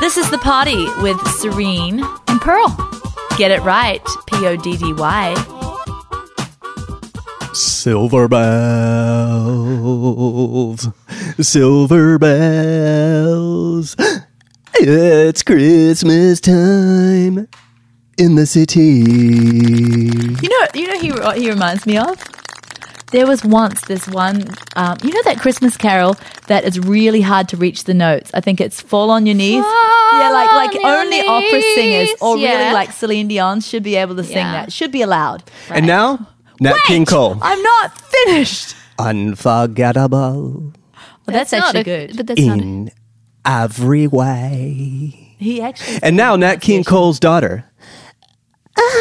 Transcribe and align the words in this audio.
This 0.00 0.16
is 0.16 0.30
The 0.30 0.38
Poddy 0.38 0.88
with 1.02 1.20
Serene 1.28 2.02
and 2.26 2.40
Pearl. 2.40 2.74
Get 3.36 3.50
it 3.50 3.60
right, 3.60 4.02
P 4.26 4.46
O 4.46 4.56
D 4.56 4.78
D 4.78 4.94
Y. 4.94 5.34
Silver 7.52 8.26
bells, 8.26 8.48
silver 11.38 12.18
bells. 12.18 13.94
It's 14.76 15.42
Christmas 15.42 16.40
time 16.40 17.46
in 18.16 18.36
the 18.36 18.46
city. 18.46 18.80
You 18.80 20.48
know, 20.48 20.66
you 20.74 20.86
know, 20.86 20.98
he 20.98 21.12
what 21.12 21.36
he 21.36 21.50
reminds 21.50 21.84
me 21.84 21.98
of. 21.98 22.18
There 23.12 23.26
was 23.26 23.44
once 23.44 23.80
this 23.82 24.06
one, 24.06 24.44
um, 24.76 24.96
you 25.02 25.12
know, 25.12 25.22
that 25.24 25.38
Christmas 25.40 25.76
carol 25.76 26.14
that 26.46 26.64
is 26.64 26.78
really 26.78 27.20
hard 27.20 27.48
to 27.48 27.56
reach 27.56 27.84
the 27.84 27.94
notes. 27.94 28.30
I 28.34 28.40
think 28.40 28.60
it's 28.60 28.80
"Fall 28.80 29.10
on 29.10 29.26
Your 29.26 29.34
Knees." 29.34 29.64
yeah, 29.64 30.30
like 30.32 30.52
like 30.52 30.74
on 30.76 30.80
your 30.80 31.00
only 31.00 31.20
opera 31.20 31.62
singers 31.74 32.10
or 32.20 32.36
knees, 32.36 32.48
really 32.48 32.72
like 32.72 32.92
Celine 32.92 33.28
Dion 33.28 33.60
should 33.60 33.82
be 33.82 33.96
able 33.96 34.14
to 34.16 34.22
sing 34.24 34.36
Yeah. 34.36 34.52
that. 34.52 34.72
Should 34.72 34.92
be 34.92 35.02
allowed. 35.02 35.42
And 35.70 35.86
now, 35.86 36.28
Nat 36.60 36.76
King 36.86 37.04
Cole. 37.04 37.36
I'm 37.42 37.60
not 37.62 38.00
finished. 38.00 38.74
Unforgettable 38.98 40.72
Well, 41.26 41.34
that's, 41.36 41.52
not 41.52 41.74
actually 41.74 41.80
a- 41.80 41.84
good. 42.06 42.16
But 42.16 42.26
that's 42.26 42.40
not. 42.40 42.58
in 42.58 42.90
every 43.44 44.06
way. 44.06 45.34
he 45.38 45.60
actually. 45.60 45.98
And 46.02 46.16
now, 46.16 46.36
Nat 46.36 46.56
King 46.60 46.84
Cole's 46.84 47.18
daughter. 47.18 47.64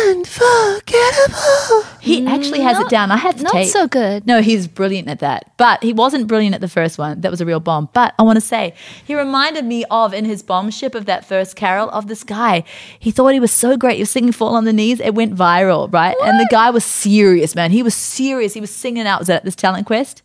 Unforgettable. 0.08 1.84
He 2.00 2.26
actually 2.26 2.62
has 2.62 2.80
it 2.80 2.90
down. 2.90 3.12
I 3.12 3.18
had 3.18 3.38
to 3.38 3.44
take. 3.44 3.54
Not 3.54 3.54
take. 3.54 3.70
so 3.72 3.88
good. 3.88 4.26
No, 4.26 4.42
he's 4.42 4.68
brilliant 4.68 5.08
at 5.08 5.20
that. 5.20 5.52
But 5.58 5.84
he 5.84 5.94
wasn't 5.94 6.28
brilliant 6.28 6.56
at 6.56 6.62
the 6.62 6.68
first 6.68 6.98
one. 6.98 7.22
That 7.22 7.32
was 7.32 7.40
a 7.42 7.46
real 7.46 7.60
bomb. 7.60 7.90
But 7.94 8.14
I 8.18 8.24
want 8.24 8.38
to 8.38 8.42
say, 8.42 8.74
he 9.06 9.16
reminded 9.16 9.66
me 9.66 9.86
of, 9.92 10.14
in 10.14 10.26
his 10.26 10.44
bombship 10.44 10.96
of 10.96 11.06
that 11.06 11.26
first 11.26 11.56
carol, 11.56 11.90
of 11.90 12.08
this 12.08 12.24
guy. 12.24 12.64
He 13.00 13.12
thought 13.12 13.30
he 13.30 13.40
was 13.40 13.52
so 13.52 13.78
great. 13.78 13.96
He 13.96 14.02
was 14.02 14.12
singing 14.12 14.32
Fall 14.32 14.56
on 14.56 14.66
the 14.66 14.74
Knees. 14.74 15.00
It 15.00 15.16
went 15.16 15.36
viral, 15.36 15.92
right? 15.94 16.16
And 16.24 16.40
the 16.40 16.48
guy 16.50 16.70
was 16.70 16.84
serious, 16.84 17.56
man. 17.56 17.72
He 17.72 17.84
was 17.84 17.96
serious. 17.96 18.54
He 18.54 18.62
was 18.62 18.72
singing 18.72 19.08
out. 19.08 19.20
Was 19.20 19.30
it 19.30 19.34
at 19.34 19.46
this 19.46 19.56
talent 19.56 19.86
quest? 19.86 20.24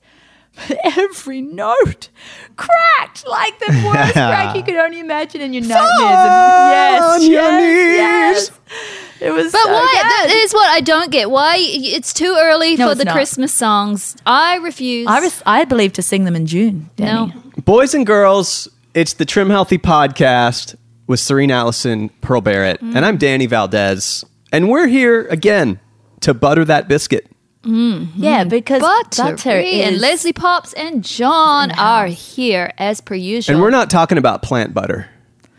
But 0.68 0.78
every 0.98 1.40
note 1.40 2.08
cracked 2.56 3.26
like 3.26 3.58
the 3.58 3.82
worst 3.86 4.12
crack 4.12 4.56
you 4.56 4.62
could 4.62 4.76
only 4.76 5.00
imagine 5.00 5.40
in 5.40 5.52
your 5.52 5.62
nightmares. 5.62 5.90
yes, 6.00 7.02
on 7.02 7.22
your 7.22 7.42
yes, 7.42 8.50
yes. 8.50 8.50
It 9.20 9.30
was 9.30 9.52
But 9.52 9.62
so 9.62 9.72
why? 9.72 9.88
good. 9.92 10.30
That 10.30 10.34
is 10.44 10.52
what 10.52 10.68
I 10.70 10.80
don't 10.80 11.10
get. 11.10 11.30
Why 11.30 11.56
it's 11.58 12.12
too 12.12 12.36
early 12.38 12.76
No, 12.76 12.88
for 12.90 12.94
the 12.94 13.04
not. 13.04 13.14
Christmas 13.14 13.52
songs. 13.52 14.16
I 14.26 14.56
refuse. 14.56 15.06
I, 15.08 15.20
res- 15.20 15.42
I 15.46 15.64
believe 15.64 15.92
to 15.94 16.02
sing 16.02 16.24
them 16.24 16.36
in 16.36 16.46
June. 16.46 16.90
Danny. 16.96 17.32
no. 17.32 17.42
Boys 17.64 17.94
and 17.94 18.06
girls, 18.06 18.68
it's 18.92 19.14
the 19.14 19.24
Trim 19.24 19.48
Healthy 19.50 19.78
Podcast 19.78 20.76
with 21.06 21.20
Serene 21.20 21.50
Allison, 21.50 22.10
Pearl 22.20 22.40
Barrett, 22.40 22.80
Mm. 22.82 22.96
and 22.96 23.04
I'm 23.06 23.16
Danny 23.16 23.46
Valdez. 23.46 24.24
And 24.52 24.68
we're 24.68 24.86
here 24.88 25.26
again 25.28 25.80
to 26.20 26.34
butter 26.34 26.64
that 26.66 26.86
biscuit. 26.88 27.26
Mm-hmm. 27.64 28.22
Yeah, 28.22 28.44
because 28.44 28.80
butter, 28.82 29.32
Butter 29.32 29.50
and 29.50 29.98
Leslie 30.00 30.32
Pops 30.32 30.72
and 30.74 31.02
John 31.02 31.70
are 31.72 32.06
here 32.06 32.72
as 32.78 33.00
per 33.00 33.14
usual. 33.14 33.54
And 33.54 33.62
we're 33.62 33.70
not 33.70 33.90
talking 33.90 34.18
about 34.18 34.42
plant 34.42 34.74
butter. 34.74 35.08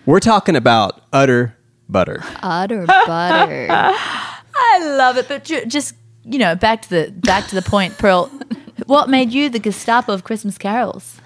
We're 0.06 0.20
talking 0.20 0.56
about 0.56 1.02
utter 1.12 1.58
butter. 1.90 2.24
utter 2.44 2.86
butter. 3.08 3.68
I 3.70 4.80
love 4.84 5.18
it. 5.18 5.28
But 5.28 5.46
ju- 5.46 5.66
just 5.66 5.96
you 6.24 6.40
know, 6.40 6.56
back 6.56 6.82
to 6.84 6.90
the 6.90 7.12
back 7.12 7.48
to 7.48 7.56
the 7.56 7.62
point, 7.62 7.98
Pearl. 7.98 8.28
what 8.88 9.10
made 9.10 9.32
you 9.32 9.50
the 9.50 9.60
Gestapo 9.60 10.14
of 10.14 10.24
Christmas 10.24 10.58
carols? 10.58 11.20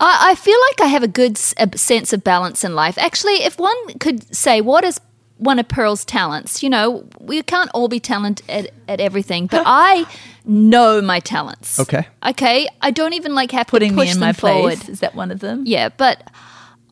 I, 0.00 0.30
I 0.32 0.34
feel 0.34 0.58
like 0.70 0.80
I 0.80 0.86
have 0.90 1.02
a 1.02 1.08
good 1.08 1.32
s- 1.38 1.54
a 1.58 1.76
sense 1.78 2.12
of 2.12 2.24
balance 2.24 2.64
in 2.64 2.74
life. 2.74 2.98
Actually, 2.98 3.44
if 3.44 3.58
one 3.58 3.76
could 3.98 4.34
say, 4.34 4.60
what 4.60 4.84
is 4.84 5.00
one 5.38 5.58
of 5.58 5.68
Pearl's 5.68 6.04
talents? 6.04 6.62
You 6.62 6.70
know, 6.70 7.08
we 7.20 7.42
can't 7.42 7.70
all 7.74 7.88
be 7.88 8.00
talented 8.00 8.48
at, 8.48 8.70
at 8.88 9.00
everything, 9.00 9.46
but 9.46 9.62
I 9.66 10.06
know 10.44 11.00
my 11.02 11.20
talents. 11.20 11.78
Okay. 11.80 12.06
Okay. 12.26 12.68
I 12.80 12.90
don't 12.90 13.12
even 13.12 13.34
like 13.34 13.50
have 13.52 13.66
Putting 13.66 13.90
to 13.90 13.96
me 13.96 14.02
push 14.02 14.14
in 14.14 14.20
them 14.20 14.28
my 14.28 14.32
forward. 14.32 14.78
place. 14.78 14.88
Is 14.88 15.00
that 15.00 15.14
one 15.14 15.30
of 15.30 15.40
them? 15.40 15.64
Yeah, 15.66 15.88
but 15.88 16.30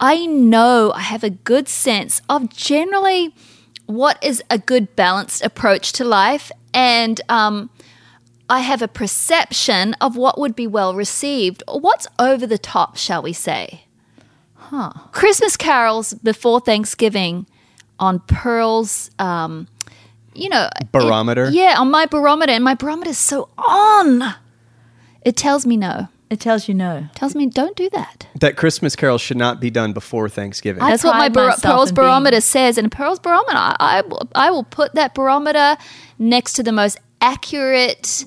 I 0.00 0.26
know 0.26 0.92
I 0.94 1.00
have 1.00 1.22
a 1.24 1.30
good 1.30 1.68
sense 1.68 2.22
of 2.28 2.48
generally 2.50 3.34
what 3.86 4.22
is 4.22 4.42
a 4.50 4.58
good 4.58 4.94
balanced 4.96 5.44
approach 5.44 5.92
to 5.94 6.04
life, 6.04 6.50
and 6.72 7.20
um, 7.28 7.70
I 8.48 8.60
have 8.60 8.82
a 8.82 8.88
perception 8.88 9.94
of 10.00 10.16
what 10.16 10.38
would 10.38 10.54
be 10.54 10.66
well 10.66 10.94
received, 10.94 11.62
or 11.68 11.80
what's 11.80 12.06
over 12.18 12.46
the 12.46 12.56
top, 12.58 12.96
shall 12.96 13.20
we 13.22 13.32
say? 13.32 13.82
Huh. 14.54 14.92
Christmas 15.10 15.56
carols 15.56 16.14
before 16.14 16.60
Thanksgiving 16.60 17.46
on 18.00 18.18
Pearl's. 18.20 19.10
Um, 19.20 19.68
you 20.34 20.48
know, 20.48 20.68
it- 20.80 20.90
Barometer? 20.92 21.50
yeah, 21.50 21.74
on 21.78 21.90
my 21.90 22.06
barometer, 22.06 22.52
and 22.52 22.64
my 22.64 22.74
barometer 22.74 23.10
is 23.10 23.18
so 23.18 23.48
on. 23.58 24.34
It 25.22 25.36
tells 25.36 25.66
me 25.66 25.76
no. 25.76 26.08
It 26.30 26.38
tells 26.38 26.68
you 26.68 26.74
no. 26.74 27.08
Tells 27.16 27.34
me 27.34 27.46
don't 27.46 27.74
do 27.76 27.90
that. 27.90 28.26
That 28.40 28.56
Christmas 28.56 28.94
carol 28.94 29.18
should 29.18 29.36
not 29.36 29.60
be 29.60 29.68
done 29.68 29.92
before 29.92 30.28
Thanksgiving. 30.28 30.80
I 30.82 30.90
That's 30.90 31.02
what 31.02 31.16
my 31.16 31.28
bar- 31.28 31.56
Pearl's 31.60 31.88
in 31.90 31.94
being- 31.96 32.06
barometer 32.06 32.40
says. 32.40 32.78
And 32.78 32.90
Pearl's 32.90 33.18
barometer, 33.18 33.56
I, 33.56 33.74
I, 33.80 34.02
I 34.36 34.50
will 34.52 34.62
put 34.62 34.94
that 34.94 35.12
barometer 35.14 35.76
next 36.20 36.52
to 36.54 36.62
the 36.62 36.70
most 36.72 36.98
accurate 37.20 38.24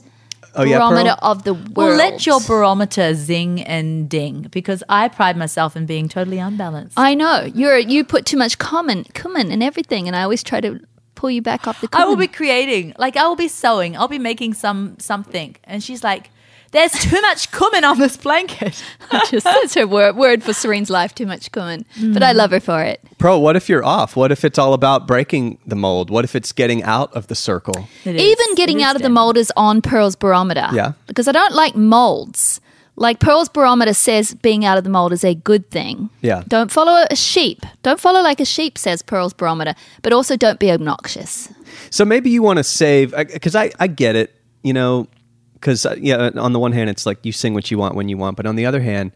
oh, 0.56 0.64
yeah, 0.64 0.78
barometer 0.78 1.16
of 1.22 1.44
the 1.44 1.54
world. 1.54 1.76
Well, 1.76 1.96
let 1.96 2.26
your 2.26 2.40
barometer 2.42 3.14
zing 3.14 3.62
and 3.62 4.10
ding 4.10 4.48
because 4.52 4.84
I 4.90 5.08
pride 5.08 5.38
myself 5.38 5.76
in 5.76 5.86
being 5.86 6.08
totally 6.10 6.40
unbalanced. 6.40 6.94
I 6.98 7.16
know 7.16 7.42
you're 7.54 7.78
you 7.78 8.04
put 8.04 8.26
too 8.26 8.38
much 8.38 8.58
cumin, 8.58 9.06
cumin 9.14 9.52
in 9.52 9.62
everything, 9.62 10.08
and 10.08 10.16
I 10.16 10.24
always 10.24 10.44
try 10.44 10.62
to 10.62 10.80
pull 11.16 11.32
you 11.32 11.42
back 11.42 11.68
off 11.68 11.82
the. 11.82 11.90
I 11.94 12.06
will 12.06 12.16
be 12.16 12.28
creating, 12.28 12.94
like 12.98 13.18
I 13.18 13.28
will 13.28 13.36
be 13.36 13.48
sewing. 13.48 13.96
I'll 13.98 14.08
be 14.08 14.20
making 14.20 14.54
some 14.54 14.98
something, 15.00 15.56
and 15.64 15.84
she's 15.84 16.04
like, 16.04 16.30
"There's 16.74 16.92
too 16.92 17.22
much 17.22 17.52
cumin 17.52 17.86
on 17.86 18.00
this 18.00 18.18
blanket." 18.18 18.84
just 19.30 19.46
that's 19.46 19.74
her 19.76 19.88
word, 19.88 20.18
word 20.18 20.44
for 20.44 20.52
Serene's 20.54 20.90
life. 20.90 21.16
Too 21.16 21.26
much 21.26 21.52
cumin, 21.52 21.86
but 22.14 22.22
I 22.22 22.34
mm. 22.34 22.36
love 22.36 22.52
her 22.52 22.60
for 22.60 22.84
it. 22.84 23.02
Pearl, 23.18 23.42
what 23.42 23.56
if 23.56 23.70
you're 23.70 23.86
off? 23.86 24.18
What 24.18 24.32
if 24.32 24.44
it's 24.44 24.60
all 24.60 24.74
about 24.74 25.08
breaking 25.08 25.60
the 25.66 25.78
mold? 25.78 26.10
What 26.10 26.26
if 26.26 26.36
it's 26.36 26.52
getting 26.52 26.84
out 26.84 27.14
of 27.16 27.28
the 27.28 27.36
circle? 27.36 27.88
It 28.04 28.16
is. 28.16 28.22
Even 28.22 28.56
getting 28.56 28.80
It 28.80 28.84
is 28.84 28.88
out 28.88 28.96
of 28.98 29.02
the 29.02 29.10
mold 29.10 29.38
is 29.38 29.52
on 29.56 29.82
Pearl's 29.82 30.18
barometer. 30.18 30.68
Yeah. 30.74 30.94
Because 31.08 31.30
I 31.30 31.32
don't 31.32 31.54
like 31.54 31.76
molds. 31.76 32.60
Like 32.96 33.20
Pearl's 33.20 33.50
barometer 33.50 33.94
says 33.94 34.36
being 34.36 34.66
out 34.66 34.78
of 34.78 34.84
the 34.84 34.90
mold 34.90 35.14
is 35.14 35.24
a 35.24 35.34
good 35.34 35.70
thing. 35.72 36.10
Yeah. 36.22 36.44
Don't 36.48 36.72
follow 36.72 37.06
a 37.10 37.16
sheep. 37.16 37.66
Don't 37.82 38.00
follow 38.00 38.22
like 38.22 38.40
a 38.40 38.46
sheep, 38.46 38.78
says 38.78 39.02
Pearl's 39.02 39.34
barometer. 39.34 39.74
But 40.04 40.14
also 40.14 40.38
don't 40.38 40.60
be 40.60 40.72
obnoxious. 40.72 41.50
So 41.90 42.06
maybe 42.06 42.30
you 42.30 42.44
want 42.44 42.58
to 42.58 42.64
save 42.64 43.14
uh, 43.14 43.24
because 43.24 43.56
I, 43.56 43.72
I 43.80 43.88
get 43.88 44.16
it, 44.16 44.36
you 44.62 44.74
know, 44.74 45.08
because 45.64 45.86
uh, 45.86 45.96
yeah, 45.98 46.30
on 46.36 46.52
the 46.52 46.60
one 46.60 46.74
hand 46.74 46.90
it's 46.90 47.06
like 47.06 47.26
you 47.26 47.32
sing 47.32 47.54
what 47.54 47.72
you 47.72 47.78
want 47.78 47.96
when 47.96 48.10
you 48.10 48.18
want, 48.18 48.36
but 48.36 48.46
on 48.46 48.58
the 48.58 48.66
other 48.66 48.82
hand, 48.82 49.14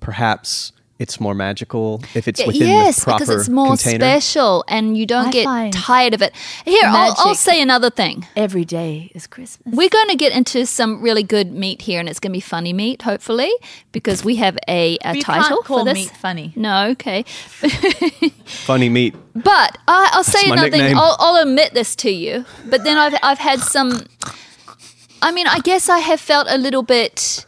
perhaps 0.00 0.72
it's 0.98 1.20
more 1.20 1.34
magical 1.34 2.02
if 2.14 2.26
it's 2.26 2.44
within 2.46 2.68
yes, 2.68 2.96
the 2.96 3.04
proper 3.04 3.24
because 3.24 3.40
it's 3.40 3.48
more 3.50 3.68
container. 3.68 3.98
special 3.98 4.64
and 4.68 4.96
you 4.96 5.06
don't 5.06 5.28
I 5.28 5.30
get 5.30 5.72
tired 5.72 6.14
of 6.14 6.22
it. 6.22 6.34
Here, 6.64 6.82
I'll, 6.84 7.14
I'll 7.18 7.34
say 7.34 7.60
another 7.60 7.90
thing. 7.90 8.26
Every 8.34 8.64
day 8.64 9.10
is 9.14 9.26
Christmas. 9.26 9.74
We're 9.74 9.90
going 9.90 10.08
to 10.08 10.16
get 10.16 10.32
into 10.32 10.64
some 10.64 11.02
really 11.02 11.22
good 11.22 11.52
meat 11.52 11.82
here, 11.82 12.00
and 12.00 12.08
it's 12.08 12.18
going 12.18 12.32
to 12.32 12.36
be 12.36 12.40
funny 12.40 12.72
meat, 12.72 13.02
hopefully, 13.02 13.52
because 13.92 14.24
we 14.24 14.36
have 14.36 14.58
a, 14.68 14.96
a 15.04 15.16
You 15.16 15.22
title 15.22 15.48
can't 15.48 15.64
call 15.66 15.78
for 15.80 15.84
this. 15.84 15.94
meat 15.94 16.10
funny. 16.10 16.52
No, 16.56 16.88
okay. 16.90 17.22
Funny 18.44 18.88
meat. 18.88 19.14
But 19.34 19.78
I, 19.86 20.10
I'll 20.12 20.24
say 20.24 20.48
my 20.48 20.54
another 20.54 20.70
thing. 20.70 20.96
I'll, 20.96 21.16
I'll 21.18 21.42
admit 21.42 21.72
this 21.72 21.94
to 21.96 22.10
you. 22.10 22.44
But 22.66 22.84
then 22.84 22.98
I've 22.98 23.14
I've 23.22 23.38
had 23.38 23.60
some. 23.60 24.06
I 25.22 25.32
mean, 25.32 25.46
I 25.46 25.58
guess 25.60 25.88
I 25.88 25.98
have 25.98 26.20
felt 26.20 26.46
a 26.50 26.58
little 26.58 26.82
bit 26.82 27.46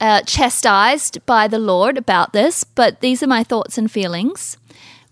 uh, 0.00 0.22
chastised 0.22 1.24
by 1.26 1.48
the 1.48 1.58
Lord 1.58 1.98
about 1.98 2.32
this. 2.32 2.64
But 2.64 3.00
these 3.00 3.22
are 3.22 3.26
my 3.26 3.42
thoughts 3.44 3.78
and 3.78 3.90
feelings. 3.90 4.56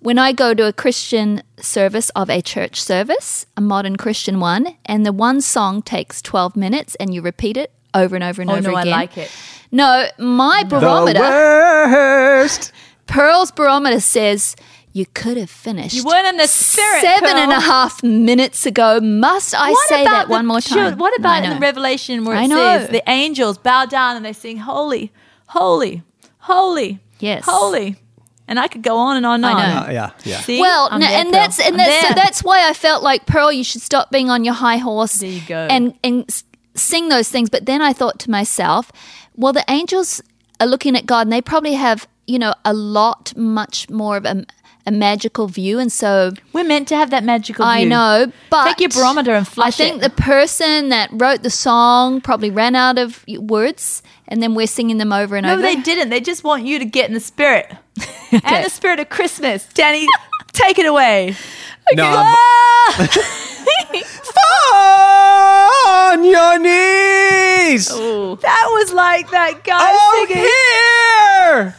When 0.00 0.18
I 0.18 0.32
go 0.32 0.54
to 0.54 0.66
a 0.66 0.72
Christian 0.72 1.42
service 1.58 2.10
of 2.10 2.30
a 2.30 2.40
church 2.40 2.80
service, 2.80 3.46
a 3.56 3.60
modern 3.60 3.96
Christian 3.96 4.38
one, 4.38 4.76
and 4.86 5.04
the 5.04 5.12
one 5.12 5.40
song 5.40 5.82
takes 5.82 6.22
twelve 6.22 6.54
minutes, 6.56 6.94
and 6.96 7.12
you 7.12 7.20
repeat 7.20 7.56
it 7.56 7.72
over 7.94 8.14
and 8.14 8.22
over 8.22 8.40
and 8.42 8.50
Oh 8.50 8.56
over 8.56 8.70
no, 8.70 8.76
I 8.76 8.84
like 8.84 9.18
it. 9.18 9.30
No, 9.72 10.06
my 10.18 10.62
The 10.62 10.78
barometer 10.78 11.20
worst. 11.20 12.72
Pearl's 13.06 13.50
barometer 13.50 14.00
says 14.00 14.54
you 14.98 15.06
could 15.14 15.36
have 15.36 15.50
finished. 15.50 15.94
You 15.94 16.04
weren't 16.04 16.26
in 16.26 16.36
the 16.36 16.46
spirit, 16.48 17.00
Seven 17.02 17.36
and 17.36 17.52
a 17.52 17.60
half 17.60 18.02
minutes 18.02 18.66
ago. 18.66 19.00
Must 19.00 19.54
I 19.54 19.70
What 19.70 19.88
say 19.88 20.04
that 20.04 20.26
the 20.26 20.30
one 20.32 20.46
more 20.46 20.60
time? 20.60 20.98
What 20.98 21.16
about 21.18 21.44
in 21.44 21.50
the 21.50 21.60
Revelation 21.60 22.24
where 22.24 22.36
it 22.36 22.40
I 22.40 22.46
know. 22.46 22.56
says 22.56 22.88
the 22.90 23.02
angels 23.08 23.56
bow 23.58 23.86
down 23.86 24.16
and 24.16 24.24
they 24.24 24.32
sing 24.32 24.56
holy, 24.58 25.12
holy, 25.48 26.02
holy, 26.38 26.98
Yes. 27.20 27.44
holy, 27.46 27.96
and 28.48 28.58
I 28.58 28.66
could 28.68 28.82
go 28.82 28.96
on 28.96 29.16
and 29.16 29.26
on 29.26 29.36
and 29.44 29.46
I 29.46 29.52
on. 29.52 29.74
know. 29.74 29.88
Uh, 29.88 29.92
yeah, 29.92 30.10
yeah. 30.24 30.40
See? 30.40 30.60
Well, 30.60 30.88
I'm 30.90 31.00
n- 31.02 31.08
there, 31.08 31.18
and 31.20 31.24
Pearl. 31.30 31.32
that's 31.40 31.60
and 31.60 31.78
that's 31.78 32.08
so 32.08 32.14
that's 32.14 32.44
why 32.44 32.68
I 32.68 32.72
felt 32.74 33.02
like 33.02 33.26
Pearl, 33.26 33.52
you 33.52 33.64
should 33.64 33.82
stop 33.82 34.10
being 34.10 34.30
on 34.30 34.44
your 34.44 34.54
high 34.54 34.78
horse. 34.78 35.14
There 35.20 35.30
you 35.30 35.42
go. 35.46 35.66
And 35.70 35.94
and 36.02 36.42
sing 36.74 37.08
those 37.08 37.28
things. 37.28 37.50
But 37.50 37.66
then 37.66 37.82
I 37.82 37.92
thought 37.92 38.18
to 38.20 38.30
myself, 38.30 38.90
well, 39.36 39.52
the 39.52 39.64
angels 39.68 40.20
are 40.60 40.66
looking 40.66 40.96
at 40.96 41.06
God, 41.06 41.26
and 41.26 41.32
they 41.32 41.42
probably 41.42 41.74
have 41.74 42.08
you 42.26 42.38
know 42.38 42.54
a 42.64 42.72
lot 42.72 43.32
much 43.36 43.88
more 43.90 44.16
of 44.16 44.24
a, 44.24 44.44
a 44.88 44.90
magical 44.90 45.46
view, 45.46 45.78
and 45.78 45.92
so 45.92 46.32
we're 46.52 46.64
meant 46.64 46.88
to 46.88 46.96
have 46.96 47.10
that 47.10 47.22
magical. 47.24 47.64
View. 47.64 47.70
I 47.72 47.80
view. 47.80 47.88
know. 47.90 48.32
But 48.50 48.64
take 48.64 48.80
your 48.80 48.88
barometer 48.90 49.34
and 49.34 49.46
flush 49.46 49.66
I 49.68 49.70
think 49.70 49.96
it. 49.96 50.00
the 50.02 50.10
person 50.22 50.88
that 50.88 51.10
wrote 51.12 51.42
the 51.42 51.50
song 51.50 52.20
probably 52.20 52.50
ran 52.50 52.74
out 52.74 52.98
of 52.98 53.24
words, 53.28 54.02
and 54.26 54.42
then 54.42 54.54
we're 54.54 54.66
singing 54.66 54.96
them 54.98 55.12
over 55.12 55.36
and 55.36 55.46
no, 55.46 55.52
over. 55.52 55.62
they 55.62 55.76
didn't. 55.76 56.08
They 56.10 56.20
just 56.20 56.42
want 56.42 56.64
you 56.64 56.78
to 56.78 56.84
get 56.84 57.06
in 57.08 57.14
the 57.14 57.20
spirit 57.20 57.70
and 58.32 58.64
the 58.64 58.70
spirit 58.70 58.98
of 58.98 59.08
Christmas. 59.10 59.66
Danny, 59.74 60.06
take 60.52 60.78
it 60.78 60.86
away. 60.86 61.36
No, 61.94 62.04
Ah! 64.70 66.10
on 66.10 66.24
your 66.24 66.58
knees. 66.58 67.88
That 67.88 68.66
was 68.70 68.92
like 68.92 69.30
that 69.30 69.62
guy 69.64 69.78
Oh, 69.80 70.26
singing. 70.28 70.44
here. 70.44 71.76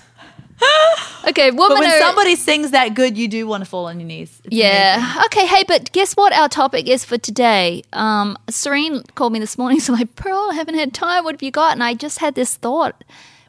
Okay, 1.27 1.51
woman. 1.51 1.77
But 1.77 1.79
when 1.79 1.91
are- 1.91 1.99
somebody 1.99 2.35
sings 2.35 2.71
that 2.71 2.93
good, 2.93 3.17
you 3.17 3.27
do 3.27 3.45
want 3.45 3.63
to 3.63 3.69
fall 3.69 3.85
on 3.87 3.99
your 3.99 4.07
knees. 4.07 4.39
It's 4.45 4.55
Yeah. 4.55 4.95
amazing. 4.97 5.23
Okay. 5.25 5.45
Hey, 5.45 5.63
but 5.67 5.91
guess 5.91 6.13
what 6.13 6.31
our 6.33 6.47
topic 6.49 6.87
is 6.87 7.03
for 7.05 7.17
today? 7.17 7.83
Um, 7.93 8.37
Serene 8.49 9.03
called 9.15 9.33
me 9.33 9.39
this 9.39 9.57
morning. 9.57 9.79
So 9.85 9.93
like, 9.93 10.15
Pearl, 10.15 10.49
I 10.51 10.55
haven't 10.55 10.75
had 10.75 10.93
time. 10.93 11.23
What 11.23 11.35
have 11.35 11.43
you 11.43 11.51
got? 11.51 11.73
And 11.73 11.83
I 11.83 11.93
just 11.93 12.19
had 12.19 12.35
this 12.35 12.55
thought. 12.55 13.03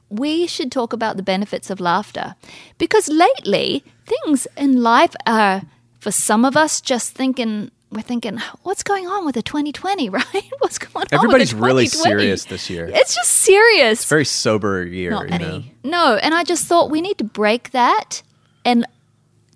We 0.09 0.47
should 0.49 0.73
talk 0.73 0.93
about 0.93 1.17
the 1.17 1.23
benefits 1.23 1.71
of 1.71 1.79
laughter 1.79 2.35
because 2.79 3.09
lately 3.09 3.85
things 4.07 4.49
in 4.57 4.83
life 4.83 5.15
are, 5.25 5.63
for 6.01 6.11
some 6.11 6.45
of 6.45 6.57
us, 6.57 6.81
just 6.81 7.13
thinking. 7.15 7.71
We're 7.93 8.03
thinking, 8.03 8.39
what's 8.63 8.85
going 8.85 9.09
on 9.09 9.25
with 9.25 9.35
the 9.35 9.43
2020, 9.43 10.09
right? 10.11 10.25
What's 10.59 10.79
going 10.79 10.95
on? 10.97 11.07
Everybody's 11.13 11.55
with 11.55 11.65
really 11.65 11.87
serious 11.87 12.45
this 12.45 12.71
year. 12.71 12.89
It's 12.93 13.15
just 13.15 13.33
serious. 13.33 14.01
It's 14.01 14.09
Very 14.09 14.25
sober 14.25 14.85
year. 14.85 15.11
Not 15.11 15.31
you 15.31 15.39
know? 15.39 15.63
No, 15.83 16.15
and 16.17 16.35
I 16.35 16.45
just 16.45 16.67
thought 16.67 16.91
we 16.91 17.01
need 17.01 17.19
to 17.19 17.25
break 17.25 17.71
that 17.71 18.23
and 18.65 18.87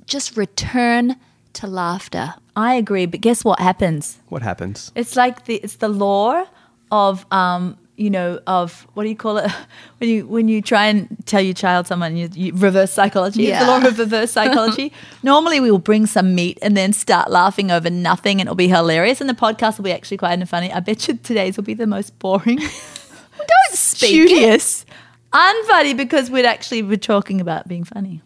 just 0.07 0.37
return 0.37 1.17
to 1.55 1.67
laughter. 1.67 2.35
I 2.57 2.75
agree, 2.75 3.07
but 3.07 3.21
guess 3.21 3.45
what 3.45 3.61
happens? 3.61 4.19
What 4.29 4.43
happens? 4.43 4.93
It's 4.95 5.17
like 5.17 5.45
the 5.45 5.57
it's 5.57 5.77
the 5.77 5.89
law 5.89 6.45
of 6.91 7.27
um 7.33 7.79
you 7.97 8.11
know 8.11 8.41
of 8.47 8.87
what 8.95 9.05
do 9.05 9.09
you 9.09 9.15
call 9.17 9.37
it 9.39 9.51
when 9.99 10.11
you 10.11 10.27
when 10.27 10.49
you 10.49 10.61
try 10.61 10.87
and 10.87 11.07
tell 11.27 11.41
your 11.41 11.55
child 11.55 11.87
someone 11.87 12.17
you, 12.17 12.29
you 12.35 12.53
reverse 12.55 12.91
psychology 12.93 13.47
it's 13.47 13.59
the 13.59 13.65
Yeah. 13.65 13.71
law 13.71 13.87
of 13.87 13.99
reverse 13.99 14.33
psychology 14.33 14.93
normally 15.23 15.61
we 15.61 15.71
will 15.71 15.79
bring 15.79 16.07
some 16.07 16.35
meat 16.35 16.59
and 16.61 16.77
then 16.77 16.93
start 16.93 17.31
laughing 17.31 17.71
over 17.71 17.89
nothing 17.91 18.41
and 18.41 18.49
it'll 18.49 18.57
be 18.57 18.69
hilarious 18.69 19.21
and 19.21 19.31
the 19.31 19.35
podcast 19.35 19.79
will 19.79 19.85
be 19.85 19.93
actually 19.93 20.17
quite 20.17 20.47
funny 20.49 20.73
i 20.73 20.81
bet 20.81 21.07
you 21.07 21.15
today's 21.23 21.57
will 21.57 21.65
be 21.65 21.75
the 21.75 21.87
most 21.87 22.19
boring 22.19 22.59
Don't 23.37 23.75
speak. 23.75 24.11
it. 24.13 24.29
studious 24.29 24.87
unfunny 25.33 25.97
because 25.97 26.31
we'd 26.31 26.45
actually 26.47 26.83
be 26.83 26.97
talking 26.97 27.41
about 27.41 27.69
being 27.69 27.85
funny 27.85 28.23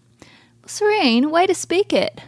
Serene, 0.67 1.31
way 1.31 1.47
to 1.47 1.55
speak 1.55 1.95
it. 1.95 2.21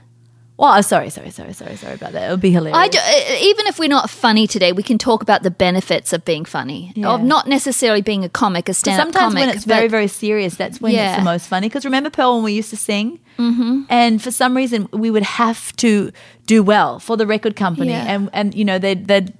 Well 0.61 0.79
oh, 0.79 0.81
sorry 0.83 1.09
sorry 1.11 1.31
sorry 1.31 1.53
sorry 1.55 1.75
sorry 1.77 1.95
about 1.95 2.13
that 2.13 2.29
it 2.29 2.31
would 2.31 2.41
be 2.41 2.51
hilarious 2.53 2.77
I 2.77 2.89
do, 2.89 2.99
uh, 2.99 3.51
even 3.51 3.67
if 3.67 3.79
we're 3.79 3.89
not 3.89 4.11
funny 4.11 4.47
today, 4.47 4.73
we 4.73 4.83
can 4.83 4.99
talk 4.99 5.23
about 5.23 5.43
the 5.43 5.51
benefits 5.51 6.13
of 6.13 6.25
being 6.25 6.45
funny, 6.45 6.93
Yeah. 6.95 7.15
of 7.15 7.23
not 7.23 7.49
necessarily 7.49 8.03
being 8.03 8.25
a 8.25 8.29
comic, 8.29 8.69
a 8.69 8.75
stand-up 8.75 9.07
sometimes 9.07 9.33
comic. 9.35 9.47
when 9.47 9.57
it's 9.57 9.65
very 9.65 9.89
very 9.89 10.07
serious 10.07 10.55
that's 10.57 10.81
when 10.81 10.93
Yeah. 10.93 11.09
it's 11.13 11.19
the 11.19 11.25
most 11.25 11.47
funny 11.49 11.69
because 11.69 11.85
remember 11.85 12.11
pearl 12.11 12.35
when 12.35 12.45
we 12.45 12.53
used 12.53 12.71
to 12.71 12.77
sing 12.77 13.19
mm-hmm. 13.39 13.83
and 13.89 14.23
for 14.23 14.31
some 14.31 14.55
reason 14.57 14.89
we 14.93 15.11
would 15.11 15.23
have 15.23 15.75
to 15.77 16.13
do 16.47 16.63
well 16.63 16.99
for 16.99 17.17
the 17.17 17.27
record 17.27 17.57
company 17.57 17.91
Yeah. 17.91 18.13
and 18.13 18.31
and 18.33 18.55
you 18.55 18.65
know 18.65 18.79
they'd, 18.79 19.07
they'd 19.09 19.33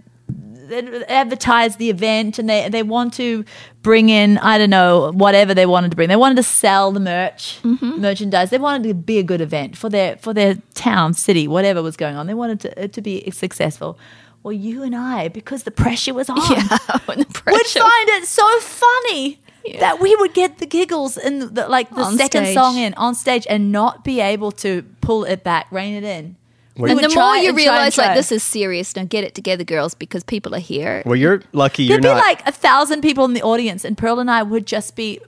they'd 0.71 0.89
advertise 1.09 1.77
the 1.77 1.91
event 1.91 2.39
and 2.39 2.49
they 2.49 2.69
they 2.69 2.83
want 2.83 3.13
to 3.15 3.45
bring 3.83 4.09
in 4.11 4.39
I 4.39 4.59
don't 4.59 4.71
know 4.71 5.11
whatever 5.13 5.55
they 5.55 5.67
wanted 5.67 5.91
to 5.91 5.97
bring. 5.97 6.09
They 6.09 6.17
wanted 6.17 6.37
to 6.37 6.43
sell 6.43 6.93
the 6.93 7.01
merch 7.01 7.59
Mm-hmm. 7.63 8.01
merchandise. 8.01 8.51
They 8.51 8.59
wanted 8.59 8.87
to 8.89 8.95
be 8.95 9.19
a 9.19 9.23
good 9.23 9.41
event 9.41 9.77
for 9.77 9.89
their 9.89 10.17
for 10.19 10.33
their 10.35 10.57
town 10.75 11.15
city 11.15 11.49
whatever 11.49 11.83
was 11.83 11.97
going 11.97 12.17
on. 12.17 12.27
They 12.27 12.35
wanted 12.35 12.61
to, 12.61 12.89
to 12.89 13.01
be 13.03 13.31
successful. 13.31 13.99
Well 14.43 14.53
you 14.53 14.83
and 14.83 14.95
I 14.97 15.29
because 15.29 15.65
the 15.65 15.71
pressure 15.71 16.15
was 16.15 16.29
on. 16.31 16.37
Yeah, 16.39 16.63
the 17.07 17.27
would 17.47 17.67
find 17.67 18.09
it 18.09 18.27
so 18.27 18.61
funny 18.61 19.39
that 19.79 20.01
we 20.01 20.17
would 20.17 20.33
get 20.33 20.57
the 20.59 20.67
giggles 20.67 21.19
in 21.19 21.53
the, 21.55 21.69
like 21.69 21.91
the 21.91 22.01
On 22.03 22.17
second 22.17 22.45
stage. 22.47 22.55
song 22.55 22.79
in 22.79 22.95
on 22.95 23.15
stage 23.15 23.47
and 23.51 23.71
not 23.71 24.03
be 24.05 24.21
able 24.21 24.51
to 24.53 24.83
pull 25.03 25.25
it 25.25 25.45
back, 25.45 25.67
rein 25.71 25.93
it 25.93 26.05
in. 26.05 26.37
We 26.77 26.91
and 26.91 26.97
would 27.01 27.11
the 27.11 27.15
more 27.15 27.25
you 27.25 27.31
and 27.31 27.43
try 27.43 27.49
and 27.49 27.57
realize, 27.57 27.99
like, 27.99 28.17
this 28.17 28.33
is 28.33 28.43
serious, 28.43 28.93
don't 28.93 29.09
get 29.11 29.25
it 29.25 29.35
together, 29.35 29.65
girls, 29.65 29.95
because 29.95 30.25
people 30.25 30.55
are 30.55 30.61
here. 30.61 31.03
Well, 31.05 31.17
you're 31.17 31.43
lucky 31.53 31.83
you're 31.83 32.01
there'd 32.01 32.15
be 32.15 32.21
like 32.21 32.47
a 32.49 32.53
thousand 32.53 33.03
people 33.03 33.25
in 33.25 33.35
the 33.35 33.43
audience, 33.43 33.85
and 33.85 33.99
Pearl 33.99 34.19
and 34.21 34.31
I 34.31 34.43
would 34.43 34.67
just 34.67 34.97
be 34.97 35.21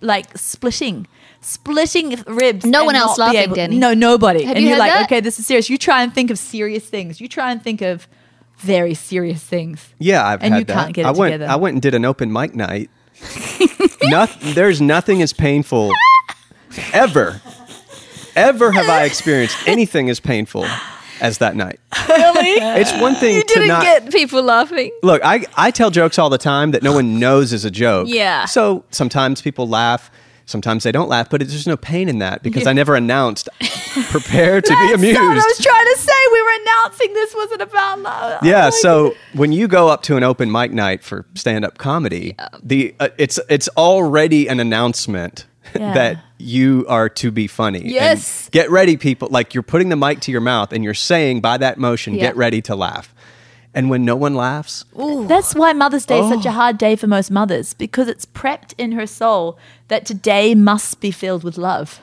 like 0.00 0.36
splitting. 0.36 1.06
Splitting 1.40 2.16
ribs. 2.26 2.64
No 2.66 2.84
one 2.84 2.96
else 2.96 3.16
not 3.16 3.30
be 3.30 3.36
laughing, 3.38 3.54
Danny. 3.54 3.78
No, 3.78 3.94
nobody. 3.94 4.42
Have 4.42 4.56
and 4.56 4.62
you 4.64 4.70
you're 4.70 4.76
had 4.76 4.80
like, 4.80 4.92
that? 4.92 5.04
okay, 5.04 5.20
this 5.20 5.38
is 5.38 5.46
serious. 5.46 5.70
You 5.70 5.78
try 5.78 6.02
and 6.02 6.12
think 6.12 6.30
of 6.32 6.38
serious 6.38 6.84
things. 6.84 7.20
You 7.20 7.28
try 7.28 7.52
and 7.52 7.62
think 7.62 7.80
of 7.80 8.08
very 8.58 8.92
serious 8.92 9.42
things. 9.42 9.94
yeah, 10.00 10.26
I've 10.26 10.42
and 10.42 10.52
had 10.52 10.58
you 10.58 10.64
that. 10.66 10.74
can't 10.74 10.94
get 10.94 11.02
it 11.06 11.08
I 11.08 11.10
went. 11.12 11.32
together. 11.34 11.52
I 11.52 11.56
went 11.56 11.74
and 11.74 11.82
did 11.82 11.94
an 11.94 12.04
open 12.04 12.32
mic 12.32 12.56
night. 12.56 12.90
Noth- 14.02 14.40
there's 14.54 14.80
nothing 14.80 15.22
as 15.22 15.32
painful 15.32 15.92
ever, 16.92 17.40
ever 18.38 18.70
have 18.72 18.88
I 18.88 19.04
experienced 19.04 19.56
anything 19.66 20.08
as 20.10 20.20
painful 20.20 20.64
as 21.20 21.38
that 21.38 21.56
night. 21.56 21.80
Really? 22.08 22.60
It's 22.80 22.92
one 23.00 23.14
thing 23.14 23.36
you 23.36 23.42
to 23.42 23.54
didn't 23.54 23.68
not 23.68 23.82
get 23.82 24.12
people 24.12 24.42
laughing. 24.42 24.90
look. 25.02 25.20
I 25.24 25.44
I 25.56 25.70
tell 25.70 25.90
jokes 25.90 26.18
all 26.18 26.30
the 26.30 26.38
time 26.38 26.70
that 26.72 26.82
no 26.82 26.92
one 26.92 27.18
knows 27.18 27.52
is 27.52 27.64
a 27.64 27.70
joke. 27.70 28.08
Yeah. 28.08 28.44
So 28.46 28.84
sometimes 28.90 29.42
people 29.42 29.68
laugh. 29.68 30.10
Sometimes 30.46 30.82
they 30.82 30.92
don't 30.92 31.10
laugh, 31.10 31.28
but 31.28 31.40
there's 31.40 31.66
no 31.66 31.76
pain 31.76 32.08
in 32.08 32.20
that 32.20 32.42
because 32.42 32.66
I 32.66 32.72
never 32.72 32.94
announced. 32.94 33.50
Prepare 34.08 34.62
to 34.62 34.68
be 34.68 34.92
amused. 34.94 35.20
what 35.20 35.32
I 35.32 35.44
was 35.44 35.58
trying 35.58 35.84
to 35.84 35.98
say. 35.98 36.12
We 36.32 36.42
were 36.42 36.56
announcing 36.62 37.12
this 37.12 37.34
wasn't 37.34 37.62
about 37.62 37.98
love. 38.00 38.42
Yeah, 38.42 38.70
so 38.70 39.14
when 39.34 39.52
you 39.52 39.68
go 39.68 39.88
up 39.88 40.02
to 40.04 40.16
an 40.16 40.22
open 40.24 40.50
mic 40.50 40.72
night 40.72 41.02
for 41.02 41.26
stand-up 41.34 41.76
comedy, 41.76 42.34
the 42.62 42.94
uh, 42.98 43.08
it's 43.18 43.38
it's 43.50 43.68
already 43.76 44.48
an 44.48 44.58
announcement 44.58 45.44
Yeah. 45.74 45.94
that 45.94 46.18
you 46.38 46.84
are 46.88 47.08
to 47.08 47.30
be 47.30 47.46
funny. 47.46 47.80
And 47.80 47.90
Yes. 47.90 48.48
get 48.50 48.70
ready 48.70 48.96
people, 48.96 49.28
like 49.30 49.54
you're 49.54 49.62
putting 49.62 49.88
the 49.88 49.96
mic 49.96 50.20
to 50.20 50.32
your 50.32 50.40
mouth 50.40 50.72
and 50.72 50.82
you're 50.84 50.94
saying 50.94 51.40
by 51.40 51.56
that 51.58 51.78
motion, 51.78 52.14
Yeah. 52.14 52.20
get 52.22 52.36
ready 52.36 52.60
to 52.62 52.74
laugh. 52.76 53.14
And 53.74 53.90
when 53.90 54.04
no 54.04 54.16
one 54.16 54.34
laughs, 54.34 54.84
That's 54.96 55.54
why 55.54 55.72
Mother's 55.72 56.06
Day 56.06 56.20
is 56.20 56.28
such 56.30 56.46
Oh. 56.46 56.50
a 56.50 56.52
hard 56.52 56.78
day 56.78 56.96
for 56.96 57.06
most 57.06 57.30
mothers 57.30 57.74
because 57.74 58.08
it's 58.08 58.24
prepped 58.24 58.72
in 58.78 58.92
her 58.92 59.06
soul 59.06 59.58
that 59.88 60.04
today 60.06 60.54
must 60.54 61.00
be 61.00 61.10
filled 61.10 61.44
with 61.44 61.58
love. 61.58 62.00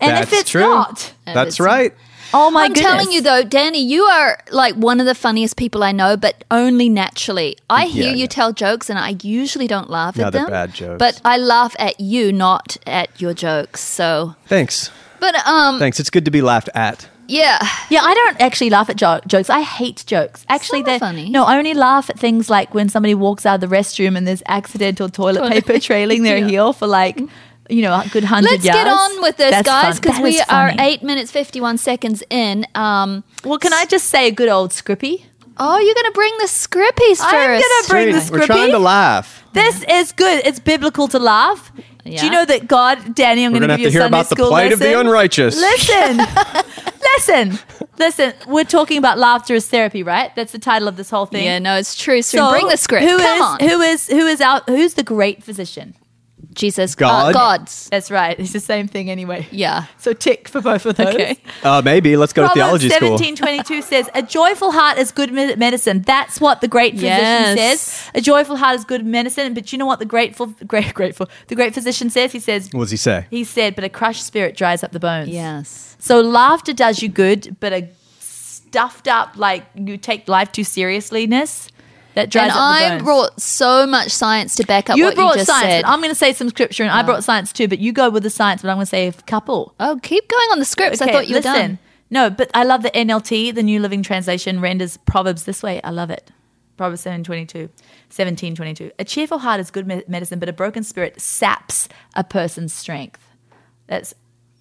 And 0.00 0.12
that's 0.12 0.32
if 0.32 0.40
it's 0.40 0.50
true. 0.50 0.60
not, 0.62 1.12
That's 1.26 1.54
it's- 1.56 1.60
right. 1.60 1.94
Oh 2.34 2.50
my 2.50 2.64
I'm 2.64 2.72
goodness. 2.72 2.90
telling 2.92 3.12
you 3.12 3.20
though, 3.22 3.42
Danny, 3.44 3.82
you 3.82 4.02
are 4.02 4.38
like 4.50 4.74
one 4.74 5.00
of 5.00 5.06
the 5.06 5.14
funniest 5.14 5.56
people 5.56 5.82
I 5.82 5.92
know, 5.92 6.16
but 6.16 6.44
only 6.50 6.88
naturally. 6.88 7.56
I 7.70 7.86
hear 7.86 8.04
Yeah, 8.06 8.10
you 8.10 8.16
yeah. 8.22 8.26
tell 8.26 8.52
jokes 8.52 8.90
and 8.90 8.98
I 8.98 9.16
usually 9.22 9.66
don't 9.66 9.88
laugh 9.88 10.16
No, 10.16 10.24
at 10.26 10.32
they're 10.32 10.42
them. 10.42 10.50
bad 10.50 10.74
jokes. 10.74 10.98
But 10.98 11.20
I 11.24 11.36
laugh 11.38 11.74
at 11.78 11.98
you, 12.00 12.32
not 12.32 12.76
at 12.86 13.08
your 13.20 13.32
jokes. 13.34 13.80
So 13.80 14.34
Thanks. 14.46 14.90
but 15.20 15.34
um 15.46 15.78
Thanks. 15.78 15.98
It's 16.00 16.10
good 16.10 16.24
to 16.26 16.30
be 16.30 16.42
laughed 16.42 16.68
at. 16.74 17.08
yeah. 17.28 17.58
Yeah, 17.90 18.00
I 18.02 18.12
don't 18.14 18.40
actually 18.40 18.70
laugh 18.70 18.90
at 18.90 18.96
jo- 18.96 19.20
jokes. 19.26 19.48
I 19.48 19.60
hate 19.62 20.04
jokes. 20.06 20.44
Actually, 20.48 20.82
they're 20.82 20.98
funny. 20.98 21.30
No, 21.30 21.44
I 21.44 21.56
only 21.56 21.72
laugh 21.74 22.10
at 22.10 22.18
things 22.18 22.50
like 22.50 22.74
when 22.74 22.88
somebody 22.88 23.14
walks 23.14 23.46
out 23.46 23.62
of 23.62 23.70
the 23.70 23.74
restroom 23.76 24.16
and 24.16 24.26
there's 24.26 24.42
accidental 24.46 25.08
toilet 25.08 25.40
Toilet 25.40 25.52
paper 25.52 25.72
paper. 25.74 25.80
trailing 25.80 26.22
their 26.22 26.36
Yeah. 26.44 26.48
heel 26.48 26.72
for 26.72 26.86
like, 26.86 27.18
you 27.70 27.82
know, 27.82 27.94
a 27.94 28.08
good 28.12 28.24
hundred 28.24 28.50
Let's 28.52 28.64
yards. 28.64 28.78
get 28.78 28.86
on 28.88 29.22
with 29.22 29.36
this, 29.36 29.50
That's 29.50 29.66
guys, 29.66 30.00
because 30.00 30.20
we 30.20 30.40
are 30.40 30.72
eight 30.78 31.02
minutes 31.02 31.30
fifty 31.30 31.60
one 31.60 31.78
seconds 31.78 32.22
in. 32.30 32.66
Um 32.74 33.24
Well, 33.44 33.58
can 33.58 33.72
I 33.72 33.84
just 33.86 34.06
say 34.08 34.28
a 34.28 34.32
good 34.32 34.48
old 34.48 34.70
scrippy? 34.72 35.24
Oh, 35.56 35.78
you're 35.78 35.94
gonna 35.94 36.10
bring 36.10 36.36
the 36.38 36.46
scrippies 36.48 37.18
1st 37.18 37.22
I'm 37.22 37.60
gonna 37.60 37.88
bring 37.88 38.12
the 38.12 38.20
Scrippy. 38.20 38.40
We're 38.40 38.46
trying 38.46 38.70
to 38.72 38.78
laugh. 38.80 39.44
This 39.52 39.84
is 39.88 40.10
good. 40.10 40.44
It's 40.44 40.58
biblical 40.58 41.06
to 41.08 41.18
laugh. 41.20 41.70
Do 42.04 42.10
you 42.10 42.30
know 42.30 42.44
that 42.44 42.66
God, 42.66 43.14
Danny? 43.14 43.44
I'm 43.44 43.52
going 43.52 43.60
gonna 43.62 43.68
to 43.68 43.72
have 43.74 43.78
give 43.80 43.92
you 43.94 43.98
to 44.00 44.06
a 44.06 44.08
hear 44.08 44.10
Sunday 44.10 44.18
about 44.18 44.28
the 44.28 44.34
school 44.36 44.48
plight 44.48 44.72
of 44.72 44.78
the 44.80 44.98
unrighteous. 44.98 45.56
Listen, 45.56 46.18
listen, 47.16 47.58
listen. 47.98 48.32
We're 48.46 48.64
talking 48.64 48.98
about 48.98 49.16
laughter 49.18 49.54
as 49.54 49.66
therapy, 49.68 50.02
right? 50.02 50.34
That's 50.36 50.52
the 50.52 50.58
title 50.58 50.88
of 50.88 50.96
this 50.96 51.08
whole 51.08 51.24
thing. 51.26 51.44
Yeah, 51.44 51.60
no, 51.60 51.76
it's 51.76 51.94
true. 51.94 52.20
So, 52.20 52.50
bring 52.50 52.68
the 52.68 52.76
script. 52.76 53.04
Who 53.06 53.16
Come 53.16 53.36
is- 53.36 53.42
on. 53.42 53.60
Who 53.60 53.80
is 53.80 54.08
who 54.08 54.26
is 54.26 54.40
out? 54.40 54.68
Who's 54.68 54.94
the 54.94 55.02
great 55.02 55.42
physician? 55.42 55.94
Jesus, 56.54 56.94
God? 56.94 57.30
uh, 57.30 57.32
God's. 57.32 57.88
That's 57.90 58.10
right. 58.10 58.38
It's 58.38 58.52
the 58.52 58.60
same 58.60 58.88
thing 58.88 59.10
anyway. 59.10 59.46
Yeah. 59.50 59.86
So 59.98 60.12
tick 60.12 60.48
for 60.48 60.60
both 60.60 60.86
of 60.86 60.96
those. 60.96 61.14
Okay. 61.14 61.36
Uh, 61.62 61.82
maybe. 61.84 62.16
Let's 62.16 62.32
go 62.32 62.46
to 62.46 62.54
theology 62.54 62.88
school. 62.88 63.18
seventeen 63.18 63.36
twenty 63.36 63.62
two 63.62 63.82
says, 63.82 64.08
"A 64.14 64.22
joyful 64.22 64.70
heart 64.72 64.98
is 64.98 65.10
good 65.12 65.32
medicine." 65.32 66.02
That's 66.02 66.40
what 66.40 66.60
the 66.60 66.68
great 66.68 66.94
physician 66.94 67.56
Yes. 67.56 67.80
says. 67.80 68.10
A 68.14 68.20
joyful 68.20 68.56
heart 68.56 68.76
is 68.76 68.84
good 68.84 69.04
medicine. 69.04 69.54
But 69.54 69.72
you 69.72 69.78
know 69.78 69.86
what 69.86 69.98
the 69.98 70.06
grateful, 70.06 70.46
great, 70.66 70.94
grateful, 70.94 71.28
the 71.48 71.54
great 71.54 71.74
physician 71.74 72.10
says? 72.10 72.32
He 72.32 72.40
says, 72.40 72.68
What 72.72 72.82
does 72.84 72.90
he 72.92 72.96
say? 72.96 73.26
he 73.30 73.44
said, 73.44 73.74
"But 73.74 73.84
a 73.84 73.88
crushed 73.88 74.24
spirit 74.24 74.56
dries 74.56 74.82
up 74.84 74.92
the 74.92 75.00
bones." 75.00 75.28
Yes. 75.28 75.96
So 75.98 76.20
laughter 76.20 76.72
does 76.72 77.02
you 77.02 77.08
good, 77.08 77.56
but 77.60 77.72
a 77.72 77.88
stuffed 78.20 79.06
up, 79.08 79.36
like 79.36 79.64
you 79.76 79.96
take 79.96 80.28
life 80.28 80.50
too 80.52 80.64
seriousness, 80.64 81.68
that 82.14 82.30
dries 82.30 82.44
And 82.44 82.52
up 82.52 82.58
I 82.58 82.88
bones. 82.90 83.02
brought 83.02 83.40
so 83.40 83.86
much 83.86 84.10
science 84.10 84.54
to 84.56 84.66
back 84.66 84.90
up 84.90 84.96
you 84.96 85.04
what 85.04 85.14
brought 85.14 85.34
you 85.34 85.40
just 85.40 85.50
science. 85.50 85.64
said. 85.64 85.84
I'm 85.84 86.00
going 86.00 86.10
to 86.10 86.14
say 86.14 86.32
some 86.32 86.48
scripture, 86.48 86.82
and 86.82 86.92
I 86.92 87.02
oh. 87.02 87.04
brought 87.04 87.24
science 87.24 87.52
too. 87.52 87.68
But 87.68 87.78
you 87.78 87.92
go 87.92 88.10
with 88.10 88.22
the 88.22 88.30
science, 88.30 88.62
but 88.62 88.68
I'm 88.68 88.76
going 88.76 88.86
to 88.86 88.90
say 88.90 89.08
a 89.08 89.12
couple. 89.12 89.74
oh, 89.80 89.98
keep 90.02 90.28
going 90.28 90.48
on 90.52 90.58
the 90.58 90.64
scripts. 90.64 91.00
I 91.00 91.10
thought 91.10 91.28
you 91.28 91.36
were 91.36 91.40
done. 91.40 91.78
No, 92.10 92.30
but 92.30 92.50
I 92.54 92.64
love 92.64 92.82
the 92.82 92.90
NLT, 92.90 93.54
the 93.54 93.62
New 93.62 93.80
Living 93.80 94.02
Translation, 94.02 94.60
renders 94.60 94.98
Proverbs 94.98 95.44
this 95.44 95.62
way. 95.62 95.80
I 95.82 95.90
love 95.90 96.10
it. 96.10 96.30
Proverbs 96.76 97.00
722, 97.02 97.68
1722. 98.08 98.92
A 98.98 99.04
cheerful 99.04 99.38
heart 99.38 99.60
is 99.60 99.70
good 99.70 99.86
me- 99.86 100.02
medicine, 100.06 100.38
but 100.38 100.48
a 100.48 100.52
broken 100.52 100.82
spirit 100.84 101.20
saps 101.20 101.88
a 102.14 102.24
person's 102.24 102.72
strength. 102.72 103.26
That's 103.86 104.14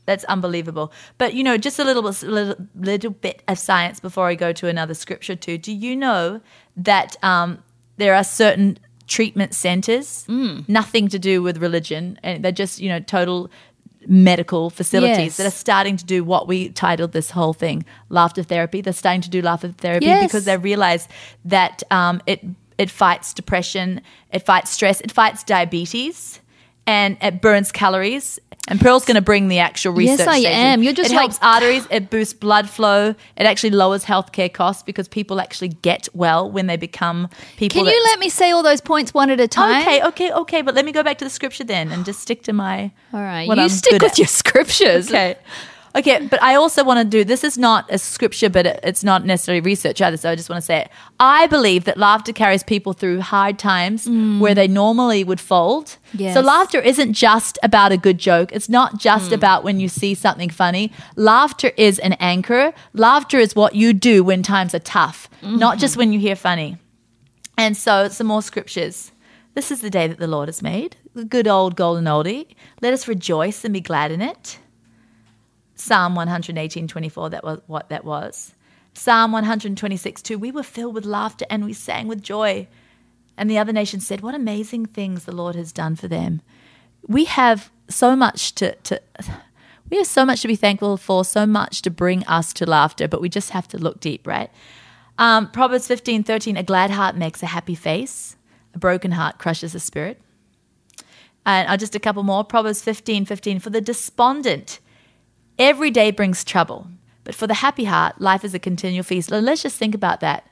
that's 0.05 0.24
unbelievable. 0.25 0.91
But 1.17 1.33
you 1.33 1.43
know, 1.43 1.57
just 1.57 1.79
a 1.79 1.83
little 1.83 2.03
bit, 2.03 2.22
little, 2.24 2.67
little 2.75 3.12
bit 3.12 3.41
of 3.48 3.57
science 3.57 4.00
before 4.00 4.27
I 4.27 4.36
go 4.36 4.51
to 4.53 4.67
another 4.67 4.93
scripture 4.93 5.36
too. 5.36 5.57
Do 5.57 5.72
you 5.72 5.95
know 5.95 6.41
that 6.77 7.15
um, 7.24 7.62
there 7.98 8.15
are 8.15 8.24
certain 8.24 8.77
treatment 9.08 9.53
centers, 9.53 10.25
Mm. 10.30 10.68
nothing 10.68 11.08
to 11.10 11.20
do 11.20 11.42
with 11.44 11.58
religion, 11.58 12.18
and 12.24 12.44
they're 12.44 12.51
just 12.51 12.80
you 12.80 12.89
know 12.89 13.00
total 13.00 13.50
medical 14.08 14.70
facilities 14.70 15.18
Yes. 15.18 15.38
that 15.38 15.46
are 15.48 15.50
starting 15.51 15.96
to 15.98 16.06
do 16.06 16.24
what 16.25 16.46
we 16.48 16.70
titled 16.70 17.13
this 17.13 17.32
whole 17.32 17.53
thing 17.53 17.86
laughter 18.10 18.44
therapy. 18.44 18.82
They're 18.82 18.92
starting 18.94 19.22
to 19.22 19.30
do 19.30 19.42
laughter 19.42 19.70
therapy 19.77 20.06
Yes. 20.08 20.24
because 20.25 20.46
they 20.46 20.58
realize 20.58 21.08
that 21.46 21.84
um, 21.92 22.22
it 22.25 22.42
it 22.77 22.89
fights 22.89 23.34
depression, 23.34 24.01
it 24.32 24.46
fights 24.46 24.72
stress, 24.72 25.00
it 25.01 25.12
fights 25.12 25.44
diabetes, 25.44 26.39
and 26.88 27.18
it 27.22 27.39
burns 27.42 27.72
calories. 27.72 28.39
And 28.70 28.79
Pearl's 28.79 29.03
going 29.03 29.15
to 29.15 29.22
bring 29.22 29.50
the 29.50 29.60
actual 29.60 29.91
research. 29.91 30.20
Yes. 30.20 30.27
I 30.27 30.39
station. 30.39 30.51
am. 30.53 30.84
You're 30.84 30.93
just 30.93 31.12
it 31.12 31.15
helps 31.15 31.38
arteries. 31.41 31.86
It 31.91 32.10
boosts 32.10 32.34
blood 32.34 32.70
flow. 32.70 33.10
It 33.36 33.43
actually 33.46 33.72
lowers 33.72 34.05
healthcare 34.05 34.51
costs 34.51 34.84
because 34.84 35.10
people 35.10 35.41
actually 35.41 35.67
get 35.67 36.08
well 36.13 36.50
when 36.50 36.67
they 36.67 36.77
become 36.77 37.27
people. 37.58 37.84
Can 37.84 37.93
you 37.93 38.03
let 38.05 38.20
me 38.20 38.29
say 38.29 38.51
all 38.51 38.63
those 38.63 38.79
points 38.79 39.13
one 39.13 39.29
at 39.29 39.41
a 39.41 39.50
time? 39.50 39.82
Okay, 39.82 40.01
okay, 40.03 40.32
okay. 40.32 40.62
But 40.62 40.75
let 40.75 40.86
me 40.86 40.93
go 40.93 41.03
back 41.03 41.17
to 41.17 41.25
the 41.25 41.29
scripture 41.29 41.65
then 41.65 41.91
and 41.91 42.05
just 42.05 42.22
stick 42.22 42.43
to 42.43 42.53
my. 42.53 42.91
All 43.12 43.20
right. 43.20 43.46
you 43.46 43.53
I'm 43.53 43.67
stick 43.67 44.01
with 44.01 44.13
at. 44.13 44.17
your 44.17 44.27
scriptures. 44.27 45.10
Okay. 45.13 45.36
Okay, 45.95 46.25
but 46.25 46.41
I 46.41 46.55
also 46.55 46.83
want 46.83 47.00
to 47.00 47.05
do 47.05 47.23
this 47.23 47.43
is 47.43 47.57
not 47.57 47.85
a 47.89 48.00
scripture, 48.00 48.50
but 48.50 48.65
it- 48.65 48.79
it's 48.83 49.03
not 49.03 49.25
necessarily 49.25 49.62
research 49.62 50.01
either. 50.01 50.17
So 50.17 50.31
I 50.31 50.35
just 50.35 50.50
want 50.50 50.57
to 50.62 50.65
say 50.65 50.79
it. 50.79 50.89
I 51.19 51.45
believe 51.47 51.83
that 51.85 51.97
laughter 51.97 52.33
carries 52.33 52.63
people 52.63 52.93
through 52.93 53.21
hard 53.21 53.59
times 53.59 54.07
mm. 54.07 54.39
where 54.39 54.55
they 54.55 54.67
normally 54.67 55.23
would 55.23 55.39
fold. 55.39 55.97
Yes. 56.13 56.33
So 56.33 56.41
laughter 56.41 56.79
isn't 56.79 57.13
just 57.13 57.59
about 57.62 57.91
a 57.91 57.97
good 57.97 58.17
joke. 58.17 58.51
It's 58.51 58.69
not 58.69 58.97
just 58.97 59.29
mm. 59.29 59.33
about 59.33 59.63
when 59.63 59.79
you 59.79 59.88
see 59.88 60.15
something 60.15 60.50
funny. 60.50 60.91
Laughter 61.15 61.71
is 61.77 62.00
an 62.00 62.13
anchor. 62.13 62.73
Laughter 62.93 63.38
is 63.38 63.55
what 63.55 63.75
you 63.75 63.93
do 63.93 64.23
when 64.23 64.41
times 64.41 64.73
are 64.73 64.79
tough, 64.79 65.29
not 65.43 65.77
just 65.77 65.93
mm-hmm. 65.93 66.00
when 66.00 66.13
you 66.13 66.19
hear 66.19 66.35
funny. 66.35 66.77
And 67.55 67.77
so, 67.77 68.07
some 68.07 68.27
more 68.27 68.41
scriptures. 68.41 69.12
This 69.53 69.69
is 69.69 69.81
the 69.81 69.91
day 69.91 70.07
that 70.07 70.17
the 70.17 70.27
Lord 70.27 70.47
has 70.47 70.63
made, 70.63 70.97
the 71.13 71.23
good 71.23 71.47
old 71.47 71.75
golden 71.75 72.05
oldie. 72.05 72.47
Let 72.81 72.93
us 72.93 73.07
rejoice 73.07 73.63
and 73.63 73.71
be 73.71 73.81
glad 73.81 74.12
in 74.12 74.21
it. 74.21 74.57
Psalm 75.75 76.15
118, 76.15 76.88
24, 76.88 77.30
that 77.32 77.44
was 77.44 77.60
what 77.68 77.89
that 77.89 78.06
was. 78.06 78.53
Psalm 78.94 79.32
126, 79.32 80.22
2, 80.22 80.38
we 80.38 80.51
were 80.51 80.63
filled 80.63 80.94
with 80.94 81.06
laughter 81.06 81.46
and 81.50 81.65
we 81.65 81.74
sang 81.74 82.08
with 82.08 82.22
joy. 82.22 82.68
And 83.38 83.50
the 83.50 83.58
other 83.58 83.74
nations 83.74 84.06
said, 84.06 84.22
What 84.22 84.36
amazing 84.36 84.88
things 84.88 85.25
the 85.25 85.32
Lord 85.32 85.56
has 85.56 85.72
done 85.72 85.96
for 85.96 86.08
them. 86.08 86.42
We 87.08 87.25
have 87.25 87.72
so 87.89 88.15
much 88.15 88.53
to, 88.56 88.75
to 88.75 89.01
we 89.89 89.98
have 89.98 90.08
so 90.08 90.25
much 90.25 90.42
to 90.42 90.48
be 90.48 90.56
thankful 90.56 90.98
for, 90.98 91.25
so 91.25 91.46
much 91.46 91.82
to 91.84 91.89
bring 91.89 92.24
us 92.25 92.53
to 92.53 92.65
laughter, 92.65 93.08
but 93.08 93.22
we 93.22 93.30
just 93.30 93.50
have 93.51 93.68
to 93.70 93.77
look 93.77 94.00
deep, 94.00 94.27
right? 94.27 94.50
Um, 95.18 95.51
Proverbs 95.51 95.88
15, 95.88 96.24
13, 96.24 96.58
a 96.58 96.63
glad 96.63 96.89
heart 96.92 97.15
makes 97.15 97.44
a 97.44 97.48
happy 97.48 97.75
face, 97.75 98.36
a 98.74 98.80
broken 98.80 99.12
heart 99.12 99.38
crushes 99.38 99.74
the 99.74 99.80
spirit. 99.80 100.20
And 101.46 101.70
uh, 101.70 101.77
just 101.77 101.94
a 101.94 102.00
couple 102.00 102.24
more. 102.24 102.44
Proverbs 102.44 102.82
15, 102.82 103.25
15, 103.25 103.60
for 103.60 103.70
the 103.70 103.82
despondent, 103.82 104.80
every 105.60 105.91
day 105.91 106.12
brings 106.12 106.43
trouble, 106.43 106.88
but 107.24 107.36
for 107.36 107.48
the 107.48 107.55
happy 107.55 107.86
heart, 107.86 108.19
life 108.19 108.43
is 108.43 108.53
a 108.53 108.60
continual 108.60 109.03
feast. 109.03 109.31
Let's 109.31 109.63
just 109.63 109.77
think 109.77 109.95
about 109.95 110.19
that. 110.22 110.45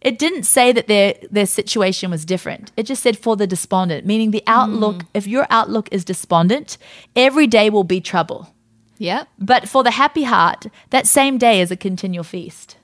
It 0.00 0.18
didn't 0.18 0.44
say 0.44 0.70
that 0.72 0.86
their 0.86 1.14
their 1.30 1.46
situation 1.46 2.10
was 2.10 2.24
different. 2.24 2.70
It 2.76 2.84
just 2.84 3.02
said 3.02 3.18
for 3.18 3.36
the 3.36 3.46
despondent, 3.48 4.06
meaning 4.06 4.30
the 4.30 4.44
outlook. 4.46 4.96
Mm. 4.98 5.06
If 5.14 5.26
your 5.26 5.46
outlook 5.50 5.88
is 5.90 6.04
despondent, 6.04 6.78
every 7.16 7.46
day 7.48 7.68
will 7.68 7.82
be 7.84 8.00
trouble. 8.00 8.54
Yep. 8.98 9.28
But 9.38 9.68
for 9.68 9.82
the 9.82 9.90
happy 9.92 10.22
heart, 10.24 10.66
that 10.90 11.06
same 11.06 11.36
day 11.38 11.60
is 11.60 11.70
a 11.72 11.76
continual 11.76 12.24
feast. 12.24 12.76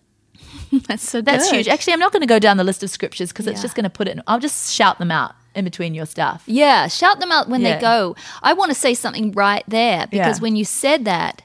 That's 0.89 1.09
so 1.09 1.21
That's 1.21 1.49
good. 1.51 1.57
huge. 1.57 1.69
Actually, 1.69 1.93
I'm 1.95 2.01
not 2.01 2.13
going 2.13 2.21
to 2.23 2.27
go 2.27 2.39
down 2.41 2.57
the 2.57 2.65
list 2.65 2.83
of 2.83 2.91
scriptures 2.91 3.31
because 3.31 3.47
it's 3.47 3.63
just 3.63 3.75
going 3.77 3.85
to 3.85 3.91
put 3.91 4.09
it. 4.09 4.13
In, 4.13 4.23
I'll 4.27 4.41
just 4.41 4.73
shout 4.73 4.99
them 4.99 5.11
out 5.13 5.35
in 5.55 5.65
between 5.65 5.95
your 5.95 6.07
stuff. 6.07 6.43
Yeah, 6.47 6.89
shout 6.89 7.21
them 7.21 7.31
out 7.31 7.49
when 7.49 7.61
Yeah. 7.61 7.77
they 7.77 7.81
go. 7.81 8.17
I 8.43 8.55
want 8.55 8.71
to 8.71 8.75
say 8.75 8.95
something 8.95 9.31
right 9.33 9.63
there 9.69 10.07
because 10.09 10.39
Yeah. 10.39 10.43
when 10.43 10.57
you 10.57 10.65
said 10.65 11.05
that 11.05 11.43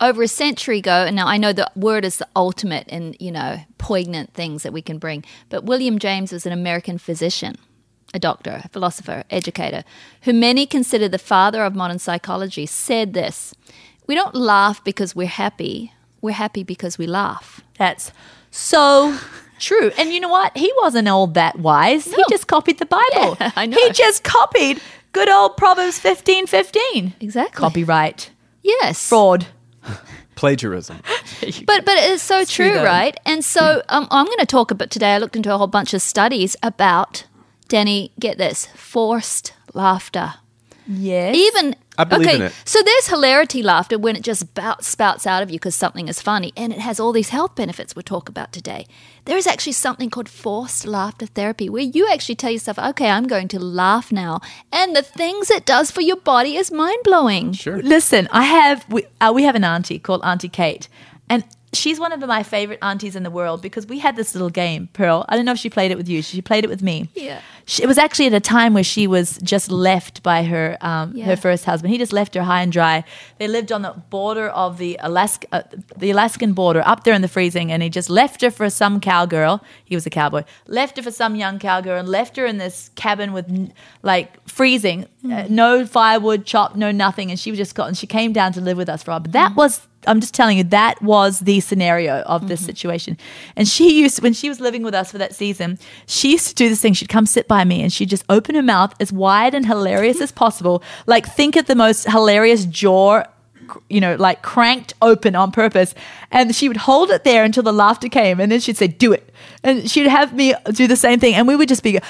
over 0.00 0.22
a 0.22 0.28
century 0.28 0.78
ago, 0.78 1.04
and 1.06 1.16
now 1.16 1.26
I 1.26 1.36
know 1.38 1.52
the 1.52 1.70
word 1.74 2.04
is 2.04 2.18
the 2.18 2.28
ultimate 2.36 2.86
in, 2.88 3.16
you 3.18 3.32
know, 3.32 3.58
poignant 3.78 4.32
things 4.34 4.62
that 4.62 4.72
we 4.72 4.82
can 4.82 4.98
bring, 4.98 5.24
but 5.48 5.64
William 5.64 5.98
James 5.98 6.32
was 6.32 6.46
an 6.46 6.52
American 6.52 6.98
physician, 6.98 7.56
a 8.14 8.18
doctor, 8.18 8.60
a 8.64 8.68
philosopher, 8.68 9.24
educator, 9.30 9.82
who 10.22 10.32
many 10.32 10.66
consider 10.66 11.08
the 11.08 11.18
father 11.18 11.64
of 11.64 11.74
modern 11.74 11.98
psychology, 11.98 12.66
said 12.66 13.12
this 13.12 13.54
We 14.06 14.14
don't 14.14 14.34
laugh 14.34 14.82
because 14.84 15.16
we're 15.16 15.26
happy, 15.26 15.92
we're 16.20 16.32
happy 16.32 16.62
because 16.62 16.96
we 16.98 17.06
laugh. 17.06 17.60
That's 17.78 18.12
so 18.50 19.18
true. 19.58 19.90
And 19.98 20.12
you 20.12 20.20
know 20.20 20.28
what? 20.28 20.56
He 20.56 20.72
wasn't 20.78 21.08
all 21.08 21.26
that 21.28 21.58
wise. 21.58 22.04
He 22.06 22.24
just 22.30 22.46
copied 22.46 22.78
the 22.78 22.86
Bible. 22.86 23.36
Yeah, 23.40 23.52
I 23.56 23.66
know. 23.66 23.76
He 23.76 23.90
just 23.90 24.22
copied 24.22 24.80
good 25.12 25.28
old 25.28 25.56
Proverbs 25.56 25.98
15 25.98 26.46
15. 26.46 27.14
Exactly. 27.20 27.60
Copyright. 27.60 28.30
Yes. 28.62 29.08
Fraud. 29.08 29.46
Plagiarism. 30.38 31.00
But 31.66 31.84
but 31.84 31.94
it's 31.98 32.22
so 32.22 32.44
true, 32.44 32.74
them. 32.74 32.84
right? 32.84 33.16
And 33.24 33.44
so 33.44 33.82
um, 33.88 34.06
I'm 34.10 34.26
going 34.26 34.38
to 34.38 34.46
talk 34.46 34.70
about 34.70 34.90
today. 34.90 35.14
I 35.14 35.18
looked 35.18 35.36
into 35.36 35.52
a 35.54 35.58
whole 35.58 35.66
bunch 35.66 35.94
of 35.94 36.02
studies 36.02 36.56
about 36.62 37.24
Danny. 37.68 38.12
Get 38.18 38.38
this, 38.38 38.66
forced 38.74 39.52
laughter. 39.74 40.34
Yes. 40.86 41.36
Even 41.36 41.76
I 41.98 42.04
believe 42.04 42.28
okay, 42.28 42.36
in 42.36 42.42
it. 42.42 42.52
so 42.64 42.80
there's 42.82 43.08
hilarity 43.08 43.62
laughter 43.62 43.98
when 43.98 44.16
it 44.16 44.22
just 44.22 44.40
spout, 44.40 44.84
spouts 44.84 45.26
out 45.26 45.42
of 45.42 45.50
you 45.50 45.58
because 45.58 45.74
something 45.74 46.08
is 46.08 46.22
funny, 46.22 46.52
and 46.56 46.72
it 46.72 46.78
has 46.78 47.00
all 47.00 47.12
these 47.12 47.30
health 47.30 47.56
benefits 47.56 47.96
we'll 47.96 48.04
talk 48.04 48.28
about 48.28 48.52
today. 48.52 48.86
There 49.24 49.36
is 49.36 49.46
actually 49.46 49.72
something 49.72 50.08
called 50.08 50.28
forced 50.28 50.86
laughter 50.86 51.26
therapy, 51.26 51.68
where 51.68 51.82
you 51.82 52.08
actually 52.10 52.36
tell 52.36 52.52
yourself, 52.52 52.78
"Okay, 52.78 53.10
I'm 53.10 53.26
going 53.26 53.48
to 53.48 53.58
laugh 53.58 54.12
now," 54.12 54.40
and 54.72 54.94
the 54.94 55.02
things 55.02 55.50
it 55.50 55.66
does 55.66 55.90
for 55.90 56.00
your 56.00 56.16
body 56.16 56.56
is 56.56 56.70
mind 56.70 57.00
blowing. 57.04 57.52
Sure. 57.52 57.82
Listen, 57.82 58.28
I 58.30 58.44
have 58.44 58.86
we, 58.88 59.04
uh, 59.20 59.32
we 59.34 59.42
have 59.42 59.56
an 59.56 59.64
auntie 59.64 59.98
called 59.98 60.22
Auntie 60.22 60.48
Kate, 60.48 60.88
and 61.28 61.44
she's 61.72 62.00
one 62.00 62.12
of 62.12 62.20
my 62.20 62.42
favorite 62.42 62.78
aunties 62.82 63.14
in 63.16 63.22
the 63.22 63.30
world 63.30 63.62
because 63.62 63.86
we 63.86 63.98
had 63.98 64.16
this 64.16 64.34
little 64.34 64.50
game, 64.50 64.88
Pearl. 64.92 65.24
I 65.28 65.36
don't 65.36 65.44
know 65.44 65.52
if 65.52 65.58
she 65.58 65.70
played 65.70 65.90
it 65.90 65.96
with 65.96 66.08
you. 66.08 66.22
She 66.22 66.40
played 66.42 66.64
it 66.64 66.68
with 66.70 66.82
me. 66.82 67.08
Yeah. 67.14 67.40
She, 67.66 67.82
it 67.82 67.86
was 67.86 67.98
actually 67.98 68.26
at 68.26 68.32
a 68.32 68.40
time 68.40 68.72
where 68.72 68.82
she 68.84 69.06
was 69.06 69.38
just 69.42 69.70
left 69.70 70.22
by 70.22 70.42
her 70.44 70.78
um, 70.80 71.12
Yeah. 71.14 71.26
her 71.26 71.36
first 71.36 71.64
husband. 71.66 71.92
He 71.92 71.98
just 71.98 72.12
left 72.12 72.34
her 72.34 72.42
high 72.42 72.62
and 72.62 72.72
dry. 72.72 73.04
They 73.38 73.46
lived 73.48 73.70
on 73.72 73.82
the 73.82 73.90
border 74.08 74.48
of 74.48 74.78
the 74.78 74.98
Alaska, 75.02 75.46
uh, 75.52 75.62
the 75.96 76.10
Alaskan 76.10 76.54
border, 76.54 76.82
up 76.86 77.04
there 77.04 77.12
in 77.14 77.20
the 77.20 77.28
freezing, 77.28 77.70
and 77.70 77.82
he 77.82 77.90
just 77.90 78.08
left 78.08 78.40
her 78.40 78.50
for 78.50 78.70
some 78.70 79.00
cowgirl. 79.00 79.62
He 79.84 79.94
was 79.94 80.06
a 80.06 80.10
cowboy. 80.10 80.44
Left 80.66 80.96
her 80.96 81.02
for 81.02 81.10
some 81.10 81.36
young 81.36 81.58
cowgirl 81.58 81.98
and 81.98 82.08
left 82.08 82.36
her 82.36 82.46
in 82.46 82.56
this 82.58 82.90
cabin 82.94 83.32
with 83.34 83.70
like 84.02 84.28
freezing, 84.48 85.06
uh, 85.30 85.46
no 85.50 85.84
firewood, 85.84 86.46
chop, 86.46 86.74
no 86.76 86.90
nothing, 86.90 87.30
and 87.30 87.38
she 87.38 87.50
was 87.50 87.58
just 87.58 87.74
got. 87.74 87.88
And 87.88 87.98
she 87.98 88.06
came 88.06 88.32
down 88.32 88.52
to 88.54 88.60
live 88.62 88.78
with 88.78 88.88
us 88.88 89.02
for 89.02 89.10
a 89.10 89.14
while. 89.14 89.20
But 89.20 89.32
that 89.32 89.54
was. 89.56 89.86
I'm 90.08 90.20
just 90.20 90.34
telling 90.34 90.58
you, 90.58 90.64
that 90.64 91.00
was 91.02 91.40
the 91.40 91.60
scenario 91.60 92.20
of 92.22 92.48
this 92.48 92.60
mm-hmm. 92.60 92.66
situation. 92.66 93.18
And 93.56 93.68
she 93.68 94.00
used, 94.00 94.22
when 94.22 94.32
she 94.32 94.48
was 94.48 94.58
living 94.58 94.82
with 94.82 94.94
us 94.94 95.12
for 95.12 95.18
that 95.18 95.34
season, 95.34 95.78
she 96.06 96.32
used 96.32 96.48
to 96.48 96.54
do 96.54 96.68
this 96.68 96.80
thing. 96.80 96.94
She'd 96.94 97.08
come 97.08 97.26
sit 97.26 97.46
by 97.46 97.64
me 97.64 97.82
and 97.82 97.92
she'd 97.92 98.08
just 98.08 98.24
open 98.28 98.54
her 98.54 98.62
mouth 98.62 98.94
as 99.00 99.12
wide 99.12 99.54
and 99.54 99.66
hilarious 99.66 100.20
as 100.20 100.32
possible. 100.32 100.82
Like, 101.06 101.26
think 101.26 101.56
of 101.56 101.66
the 101.66 101.74
most 101.74 102.08
hilarious 102.08 102.64
jaw, 102.64 103.24
you 103.88 104.00
know, 104.00 104.16
like 104.16 104.42
cranked 104.42 104.94
open 105.02 105.36
on 105.36 105.52
purpose. 105.52 105.94
And 106.30 106.54
she 106.54 106.68
would 106.68 106.78
hold 106.78 107.10
it 107.10 107.24
there 107.24 107.44
until 107.44 107.62
the 107.62 107.72
laughter 107.72 108.08
came. 108.08 108.40
And 108.40 108.50
then 108.50 108.60
she'd 108.60 108.76
say, 108.76 108.88
do 108.88 109.12
it. 109.12 109.32
And 109.62 109.90
she'd 109.90 110.08
have 110.08 110.32
me 110.32 110.54
do 110.72 110.86
the 110.86 110.96
same 110.96 111.20
thing. 111.20 111.34
And 111.34 111.46
we 111.46 111.54
would 111.54 111.68
just 111.68 111.82
be 111.82 112.00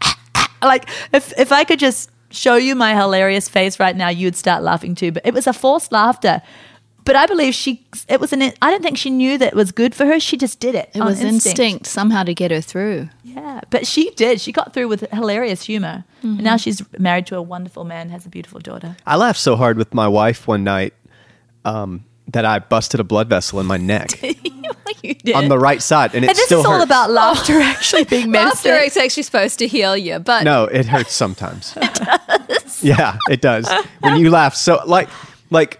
like, 0.62 0.88
if, 1.12 1.32
if 1.38 1.52
I 1.52 1.64
could 1.64 1.78
just 1.78 2.10
show 2.30 2.56
you 2.56 2.74
my 2.74 2.94
hilarious 2.94 3.48
face 3.48 3.80
right 3.80 3.96
now, 3.96 4.08
you'd 4.08 4.36
start 4.36 4.62
laughing 4.62 4.94
too. 4.94 5.12
But 5.12 5.26
it 5.26 5.34
was 5.34 5.46
a 5.46 5.52
forced 5.52 5.92
laughter. 5.92 6.42
But 7.06 7.16
I 7.16 7.24
believe 7.26 7.54
she, 7.54 7.86
it 8.08 8.20
was 8.20 8.32
an, 8.34 8.42
I 8.42 8.70
don't 8.70 8.82
think 8.82 8.98
she 8.98 9.10
knew 9.10 9.38
that 9.38 9.48
it 9.48 9.54
was 9.54 9.72
good 9.72 9.94
for 9.94 10.04
her. 10.06 10.18
She 10.20 10.36
just 10.36 10.60
did 10.60 10.74
it. 10.74 10.90
It 10.94 11.00
on 11.00 11.06
was 11.06 11.22
instinct. 11.22 11.86
somehow 11.86 12.24
to 12.24 12.34
get 12.34 12.50
her 12.50 12.60
through. 12.60 13.08
Yeah, 13.22 13.60
but 13.70 13.86
she 13.86 14.10
did. 14.10 14.40
She 14.40 14.50
got 14.52 14.74
through 14.74 14.88
with 14.88 15.08
hilarious 15.12 15.62
humor. 15.62 16.04
And 16.22 16.34
Mm-hmm. 16.38 16.42
now 16.44 16.56
she's 16.56 16.82
married 16.98 17.26
to 17.28 17.36
a 17.36 17.42
wonderful 17.42 17.84
man, 17.84 18.08
has 18.10 18.26
a 18.26 18.28
beautiful 18.28 18.58
daughter. 18.60 18.96
I 19.06 19.14
laughed 19.16 19.38
so 19.38 19.54
hard 19.56 19.76
with 19.78 19.94
my 19.94 20.08
wife 20.08 20.48
one 20.48 20.64
night 20.64 20.92
um, 21.64 22.04
that 22.32 22.44
I 22.44 22.58
busted 22.58 22.98
a 22.98 23.04
blood 23.04 23.28
vessel 23.28 23.60
in 23.60 23.66
my 23.66 23.76
neck 23.76 24.20
you 25.02 25.14
did. 25.14 25.36
on 25.36 25.48
the 25.48 25.58
right 25.58 25.80
side, 25.80 26.14
and 26.16 26.24
it 26.24 26.28
and 26.30 26.36
this 26.36 26.44
still 26.46 26.60
is 26.60 26.66
all 26.66 26.72
hurts. 26.72 26.84
about 26.84 27.10
laughter 27.12 27.60
actually 27.60 28.02
being 28.16 28.32
Laughter 28.32 28.70
medicine. 28.70 28.86
is 28.86 28.96
actually 28.96 29.22
supposed 29.22 29.58
to 29.60 29.68
heal 29.68 29.96
you, 29.96 30.18
but 30.18 30.42
No, 30.42 30.64
it 30.64 30.86
hurts 30.86 31.12
sometimes. 31.14 31.74
it 31.80 31.94
does. 31.94 32.82
Yeah, 32.82 33.18
it 33.30 33.40
does. 33.40 33.70
When 34.00 34.16
you 34.16 34.30
laugh, 34.30 34.56
so 34.56 34.80
like, 34.86 35.08
like, 35.50 35.78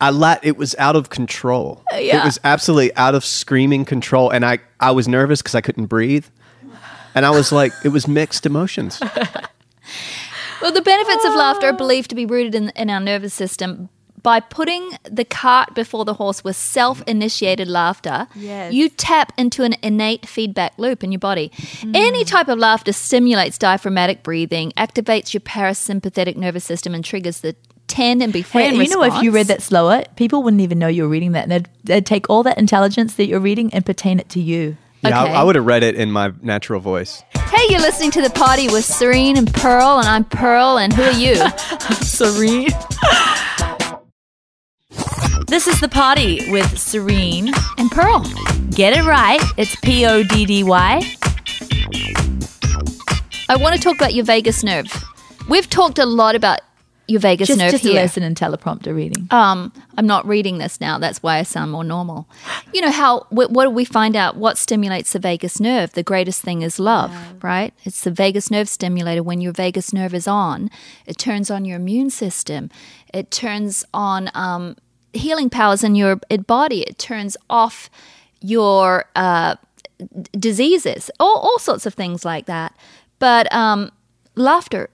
I 0.00 0.10
la- 0.10 0.36
It 0.42 0.56
was 0.56 0.74
out 0.78 0.96
of 0.96 1.08
control. 1.10 1.82
Uh, 1.92 1.96
it 1.96 2.04
yeah. 2.06 2.24
was 2.24 2.38
absolutely 2.44 2.94
out 2.96 3.14
of 3.14 3.24
screaming 3.24 3.84
control, 3.84 4.30
and 4.30 4.44
I 4.44 4.58
I 4.80 4.90
was 4.90 5.06
nervous 5.08 5.40
because 5.42 5.54
I 5.54 5.60
couldn't 5.60 5.86
breathe, 5.86 6.26
and 7.14 7.24
I 7.26 7.30
was 7.30 7.50
like, 7.52 7.72
it 7.84 7.88
was 7.88 8.06
mixed 8.06 8.46
emotions. 8.46 9.00
Well, 10.62 10.72
the 10.72 10.82
benefits 10.82 11.24
of 11.24 11.34
laughter 11.34 11.66
are 11.68 11.72
believed 11.76 12.08
to 12.10 12.16
be 12.16 12.24
rooted 12.26 12.54
in, 12.54 12.70
in 12.70 12.88
our 12.90 12.98
nervous 13.00 13.34
system. 13.34 13.88
By 14.22 14.40
putting 14.40 14.90
the 15.04 15.24
cart 15.24 15.74
before 15.74 16.04
the 16.04 16.14
horse 16.14 16.42
with 16.42 16.56
self 16.56 17.02
initiated 17.06 17.68
laughter, 17.68 18.26
Yes. 18.34 18.72
you 18.72 18.88
tap 18.88 19.32
into 19.36 19.62
an 19.62 19.74
innate 19.82 20.26
feedback 20.26 20.72
loop 20.78 21.04
in 21.04 21.12
your 21.12 21.18
body. 21.20 21.50
Mm-hmm. 21.56 21.92
Any 21.94 22.24
type 22.24 22.48
of 22.48 22.58
laughter 22.58 22.92
stimulates 22.92 23.58
diaphragmatic 23.58 24.22
breathing, 24.24 24.72
activates 24.76 25.34
your 25.34 25.42
parasympathetic 25.42 26.36
nervous 26.36 26.64
system, 26.64 26.94
and 26.94 27.04
triggers 27.04 27.40
the 27.40 27.54
tend 27.88 28.22
and 28.22 28.32
befriend 28.32 28.76
Hey, 28.76 28.82
you 28.84 28.88
know, 28.90 29.02
if 29.02 29.22
you 29.22 29.30
read 29.30 29.46
that 29.46 29.62
slower, 29.62 30.04
people 30.16 30.42
wouldn't 30.42 30.60
even 30.62 30.78
know 30.78 30.88
you 30.88 31.02
were 31.04 31.08
reading 31.08 31.32
that. 31.32 31.44
And 31.44 31.52
they'd, 31.52 31.68
they'd 31.84 32.06
take 32.06 32.28
all 32.28 32.42
that 32.44 32.58
intelligence 32.58 33.14
that 33.14 33.26
you're 33.26 33.40
reading 33.40 33.72
and 33.72 33.84
pertain 33.86 34.18
it 34.20 34.28
to 34.30 34.40
you. 34.40 34.76
Yeah, 35.02 35.22
Okay. 35.24 35.32
I, 35.34 35.40
I 35.40 35.44
would 35.44 35.54
have 35.54 35.66
read 35.66 35.82
it 35.82 35.94
in 35.94 36.10
my 36.10 36.32
natural 36.42 36.80
voice. 36.80 37.22
Hey, 37.34 37.64
you're 37.70 37.80
listening 37.80 38.10
to 38.12 38.22
the 38.22 38.30
poddy 38.30 38.66
with 38.68 38.84
Serene 38.84 39.36
and 39.36 39.52
Pearl, 39.54 39.98
and 39.98 40.08
I'm 40.08 40.24
Pearl, 40.24 40.78
and 40.78 40.92
who 40.92 41.02
are 41.02 41.12
you? 41.12 41.36
Serene. 42.02 42.68
this 45.46 45.66
is 45.66 45.80
the 45.80 45.88
poddy 45.88 46.50
with 46.50 46.78
Serene. 46.78 47.52
and 47.78 47.90
Pearl. 47.90 48.20
Get 48.70 48.96
it 48.96 49.04
right. 49.04 49.40
It's 49.56 49.76
P 49.76 50.04
O 50.06 50.22
D 50.24 50.44
D 50.44 50.64
Y. 50.64 51.00
I 53.48 53.56
want 53.56 53.76
to 53.76 53.80
talk 53.80 53.94
about 53.96 54.12
your 54.14 54.24
vagus 54.24 54.64
nerve. 54.64 54.86
We've 55.48 55.70
talked 55.70 55.98
a 56.00 56.06
lot 56.06 56.34
about 56.34 56.60
your 57.08 57.20
vagus 57.20 57.48
Just, 57.48 57.58
nerve 57.58 57.70
just 57.70 57.84
a 57.84 57.88
here. 57.88 57.96
lesson 57.96 58.22
in 58.22 58.34
teleprompter 58.34 58.94
reading. 58.94 59.28
Um, 59.30 59.72
I'm 59.96 60.06
not 60.06 60.26
reading 60.26 60.58
this 60.58 60.80
now. 60.80 60.98
That's 60.98 61.22
why 61.22 61.38
I 61.38 61.44
sound 61.44 61.70
more 61.70 61.84
normal. 61.84 62.28
You 62.74 62.80
know 62.80 62.90
how? 62.90 63.20
Wh- 63.30 63.50
what 63.50 63.64
do 63.64 63.70
we 63.70 63.84
find 63.84 64.16
out? 64.16 64.36
What 64.36 64.58
stimulates 64.58 65.12
the 65.12 65.18
vagus 65.20 65.60
nerve? 65.60 65.92
The 65.92 66.02
greatest 66.02 66.42
thing 66.42 66.62
is 66.62 66.78
love, 66.80 67.12
right? 67.42 67.72
It's 67.84 68.02
the 68.02 68.10
vagus 68.10 68.50
nerve 68.50 68.68
stimulator. 68.68 69.22
When 69.22 69.40
your 69.40 69.52
vagus 69.52 69.92
nerve 69.92 70.14
is 70.14 70.26
on, 70.26 70.70
it 71.06 71.16
turns 71.16 71.50
on 71.50 71.64
your 71.64 71.76
immune 71.76 72.10
system. 72.10 72.70
It 73.14 73.30
turns 73.30 73.84
on 73.94 74.30
um, 74.34 74.76
healing 75.12 75.48
powers 75.48 75.84
in 75.84 75.94
your 75.94 76.16
body. 76.46 76.82
It 76.82 76.98
turns 76.98 77.36
off 77.48 77.88
your 78.40 79.06
uh, 79.14 79.54
diseases, 80.32 81.10
all, 81.20 81.38
all 81.38 81.58
sorts 81.58 81.86
of 81.86 81.94
things 81.94 82.24
like 82.24 82.46
that. 82.46 82.76
But 83.18 83.52
um, 83.52 83.90
laughter, 84.34 84.90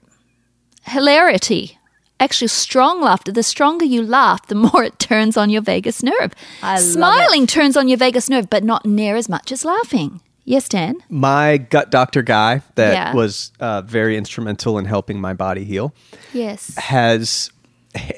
hilarity, 0.83 1.77
actually 2.23 2.47
strong 2.49 3.01
laughter. 3.01 3.31
The 3.31 3.43
stronger 3.43 3.85
you 3.85 4.01
laugh, 4.03 4.47
the 4.47 4.55
more 4.67 4.83
it 4.83 4.99
turns 4.99 5.37
on 5.37 5.49
your 5.49 5.61
vagus 5.61 6.01
nerve. 6.03 6.33
I 6.61 6.75
love 6.75 6.83
Smiling 6.83 7.47
turns 7.47 7.75
on 7.77 7.87
your 7.87 7.97
vagus 7.97 8.29
nerve, 8.29 8.49
but 8.49 8.63
not 8.63 8.85
near 8.85 9.15
as 9.15 9.29
much 9.29 9.51
as 9.51 9.63
laughing. 9.65 10.21
Yes, 10.45 10.67
Dan. 10.67 10.95
My 11.09 11.57
gut 11.57 11.89
doctor 11.89 12.21
guy 12.21 12.61
that 12.75 12.93
Yeah. 12.93 13.13
was 13.13 13.51
uh, 13.61 13.81
very 13.81 14.17
instrumental 14.17 14.77
in 14.77 14.85
helping 14.85 15.21
my 15.21 15.33
body 15.33 15.63
heal 15.63 15.93
Yes. 16.33 16.75
has 16.77 17.49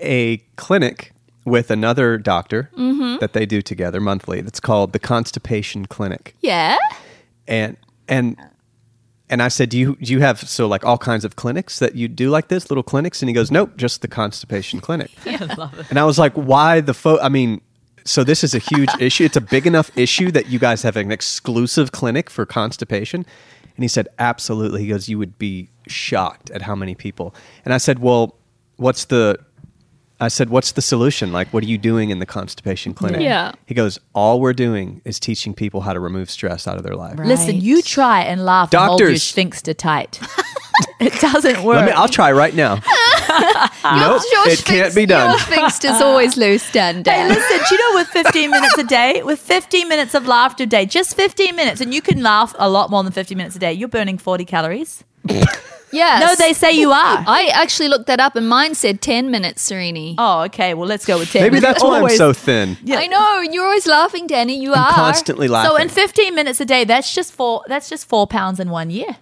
a 0.02 0.38
clinic 0.56 1.12
with 1.46 1.70
another 1.70 2.18
doctor 2.18 2.72
Mm-hmm. 2.78 3.18
that 3.20 3.34
they 3.34 3.46
do 3.46 3.62
together 3.62 4.02
monthly. 4.02 4.42
That's 4.42 4.60
called 4.60 4.92
the 4.94 5.00
Constipation 5.00 5.86
Clinic. 5.88 6.36
Yeah. 6.42 6.78
and 7.48 7.78
and 8.08 8.38
and 9.30 9.42
I 9.42 9.48
said, 9.48 9.70
do 9.70 9.78
you 9.78 9.96
do 9.96 10.14
you 10.14 10.22
have 10.22 10.40
so 10.40 10.68
like 10.68 10.86
all 10.86 10.98
kinds 10.98 11.26
of 11.26 11.36
clinics 11.36 11.80
that 11.80 11.96
you 11.96 12.08
do 12.08 12.30
like 12.30 12.48
this 12.48 12.70
little 12.70 12.84
clinics? 12.84 13.22
And 13.22 13.30
he 13.30 13.34
goes, 13.34 13.50
nope, 13.50 13.76
just 13.76 14.02
the 14.02 14.08
constipation 14.08 14.80
clinic. 14.80 15.12
yeah, 15.26 15.44
love 15.58 15.78
it. 15.80 15.88
And 15.90 15.98
I 15.98 16.06
was 16.06 16.20
like, 16.20 16.34
why 16.34 16.82
the 16.82 16.94
fo? 16.94 17.18
I 17.20 17.30
mean, 17.30 17.62
so 18.04 18.24
this 18.24 18.44
is 18.44 18.54
a 18.54 18.60
huge 18.60 18.90
issue. 19.00 19.24
It's 19.24 19.38
a 19.38 19.42
big 19.42 19.66
enough 19.66 19.96
issue 19.98 20.32
that 20.32 20.48
you 20.48 20.60
guys 20.60 20.84
have 20.84 20.96
an 20.96 21.12
exclusive 21.12 21.92
clinic 21.92 22.30
for 22.30 22.46
constipation. 22.46 23.26
And 23.76 23.84
he 23.84 23.88
said, 23.88 24.08
absolutely. 24.20 24.84
He 24.84 24.90
goes, 24.90 25.10
you 25.10 25.18
would 25.18 25.38
be 25.38 25.70
shocked 25.88 26.50
at 26.52 26.62
how 26.62 26.76
many 26.76 26.96
people. 26.96 27.36
And 27.66 27.74
I 27.74 27.78
said, 27.78 28.00
well, 28.00 28.36
what's 28.78 29.06
the 29.06 29.40
I 30.20 30.30
said, 30.30 30.50
"What's 30.50 30.72
the 30.72 30.82
solution? 30.82 31.32
Like, 31.34 31.50
what 31.54 31.64
are 31.64 31.68
you 31.68 31.78
doing 31.78 32.10
in 32.10 32.20
the 32.20 32.26
constipation 32.26 32.94
clinic?" 32.94 33.22
Yeah. 33.22 33.52
He 33.66 33.74
goes, 33.74 34.00
"All 34.14 34.40
we're 34.40 34.54
doing 34.54 35.02
is 35.04 35.20
teaching 35.20 35.54
people 35.54 35.82
how 35.82 35.94
to 35.94 36.00
remove 36.00 36.30
stress 36.30 36.68
out 36.68 36.78
of 36.78 36.84
their 36.84 36.96
life." 36.96 37.20
Listen, 37.20 37.60
you 37.60 37.82
try 37.82 38.22
and 38.22 38.46
laugh 38.46 38.74
and 38.74 38.82
hold 38.82 39.00
your 39.00 39.10
Doctors. 39.10 39.24
sphincter 39.24 39.74
tight. 39.74 40.20
it 41.00 41.14
doesn't 41.20 41.64
work. 41.64 41.78
Let 41.78 41.86
me. 41.86 41.92
I'll 41.92 42.08
try 42.08 42.32
right 42.32 42.56
now. 42.56 42.76
nope, 43.84 44.22
Your 44.32 44.50
it 44.50 44.64
can't 44.64 44.96
be 44.96 45.06
done. 45.06 45.32
Your 45.32 45.40
sphinx 45.40 45.84
is 45.84 46.02
always 46.02 46.38
loose, 46.38 46.72
Dan. 46.72 47.04
Hey, 47.04 47.28
listen, 47.28 47.60
do 47.68 47.76
you 47.76 47.92
know 47.92 48.00
with 48.00 48.08
15 48.08 48.52
minutes 48.52 48.78
a 48.78 48.84
day, 48.84 49.22
with 49.24 49.40
15 49.40 49.88
minutes 49.90 50.14
of 50.16 50.28
laughter 50.28 50.64
a 50.64 50.68
day, 50.68 50.86
just 50.86 51.16
15 51.16 51.56
minutes, 51.56 51.82
and 51.82 51.94
you 51.94 52.02
can 52.02 52.22
laugh 52.22 52.56
a 52.58 52.70
lot 52.70 52.90
more 52.90 53.04
than 53.04 53.12
50 53.12 53.36
minutes 53.36 53.56
a 53.56 53.60
day, 53.60 53.74
you're 53.74 53.90
burning 53.90 54.18
40 54.18 54.46
calories. 54.46 55.04
Yes. 55.96 56.22
No, 56.22 56.36
they 56.36 56.54
say 56.54 56.74
you 56.74 56.92
are. 56.92 57.24
I 57.28 57.50
actually 57.54 57.88
looked 57.90 58.08
that 58.08 58.20
up, 58.20 58.36
and 58.36 58.48
mine 58.48 58.76
said 58.76 59.02
ten 59.02 59.32
minutes, 59.32 59.70
Serini. 59.70 60.16
Oh, 60.18 60.42
okay. 60.44 60.74
Well, 60.74 60.88
let's 60.88 61.06
go 61.06 61.18
with 61.18 61.32
10. 61.32 61.44
Maybe 61.44 61.60
that's 61.60 61.84
why 61.84 62.02
I'm 62.02 62.10
so 62.10 62.34
thin. 62.34 62.78
Yeah. 62.84 62.98
I 62.98 63.08
know 63.08 63.40
you're 63.42 63.64
always 63.66 63.88
laughing, 63.88 64.28
Danny. 64.28 64.60
You 64.60 64.74
are 64.74 64.94
Constantly 64.94 65.48
laughing. 65.48 65.72
So 65.72 65.78
in 65.78 65.90
15 65.90 66.36
minutes 66.36 66.60
a 66.60 66.66
day, 66.66 66.84
that's 66.84 67.14
just 67.14 67.34
four. 67.34 67.64
That's 67.68 67.90
just 67.90 68.08
four 68.08 68.28
pounds 68.28 68.60
in 68.60 68.70
one 68.70 68.90
year. 68.90 69.18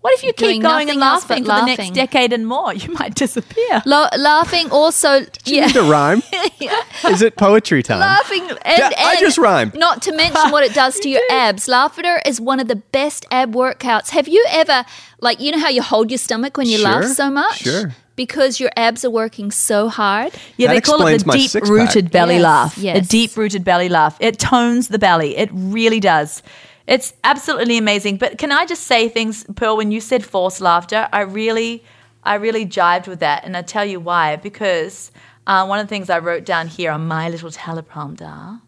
What 0.00 0.14
if 0.14 0.22
you 0.22 0.32
keep 0.32 0.62
going 0.62 0.88
and 0.90 1.00
nothing 1.00 1.02
else 1.02 1.28
laughing 1.28 1.44
but 1.44 1.60
for 1.60 1.66
the 1.66 1.76
next 1.76 1.94
decade 1.94 2.32
and 2.32 2.46
more? 2.46 2.72
You 2.82 2.92
might 2.94 3.14
disappear. 3.14 3.82
La- 3.84 4.08
laughing 4.16 4.70
also. 4.70 5.18
You 5.18 5.26
yeah. 5.44 5.66
need 5.66 5.72
to 5.74 5.82
rhyme. 5.82 6.22
yeah. 6.60 6.82
Is 7.08 7.20
it 7.22 7.36
poetry 7.36 7.82
time? 7.82 7.98
laughing 8.00 8.48
and, 8.48 8.78
Yeah, 8.78 8.90
I 8.96 9.16
just 9.18 9.38
rhymed. 9.38 9.74
not 9.74 10.00
to 10.02 10.12
mention 10.12 10.50
what 10.52 10.62
it 10.64 10.72
does 10.72 10.98
to 11.00 11.08
your 11.14 11.22
abs 11.30 11.66
laughter 11.66 12.20
is 12.24 12.40
one 12.40 12.60
of 12.60 12.68
the 12.68 12.76
best 12.76 13.26
ab 13.32 13.52
workouts 13.54 14.10
have 14.10 14.28
you 14.28 14.44
ever 14.50 14.84
like 15.20 15.40
you 15.40 15.50
know 15.50 15.58
how 15.58 15.68
you 15.68 15.82
hold 15.82 16.10
your 16.10 16.18
stomach 16.18 16.56
when 16.56 16.68
you 16.68 16.80
laugh 16.82 17.04
so 17.06 17.28
much 17.30 17.58
sure. 17.58 17.92
because 18.14 18.60
your 18.60 18.70
abs 18.76 19.04
are 19.04 19.10
working 19.10 19.50
so 19.50 19.88
hard 19.88 20.32
Yeah, 20.56 20.68
That 20.68 20.74
they 20.74 20.80
call 20.80 21.04
it 21.06 21.14
explains 21.14 21.52
the 21.52 21.60
deep 21.60 21.68
rooted 21.68 22.10
belly 22.12 22.34
Yes, 22.36 22.42
laugh. 22.44 22.78
yes. 22.78 23.04
A 23.04 23.08
deep 23.08 23.36
rooted 23.36 23.64
belly 23.64 23.88
laugh. 23.88 24.16
It 24.20 24.38
tones 24.38 24.88
the 24.88 24.98
belly. 24.98 25.36
It 25.36 25.50
really 25.52 26.00
does. 26.00 26.42
It's 26.88 27.12
absolutely 27.22 27.76
amazing. 27.76 28.16
But 28.16 28.38
can 28.38 28.50
I 28.50 28.64
just 28.64 28.84
say 28.84 29.10
things, 29.10 29.44
Pearl, 29.54 29.76
when 29.76 29.92
you 29.92 30.00
said 30.00 30.24
forced 30.24 30.62
laughter, 30.62 31.06
I 31.12 31.20
really 31.20 31.84
I 32.24 32.34
really 32.36 32.66
jived 32.66 33.06
with 33.06 33.20
that. 33.20 33.44
And 33.44 33.56
I 33.56 33.62
tell 33.62 33.84
you 33.84 34.00
why. 34.00 34.36
Because 34.36 35.12
uh, 35.46 35.66
one 35.66 35.78
of 35.78 35.86
the 35.86 35.90
things 35.90 36.08
I 36.08 36.18
wrote 36.18 36.44
down 36.44 36.66
here 36.66 36.90
on 36.90 37.06
my 37.06 37.28
little 37.28 37.50
teleprompter 37.50 38.60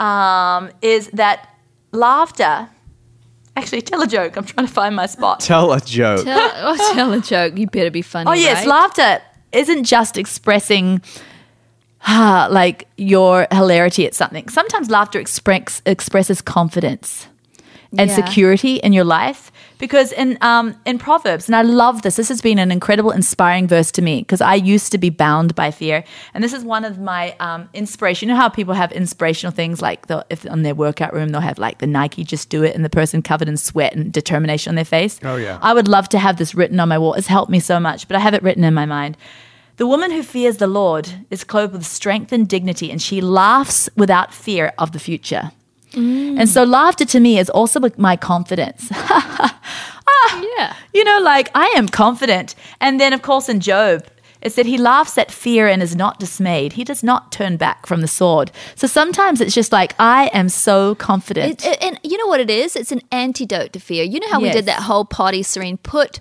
um, 0.00 0.70
is 0.82 1.08
that 1.10 1.56
laughter 1.92 2.68
actually 3.56 3.82
tell 3.82 4.02
a 4.02 4.08
joke. 4.08 4.36
I'm 4.36 4.44
trying 4.44 4.66
to 4.66 4.72
find 4.72 4.96
my 4.96 5.06
spot. 5.06 5.38
Tell 5.38 5.72
a 5.72 5.80
joke. 5.80 6.24
tell, 6.24 6.50
oh, 6.56 6.92
tell 6.94 7.12
a 7.12 7.20
joke 7.20 7.56
you 7.56 7.68
better 7.68 7.92
be 7.92 8.02
funny 8.02 8.28
Oh 8.28 8.34
yes, 8.34 8.58
right? 8.58 8.66
laughter 8.66 9.22
isn't 9.52 9.84
just 9.84 10.16
expressing 10.16 11.00
ah, 12.08 12.48
like 12.50 12.88
your 12.96 13.46
hilarity 13.52 14.04
at 14.04 14.14
something. 14.14 14.48
Sometimes 14.48 14.90
laughter 14.90 15.20
express, 15.20 15.80
expresses 15.86 16.42
confidence 16.42 17.28
and 17.98 18.08
Yeah. 18.10 18.16
security 18.16 18.76
in 18.76 18.92
your 18.92 19.04
life. 19.04 19.50
Because 19.78 20.12
in 20.12 20.38
um, 20.42 20.76
in 20.86 20.98
Proverbs, 20.98 21.48
and 21.48 21.56
I 21.56 21.62
love 21.62 22.02
this. 22.02 22.14
This 22.14 22.28
has 22.28 22.40
been 22.40 22.60
an 22.60 22.70
incredible, 22.70 23.10
inspiring 23.10 23.66
verse 23.66 23.90
to 23.92 24.02
me 24.02 24.20
because 24.20 24.40
I 24.40 24.54
used 24.54 24.92
to 24.92 24.98
be 24.98 25.10
bound 25.10 25.56
by 25.56 25.72
fear, 25.72 26.04
and 26.34 26.44
this 26.44 26.52
is 26.52 26.62
one 26.64 26.84
of 26.84 27.00
my 27.00 27.34
um, 27.40 27.68
inspiration. 27.74 28.28
You 28.28 28.34
know 28.34 28.40
how 28.40 28.48
people 28.48 28.74
have 28.74 28.92
inspirational 28.92 29.52
things 29.52 29.82
like 29.82 30.06
the, 30.06 30.24
if 30.30 30.48
on 30.48 30.62
their 30.62 30.76
workout 30.76 31.12
room 31.12 31.30
they'll 31.30 31.40
have 31.40 31.58
like 31.58 31.78
the 31.78 31.88
Nike 31.88 32.22
"Just 32.22 32.48
Do 32.48 32.62
It" 32.62 32.76
and 32.76 32.84
the 32.84 32.90
person 32.90 33.22
covered 33.22 33.48
in 33.48 33.56
sweat 33.56 33.92
and 33.96 34.12
determination 34.12 34.70
on 34.70 34.76
their 34.76 34.84
face. 34.84 35.18
Oh, 35.24 35.34
yeah. 35.34 35.58
I 35.60 35.74
would 35.74 35.88
love 35.88 36.08
to 36.10 36.18
have 36.20 36.36
this 36.36 36.54
written 36.54 36.78
on 36.78 36.88
my 36.88 36.98
wall. 36.98 37.14
It's 37.14 37.26
helped 37.26 37.50
me 37.50 37.58
so 37.58 37.80
much, 37.80 38.06
but 38.06 38.16
I 38.16 38.20
have 38.20 38.34
it 38.34 38.42
written 38.44 38.62
in 38.62 38.74
my 38.74 38.86
mind. 38.86 39.16
The 39.78 39.86
woman 39.88 40.12
who 40.12 40.22
fears 40.22 40.58
the 40.58 40.68
Lord 40.68 41.08
is 41.28 41.42
clothed 41.42 41.72
with 41.72 41.84
strength 41.84 42.30
and 42.30 42.46
dignity, 42.46 42.88
and 42.92 43.02
she 43.02 43.20
laughs 43.20 43.88
without 43.96 44.32
fear 44.32 44.72
of 44.78 44.92
the 44.92 45.00
future. 45.00 45.50
And 45.94 46.48
so, 46.48 46.64
laughter 46.64 47.04
to 47.04 47.20
me 47.20 47.38
is 47.38 47.50
also 47.50 47.80
my 47.98 48.16
confidence. 48.16 48.88
ah, 48.92 50.42
Yeah. 50.56 50.74
You 50.94 51.04
know, 51.04 51.18
like 51.20 51.50
I 51.54 51.66
am 51.76 51.88
confident. 51.88 52.54
And 52.80 53.00
then, 53.00 53.12
of 53.12 53.22
course, 53.22 53.48
in 53.48 53.60
Job, 53.60 54.04
it 54.40 54.52
said 54.52 54.66
he 54.66 54.76
laughs 54.76 55.16
at 55.18 55.30
fear 55.30 55.68
and 55.68 55.82
is 55.82 55.94
not 55.94 56.18
dismayed. 56.18 56.72
He 56.72 56.84
does 56.84 57.02
not 57.04 57.30
turn 57.30 57.56
back 57.56 57.86
from 57.86 58.00
the 58.00 58.08
sword. 58.08 58.50
So 58.74 58.86
sometimes 58.88 59.40
it's 59.40 59.54
just 59.54 59.70
like, 59.72 59.94
I 60.00 60.30
am 60.32 60.48
so 60.48 60.94
confident. 60.96 61.64
It, 61.64 61.66
it- 61.72 61.82
and 61.82 62.00
you 62.02 62.16
know 62.18 62.26
what 62.26 62.40
it 62.40 62.50
is? 62.50 62.74
It's 62.76 62.90
an 62.92 63.02
antidote 63.12 63.72
to 63.74 63.78
fear. 63.80 64.02
You 64.04 64.18
know 64.20 64.28
how 64.30 64.40
we 64.40 64.48
did 64.54 64.66
that 64.66 64.82
whole 64.82 65.04
party, 65.04 65.42
Serene? 65.42 65.76
Put 65.78 66.20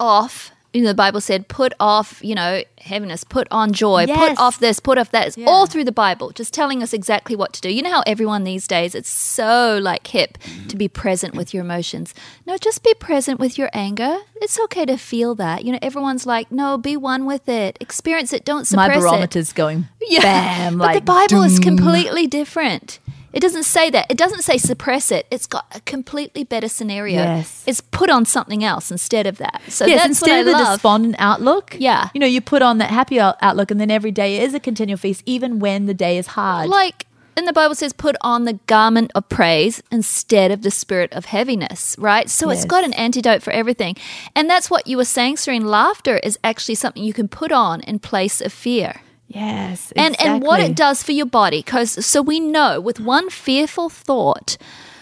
off. 0.00 0.50
You 0.76 0.82
know, 0.82 0.88
the 0.88 0.94
Bible 0.94 1.22
said, 1.22 1.48
put 1.48 1.72
off, 1.80 2.20
you 2.22 2.34
know, 2.34 2.62
heaviness, 2.78 3.24
put 3.24 3.48
on 3.50 3.72
joy, 3.72 4.04
Yes. 4.06 4.18
put 4.18 4.38
off 4.38 4.58
this, 4.58 4.78
put 4.78 4.98
off 4.98 5.10
that. 5.12 5.28
It's 5.28 5.38
Yeah. 5.38 5.46
all 5.46 5.64
through 5.66 5.84
the 5.84 5.92
Bible, 5.92 6.32
just 6.32 6.52
telling 6.52 6.82
us 6.82 6.92
exactly 6.92 7.34
what 7.34 7.54
to 7.54 7.62
do. 7.62 7.70
You 7.72 7.80
know 7.80 7.90
how 7.90 8.02
everyone 8.06 8.44
these 8.44 8.66
days, 8.68 8.94
it's 8.94 9.08
so 9.08 9.78
like 9.82 10.06
hip 10.08 10.36
to 10.68 10.76
be 10.76 10.86
present 10.86 11.34
with 11.34 11.54
your 11.54 11.64
emotions. 11.64 12.12
No, 12.46 12.58
just 12.58 12.82
be 12.82 12.92
present 12.92 13.40
with 13.40 13.56
your 13.56 13.70
anger. 13.72 14.18
It's 14.42 14.60
okay 14.64 14.84
to 14.84 14.98
feel 14.98 15.34
that. 15.36 15.64
You 15.64 15.72
know, 15.72 15.78
everyone's 15.80 16.26
like, 16.26 16.52
no, 16.52 16.76
be 16.76 16.94
one 16.94 17.24
with 17.24 17.48
it, 17.48 17.78
experience 17.80 18.34
it, 18.34 18.44
don't 18.44 18.66
suppress 18.66 18.90
it. 18.90 19.00
My 19.00 19.00
barometer's 19.00 19.54
going 19.54 19.88
bam. 20.20 20.76
but 20.76 20.84
like 20.84 20.94
the 20.96 21.00
Bible 21.00 21.42
is 21.42 21.58
completely 21.58 22.26
different. 22.26 22.98
It 23.36 23.40
doesn't 23.40 23.64
say 23.64 23.90
that. 23.90 24.10
It 24.10 24.16
doesn't 24.16 24.44
say 24.44 24.56
suppress 24.56 25.12
it. 25.12 25.26
It's 25.30 25.46
got 25.46 25.66
a 25.74 25.80
completely 25.82 26.42
better 26.42 26.68
scenario. 26.68 27.16
Yes. 27.16 27.62
It's 27.66 27.82
put 27.82 28.08
on 28.08 28.24
something 28.24 28.64
else 28.64 28.90
instead 28.90 29.26
of 29.26 29.36
that. 29.36 29.60
So 29.68 29.84
yes, 29.84 29.98
that's 29.98 30.08
instead 30.08 30.40
of 30.40 30.46
the 30.46 30.52
love. 30.52 30.76
despondent 30.76 31.16
outlook, 31.18 31.76
Yeah. 31.78 32.08
you 32.14 32.20
know, 32.20 32.26
you 32.26 32.40
put 32.40 32.62
on 32.62 32.78
that 32.78 32.88
happy 32.88 33.20
outlook, 33.20 33.70
and 33.70 33.78
then 33.78 33.90
every 33.90 34.10
day 34.10 34.40
is 34.40 34.54
a 34.54 34.58
continual 34.58 34.96
feast, 34.96 35.22
even 35.26 35.58
when 35.58 35.84
the 35.84 35.92
day 35.92 36.16
is 36.16 36.28
hard. 36.28 36.70
like 36.70 37.04
and 37.36 37.46
the 37.46 37.52
Bible 37.52 37.74
says 37.74 37.92
put 37.92 38.16
on 38.22 38.46
the 38.46 38.54
garment 38.66 39.10
of 39.14 39.28
praise 39.28 39.82
instead 39.92 40.50
of 40.50 40.62
the 40.62 40.70
spirit 40.70 41.12
of 41.12 41.26
heaviness, 41.26 41.94
right? 41.98 42.30
So 42.30 42.48
it's 42.48 42.64
got 42.64 42.82
an 42.84 42.94
antidote 42.94 43.42
for 43.42 43.50
everything. 43.50 43.96
And 44.34 44.48
that's 44.48 44.70
what 44.70 44.86
you 44.86 44.96
were 44.96 45.04
saying, 45.04 45.36
Serene. 45.36 45.66
Laughter 45.66 46.16
is 46.16 46.38
actually 46.42 46.76
something 46.76 47.04
you 47.04 47.12
can 47.12 47.28
put 47.28 47.52
on 47.52 47.82
in 47.82 47.98
place 47.98 48.40
of 48.40 48.54
feer. 48.54 49.02
Yes, 49.28 49.92
and 49.96 50.14
and 50.20 50.42
what 50.42 50.60
it 50.60 50.74
does 50.76 51.02
for 51.02 51.12
your 51.12 51.26
body 51.26 51.58
because 51.58 52.04
so 52.04 52.22
we 52.22 52.38
know 52.40 52.80
with 52.80 53.00
one 53.00 53.28
fearful 53.30 53.88
thought 53.88 54.56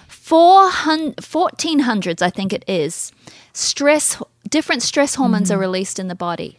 400 0.09 1.17
1400s 1.19 2.23
i 2.23 2.31
think 2.31 2.53
it 2.53 2.65
is 2.67 3.13
stress 3.53 4.21
different 4.49 4.83
stress 4.83 5.15
hormones 5.17 5.49
Mm-hmm. 5.51 5.59
are 5.59 5.61
released 5.61 5.99
in 5.99 6.09
the 6.09 6.15
body 6.15 6.59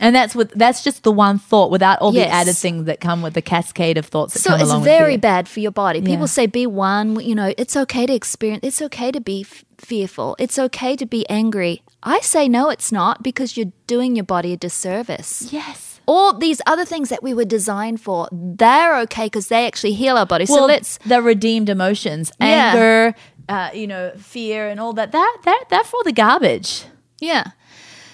and 0.00 0.14
that's 0.14 0.34
what 0.34 0.50
that's 0.50 0.84
just 0.84 1.02
the 1.02 1.10
one 1.10 1.38
thought 1.38 1.70
without 1.70 1.98
all 2.00 2.12
Yes. 2.14 2.26
the 2.28 2.32
added 2.32 2.56
things 2.56 2.84
that 2.84 3.00
come 3.00 3.22
with 3.22 3.34
the 3.34 3.42
cascade 3.42 3.96
of 3.98 4.06
thoughts 4.06 4.34
that 4.34 4.40
so 4.40 4.50
come 4.50 4.60
it's 4.60 4.70
along 4.70 4.84
very 4.84 5.14
with 5.14 5.22
fear. 5.22 5.30
bad 5.32 5.48
for 5.48 5.60
your 5.60 5.70
body 5.72 6.00
people 6.00 6.20
Yeah. 6.20 6.26
say 6.26 6.46
be 6.46 6.66
one 6.66 7.18
you 7.20 7.34
know 7.34 7.52
it's 7.56 7.76
okay 7.76 8.04
to 8.06 8.12
experience 8.12 8.60
it's 8.62 8.82
okay 8.82 9.10
to 9.10 9.20
be 9.20 9.40
f- 9.40 9.64
fearful 9.78 10.36
it's 10.38 10.58
okay 10.58 10.94
to 10.94 11.06
be 11.06 11.26
angry 11.30 11.82
i 12.02 12.20
say 12.20 12.48
no 12.48 12.68
it's 12.68 12.92
not 12.92 13.22
because 13.22 13.56
you're 13.56 13.72
doing 13.86 14.14
your 14.14 14.24
body 14.26 14.52
a 14.52 14.56
disservice 14.56 15.48
Yes. 15.52 15.87
All 16.08 16.32
these 16.38 16.60
other 16.66 16.84
things 16.86 17.08
that 17.10 17.22
we 17.22 17.32
were 17.34 17.44
designed 17.44 18.00
for 18.00 18.28
they're 18.32 18.96
okay 19.04 19.26
because 19.26 19.48
they 19.48 19.66
actually 19.66 19.92
heal 19.92 20.16
our 20.16 20.26
body 20.26 20.46
so 20.46 20.54
Well, 20.54 20.66
let's 20.66 20.98
the 21.06 21.20
redeemed 21.22 21.68
emotions, 21.68 22.32
Yeah. 22.40 22.46
anger, 22.72 23.14
uh, 23.48 23.70
you 23.74 23.86
know, 23.86 24.12
fear, 24.16 24.68
and 24.70 24.80
all 24.80 24.92
that. 24.94 25.12
That 25.12 25.36
that 25.44 25.64
that 25.70 25.86
for 25.86 26.02
the 26.04 26.12
garbage. 26.12 26.84
Yeah. 27.20 27.44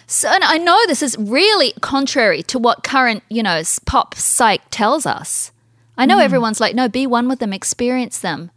So, 0.06 0.28
and 0.28 0.44
I 0.44 0.58
know 0.58 0.78
this 0.86 1.02
is 1.02 1.16
really 1.18 1.72
contrary 1.80 2.42
to 2.44 2.58
what 2.58 2.82
current, 2.82 3.22
you 3.30 3.42
know, 3.42 3.62
pop 3.86 4.14
psych 4.14 4.60
tells 4.70 5.06
us. 5.06 5.50
I 5.96 6.04
know 6.06 6.18
everyone's 6.18 6.60
like, 6.60 6.74
no, 6.74 6.88
be 6.88 7.06
one 7.06 7.26
with 7.28 7.38
them, 7.38 7.52
experience 7.52 8.18
them. 8.18 8.50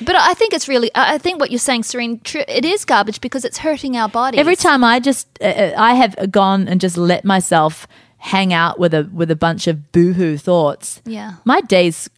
But 0.00 0.14
I 0.14 0.32
think 0.34 0.52
it's 0.54 0.68
really, 0.68 0.90
I 0.94 1.18
think 1.18 1.40
what 1.40 1.50
you're 1.50 1.58
saying, 1.58 1.82
Serene, 1.82 2.20
tr- 2.20 2.46
it 2.48 2.64
is 2.64 2.84
garbage 2.84 3.20
because 3.20 3.44
it's 3.44 3.58
hurting 3.58 3.96
our 3.96 4.08
bodies. 4.08 4.38
Every 4.40 4.54
time 4.56 4.84
I 4.84 5.00
just 5.00 5.26
uh, 5.40 5.44
uh, 5.46 5.74
I 5.76 5.94
have 5.94 6.30
gone 6.30 6.68
and 6.68 6.80
just 6.80 6.96
let 6.96 7.24
myself 7.24 7.86
hang 8.18 8.52
out 8.52 8.78
with 8.78 8.92
a 8.94 9.08
with 9.12 9.30
a 9.30 9.36
bunch 9.36 9.66
of 9.66 9.90
boohoo 9.92 10.36
thoughts. 10.36 11.00
Yeah. 11.06 11.34
my 11.44 11.60
day's 11.62 12.10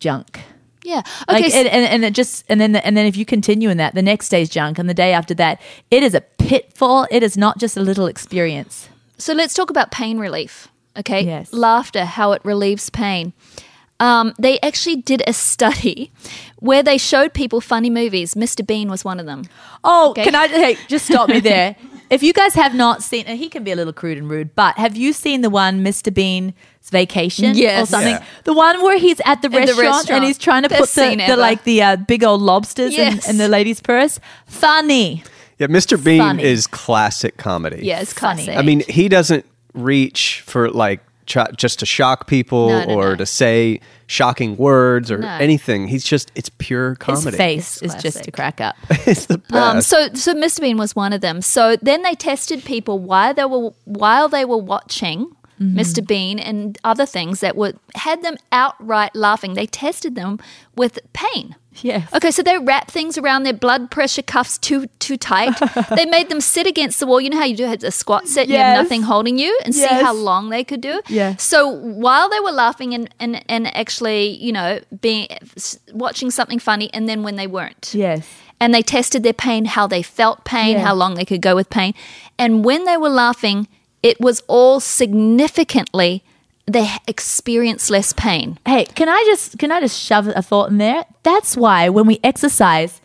junk. 0.00 0.40
Yeah. 0.82 1.02
Okay. 1.30 1.42
Like, 1.42 1.52
so- 1.52 1.58
and, 1.58 1.68
and, 1.68 1.84
and 1.86 2.04
it 2.04 2.14
just 2.14 2.44
and 2.48 2.60
then 2.60 2.76
and 2.76 2.96
then 2.96 3.06
if 3.06 3.16
you 3.16 3.24
continue 3.24 3.70
in 3.70 3.76
that, 3.78 3.94
the 3.94 4.02
next 4.02 4.28
day's 4.28 4.50
junk, 4.50 4.78
and 4.78 4.88
the 4.88 4.94
day 4.94 5.12
after 5.14 5.34
that, 5.34 5.60
it 5.90 6.02
is 6.02 6.14
a 6.14 6.20
pitfall. 6.20 7.06
It 7.10 7.22
is 7.22 7.36
not 7.36 7.58
just 7.58 7.76
a 7.76 7.80
little 7.80 8.06
experience. 8.06 8.88
So 9.16 9.32
let's 9.32 9.54
talk 9.54 9.70
about 9.70 9.90
pain 9.90 10.18
relief. 10.18 10.68
Okay. 10.96 11.22
Yes. 11.22 11.52
Laughter, 11.52 12.04
how 12.04 12.32
it 12.32 12.42
relieves 12.44 12.90
pain. 12.90 13.32
Um, 14.00 14.34
they 14.38 14.58
actually 14.60 14.96
did 14.96 15.22
a 15.26 15.32
study 15.32 16.12
where 16.64 16.82
they 16.82 16.96
showed 16.98 17.34
people 17.34 17.60
funny 17.60 17.90
movies. 17.90 18.34
Mr. 18.34 18.66
Bean 18.66 18.88
was 18.88 19.04
one 19.04 19.20
of 19.20 19.26
them. 19.26 19.42
Oh, 19.84 20.10
Okay. 20.10 20.24
can 20.24 20.34
I 20.34 20.48
hey, 20.48 20.78
just 20.88 21.04
stop 21.06 21.28
me 21.28 21.40
there? 21.40 21.76
If 22.10 22.22
you 22.22 22.34
guys 22.34 22.54
have 22.54 22.74
not 22.74 23.02
seen, 23.02 23.24
and 23.26 23.38
he 23.38 23.48
can 23.48 23.64
be 23.64 23.72
a 23.72 23.76
little 23.76 23.92
crude 23.92 24.18
and 24.18 24.28
rude, 24.28 24.54
but 24.54 24.76
have 24.76 24.94
you 24.94 25.12
seen 25.14 25.40
the 25.40 25.48
one 25.48 25.82
Mr. 25.82 26.12
Bean's 26.12 26.52
Vacation 26.90 27.46
or 27.56 27.86
something? 27.86 28.12
Yeah. 28.16 28.24
The 28.44 28.52
one 28.52 28.82
where 28.82 28.98
he's 28.98 29.20
at 29.24 29.40
the, 29.40 29.48
the 29.48 29.56
restaurant, 29.56 29.78
restaurant. 29.80 30.10
and 30.10 30.24
he's 30.24 30.36
trying 30.38 30.62
to 30.64 30.68
Best 30.68 30.94
put 30.94 31.16
the, 31.16 31.16
the 31.26 31.36
like 31.36 31.64
the 31.64 31.82
uh, 31.82 31.96
big 31.96 32.22
old 32.22 32.42
lobsters 32.42 32.92
Yes. 32.94 33.24
in, 33.24 33.32
in 33.32 33.38
the 33.38 33.48
lady's 33.48 33.80
purse. 33.80 34.20
Funny. 34.46 35.24
Yeah, 35.58 35.68
Mr. 35.68 36.02
Bean 36.02 36.18
Funny. 36.20 36.42
is 36.44 36.66
classic 36.66 37.36
comedy. 37.38 37.80
Yeah, 37.86 38.00
it's 38.00 38.12
Funny. 38.12 38.44
classic. 38.44 38.58
I 38.58 38.62
mean, 38.62 38.82
he 38.88 39.08
doesn't 39.08 39.46
reach 39.72 40.42
for 40.46 40.70
like 40.70 41.00
ch- 41.26 41.38
just 41.56 41.78
to 41.80 41.86
shock 41.86 42.26
people 42.26 42.68
No, 42.68 42.84
no, 42.84 42.94
or 42.94 43.10
no. 43.10 43.16
to 43.16 43.26
say 43.26 43.80
shocking 44.06 44.56
words 44.56 45.10
or 45.10 45.18
No. 45.18 45.28
anything. 45.28 45.88
He's 45.88 46.04
just 46.04 46.30
it's 46.34 46.48
pure 46.58 46.94
comedy. 46.96 47.16
His 47.16 47.24
comedy. 47.24 47.36
face 47.36 47.82
It's 47.82 47.94
is 47.94 48.02
just 48.02 48.24
to 48.24 48.30
crack 48.30 48.60
up. 48.60 48.76
it's 48.90 49.26
the 49.26 49.38
best. 49.38 49.54
Um, 49.54 49.80
so, 49.80 50.08
so 50.14 50.34
Mr. 50.34 50.60
Bean 50.60 50.76
was 50.76 50.94
one 50.94 51.12
of 51.12 51.20
them. 51.20 51.40
So 51.42 51.76
then 51.80 52.02
they 52.02 52.14
tested 52.14 52.64
people 52.64 52.98
while 52.98 53.34
they 53.34 53.44
were 53.44 53.70
while 53.84 54.28
they 54.28 54.44
were 54.44 54.58
watching 54.58 55.30
Mm-hmm. 55.60 55.78
Mr. 55.78 56.06
Bean 56.06 56.38
and 56.40 56.76
other 56.82 57.06
things 57.06 57.40
that 57.40 57.56
were 57.56 57.74
had 57.94 58.22
them 58.22 58.36
outright 58.50 59.14
laughing. 59.14 59.54
They 59.54 59.66
tested 59.66 60.14
them 60.16 60.40
with 60.76 60.98
pain. 61.12 61.54
Yes. 61.82 62.12
Okay, 62.14 62.30
so 62.30 62.42
they 62.42 62.56
wrapped 62.58 62.90
things 62.92 63.18
around 63.18 63.42
their 63.42 63.52
blood 63.52 63.90
pressure 63.90 64.22
cuffs 64.22 64.58
too 64.58 64.86
too 64.98 65.16
tight. 65.16 65.54
they 65.96 66.06
made 66.06 66.28
them 66.28 66.40
sit 66.40 66.66
against 66.66 66.98
the 67.00 67.06
wall. 67.06 67.20
You 67.20 67.30
know 67.30 67.38
how 67.38 67.44
you 67.44 67.56
do 67.56 67.66
a 67.72 67.90
squat 67.90 68.28
set, 68.28 68.48
you 68.48 68.56
have 68.56 68.82
nothing 68.82 69.02
holding 69.02 69.38
you, 69.38 69.56
and 69.64 69.74
see 69.74 69.86
how 69.86 70.12
long 70.14 70.50
they 70.50 70.64
could 70.64 70.80
do. 70.80 71.00
Yeah. 71.08 71.36
So 71.36 71.68
while 71.68 72.28
they 72.28 72.40
were 72.40 72.52
laughing 72.52 72.94
and 72.94 73.08
and, 73.20 73.44
and 73.48 73.76
actually, 73.76 74.28
you 74.30 74.52
know, 74.52 74.80
being 75.00 75.28
watching 75.92 76.30
something 76.30 76.58
funny, 76.58 76.92
and 76.92 77.08
then 77.08 77.22
when 77.22 77.36
they 77.36 77.46
weren't, 77.46 77.92
Yes. 77.94 78.28
and 78.60 78.72
they 78.74 78.82
tested 78.82 79.22
their 79.22 79.32
pain, 79.32 79.64
how 79.66 79.86
they 79.86 80.02
felt 80.02 80.44
pain, 80.44 80.76
Yeah. 80.76 80.84
how 80.84 80.94
long 80.94 81.14
they 81.14 81.24
could 81.24 81.40
go 81.42 81.54
with 81.54 81.70
pain. 81.70 81.94
And 82.38 82.64
when 82.64 82.84
they 82.84 82.96
were 82.96 83.08
laughing, 83.10 83.66
it 84.04 84.20
was 84.20 84.42
all 84.46 84.78
significantly 84.80 86.22
they 86.66 86.88
experienced 87.06 87.90
less 87.90 88.12
pain. 88.12 88.58
Hey, 88.66 88.84
can 88.86 89.08
I 89.08 89.22
just 89.26 89.58
can 89.58 89.70
I 89.72 89.80
just 89.80 90.00
shove 90.00 90.28
a 90.28 90.40
thought 90.42 90.70
in 90.70 90.78
there? 90.78 91.04
That's 91.22 91.56
why 91.56 91.88
when 91.88 92.06
we 92.06 92.20
exercise, 92.22 93.00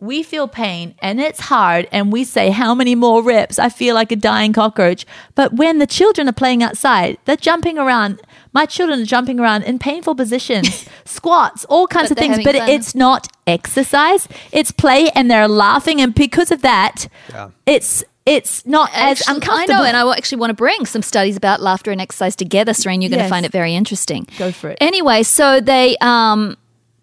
we 0.00 0.22
feel 0.24 0.48
pain 0.48 0.94
and 1.00 1.20
it's 1.20 1.40
hard 1.40 1.88
and 1.92 2.10
we 2.12 2.24
say 2.24 2.50
how 2.50 2.74
many 2.74 2.94
more 2.94 3.22
reps? 3.22 3.58
I 3.58 3.68
feel 3.68 3.94
like 3.94 4.10
a 4.10 4.16
dying 4.16 4.52
cockroach. 4.52 5.04
But 5.34 5.52
when 5.52 5.78
the 5.78 5.86
children 5.86 6.28
are 6.28 6.32
playing 6.32 6.62
outside, 6.64 7.18
they're 7.26 7.36
jumping 7.36 7.78
around. 7.78 8.20
My 8.52 8.66
children 8.66 9.00
are 9.00 9.04
jumping 9.04 9.38
around 9.38 9.62
in 9.64 9.78
painful 9.78 10.16
positions, 10.16 10.86
squats, 11.04 11.64
all 11.66 11.86
kinds 11.86 12.08
But 12.08 12.18
of 12.18 12.22
things, 12.22 12.44
but 12.44 12.56
fun. 12.56 12.68
it's 12.68 12.94
not 12.96 13.28
exercise. 13.46 14.26
It's 14.50 14.72
play 14.72 15.10
and 15.10 15.30
they're 15.30 15.46
laughing 15.48 16.00
and 16.00 16.12
because 16.14 16.50
of 16.50 16.62
that, 16.62 17.06
it's 17.66 18.02
it's 18.30 18.64
not 18.64 18.90
as 18.94 19.20
Actually, 19.20 19.34
uncomfortable. 19.34 19.74
I 19.74 19.78
know, 19.78 19.84
and 19.84 19.96
I 19.96 20.16
actually 20.16 20.38
want 20.38 20.50
to 20.50 20.54
bring 20.54 20.86
some 20.86 21.02
studies 21.02 21.36
about 21.36 21.60
laughter 21.60 21.90
and 21.90 22.00
exercise 22.00 22.36
together, 22.36 22.72
Serene. 22.72 23.02
You're 23.02 23.10
going 23.10 23.22
to 23.22 23.28
find 23.28 23.44
it 23.44 23.50
very 23.50 23.74
interesting. 23.74 24.28
Go 24.38 24.52
for 24.52 24.70
it. 24.70 24.78
Anyway, 24.80 25.24
so 25.24 25.60
they 25.60 25.96
um, 26.00 26.56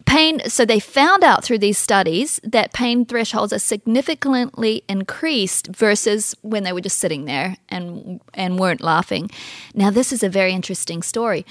pain. 0.05 0.39
So 0.47 0.63
they 0.63 0.79
found 0.79 1.25
out 1.25 1.43
through 1.43 1.57
these 1.57 1.77
studies 1.77 2.39
that 2.43 2.71
pain 2.71 3.05
thresholds 3.05 3.51
are 3.51 3.59
significantly 3.59 4.83
increased 4.87 5.67
versus 5.67 6.33
when 6.43 6.63
they 6.63 6.71
were 6.71 6.81
just 6.81 6.97
sitting 6.97 7.25
there 7.25 7.57
and 7.67 8.21
and 8.33 8.57
weren't 8.57 8.79
laughing. 8.81 9.29
Now, 9.75 9.89
this 9.89 10.13
is 10.13 10.23
a 10.23 10.29
very 10.29 10.53
interesting 10.53 11.03
story. 11.03 11.45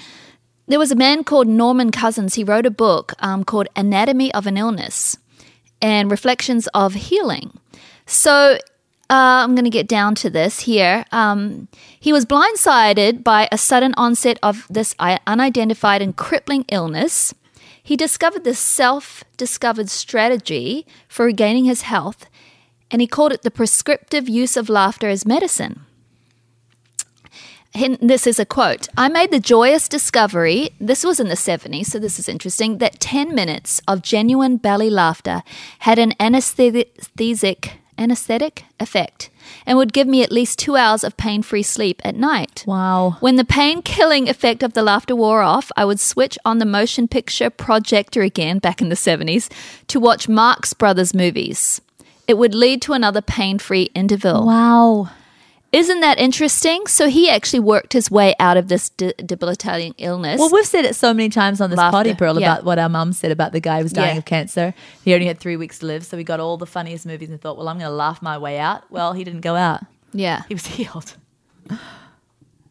There 0.65 0.79
was 0.79 0.91
a 0.91 0.95
man 0.95 1.23
called 1.23 1.47
Norman 1.47 1.91
Cousins. 1.91 2.33
He 2.33 2.43
wrote 2.43 2.65
a 2.65 2.71
book 2.71 3.13
um, 3.19 3.43
called 3.43 3.67
Anatomy 3.75 4.33
of 4.33 4.47
an 4.47 4.57
Illness 4.57 5.17
and 5.81 6.09
Reflections 6.09 6.67
of 6.73 6.95
Healing. 6.95 7.59
So 8.07 8.57
uh, 9.09 9.43
I'm 9.43 9.55
going 9.55 9.63
to 9.63 9.69
get 9.69 9.87
down 9.87 10.15
to 10.15 10.29
this 10.29 10.61
here. 10.61 11.05
Um, 11.11 11.69
he 11.97 12.11
was 12.11 12.25
blindsided 12.25 13.23
by 13.23 13.47
a 13.51 13.57
sudden 13.57 13.93
onset 13.95 14.37
of 14.43 14.67
this 14.69 14.95
unidentified 14.99 16.01
and 16.01 16.15
crippling 16.15 16.65
illness. 16.69 17.33
He 17.81 17.95
discovered 17.95 18.43
this 18.43 18.59
self 18.59 19.23
discovered 19.37 19.89
strategy 19.89 20.85
for 21.07 21.25
regaining 21.25 21.65
his 21.65 21.83
health, 21.83 22.25
and 22.91 22.99
he 22.99 23.07
called 23.07 23.31
it 23.31 23.43
the 23.43 23.51
prescriptive 23.51 24.27
use 24.27 24.57
of 24.57 24.67
laughter 24.67 25.07
as 25.07 25.25
medicine. 25.25 25.85
This 28.01 28.25
is 28.25 28.39
a 28.39 28.45
quote. 28.45 28.87
I 28.97 29.07
made 29.07 29.31
the 29.31 29.39
joyous 29.39 29.87
discovery, 29.87 30.71
this 30.81 31.03
was 31.03 31.19
in 31.19 31.27
the 31.27 31.35
70s, 31.35 31.85
so 31.85 31.99
this 31.99 32.17
is 32.17 32.27
interesting, 32.27 32.79
that 32.79 32.99
10 32.99 33.35
minutes 33.35 33.81
of 33.87 34.01
genuine 34.01 34.57
belly 34.57 34.89
laughter 34.89 35.43
had 35.79 35.99
an 35.99 36.13
anesthetic 36.19 37.79
anesthetic 37.97 38.65
effect 38.79 39.29
and 39.65 39.77
would 39.77 39.93
give 39.93 40.07
me 40.07 40.23
at 40.23 40.31
least 40.31 40.59
two 40.59 40.75
hours 40.75 41.03
of 41.03 41.17
pain 41.17 41.41
free 41.41 41.63
sleep 41.63 42.01
at 42.03 42.15
night. 42.15 42.63
Wow. 42.67 43.17
When 43.19 43.35
the 43.35 43.45
pain 43.45 43.81
killing 43.81 44.29
effect 44.29 44.63
of 44.63 44.73
the 44.73 44.83
laughter 44.83 45.15
wore 45.15 45.41
off, 45.41 45.71
I 45.75 45.85
would 45.85 45.99
switch 45.99 46.37
on 46.45 46.59
the 46.59 46.65
motion 46.65 47.07
picture 47.07 47.49
projector 47.49 48.21
again 48.21 48.59
back 48.59 48.81
in 48.81 48.89
the 48.89 48.95
70s 48.95 49.49
to 49.87 49.99
watch 49.99 50.29
Marx 50.29 50.73
Brothers 50.73 51.13
movies. 51.13 51.81
It 52.27 52.37
would 52.37 52.53
lead 52.53 52.81
to 52.83 52.93
another 52.93 53.21
pain 53.21 53.57
free 53.57 53.89
interval. 53.93 54.45
Wow. 54.45 55.09
Isn't 55.73 55.99
that 55.99 56.17
interesting? 56.17 56.87
So 56.87 57.09
he 57.09 57.29
actually 57.29 57.59
worked 57.59 57.91
his 57.93 58.09
way 58.09 58.33
out 58.39 58.55
of 58.57 58.69
this 58.69 58.89
de- 58.89 59.13
debilitating 59.13 59.93
illness. 59.97 60.39
Well, 60.39 60.49
we've 60.51 60.65
said 60.65 60.85
it 60.85 60.95
so 60.95 61.13
many 61.13 61.29
times 61.29 61.59
on 61.59 61.69
this 61.69 61.77
Laughter, 61.77 61.91
potty 61.97 62.13
pearl 62.15 62.39
yeah. 62.39 62.53
about 62.53 62.63
what 62.65 62.79
our 62.79 62.87
mum 62.87 63.11
said 63.13 63.31
about 63.31 63.51
the 63.51 63.59
guy 63.59 63.77
who 63.79 63.83
was 63.83 63.91
dying 63.93 64.15
Yeah. 64.15 64.19
of 64.19 64.25
cancer. 64.25 64.73
He 65.03 65.13
only 65.13 65.25
had 65.27 65.39
three 65.39 65.57
weeks 65.57 65.79
to 65.79 65.85
live, 65.85 66.05
so 66.05 66.15
we 66.15 66.23
got 66.23 66.39
all 66.39 66.55
the 66.57 66.65
funniest 66.65 67.05
movies 67.05 67.29
and 67.29 67.39
thought, 67.41 67.57
well, 67.57 67.67
I'm 67.67 67.77
going 67.77 67.89
to 67.89 67.95
laugh 67.95 68.21
my 68.21 68.37
way 68.37 68.57
out. 68.59 68.89
Well, 68.89 69.11
he 69.13 69.23
didn't 69.25 69.41
go 69.41 69.55
out. 69.55 69.81
yeah. 70.13 70.43
He 70.47 70.53
was 70.53 70.65
healed. 70.77 71.15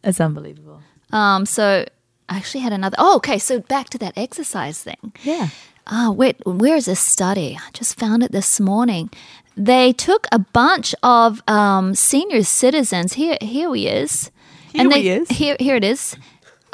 It's 0.03 0.19
unbelievable. 0.19 0.81
Um, 1.11 1.45
so 1.45 1.85
I 2.29 2.37
actually 2.37 2.61
had 2.61 2.73
another. 2.73 2.95
Oh, 2.99 3.17
okay. 3.17 3.37
So 3.39 3.59
back 3.59 3.89
to 3.91 3.97
that 3.99 4.13
exercise 4.17 4.81
thing. 4.81 5.13
Yeah. 5.23 5.49
Oh, 5.89 6.11
wait, 6.11 6.35
where 6.45 6.75
is 6.75 6.85
this 6.85 6.99
study? 6.99 7.57
I 7.59 7.69
just 7.71 7.97
found 7.97 8.23
it 8.23 8.31
this 8.31 8.59
morning. 8.59 9.09
They 9.55 9.93
took 9.93 10.27
a 10.31 10.39
bunch 10.39 10.93
of 11.01 11.41
um, 11.47 11.95
senior 11.95 12.43
citizens. 12.43 13.13
Here, 13.13 13.37
here 13.41 13.73
he 13.73 13.87
is. 13.87 14.29
Here 14.73 14.89
they, 14.89 15.01
he 15.01 15.09
is. 15.09 15.29
Here, 15.29 15.55
here 15.59 15.75
it 15.75 15.83
is. 15.83 16.15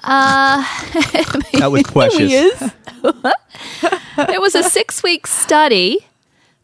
Uh, 0.04 0.64
That 1.54 1.72
was 1.72 1.84
precious. 1.92 2.74
it 4.18 4.42
was 4.42 4.56
a 4.56 4.64
six-week 4.64 5.28
study. 5.28 6.00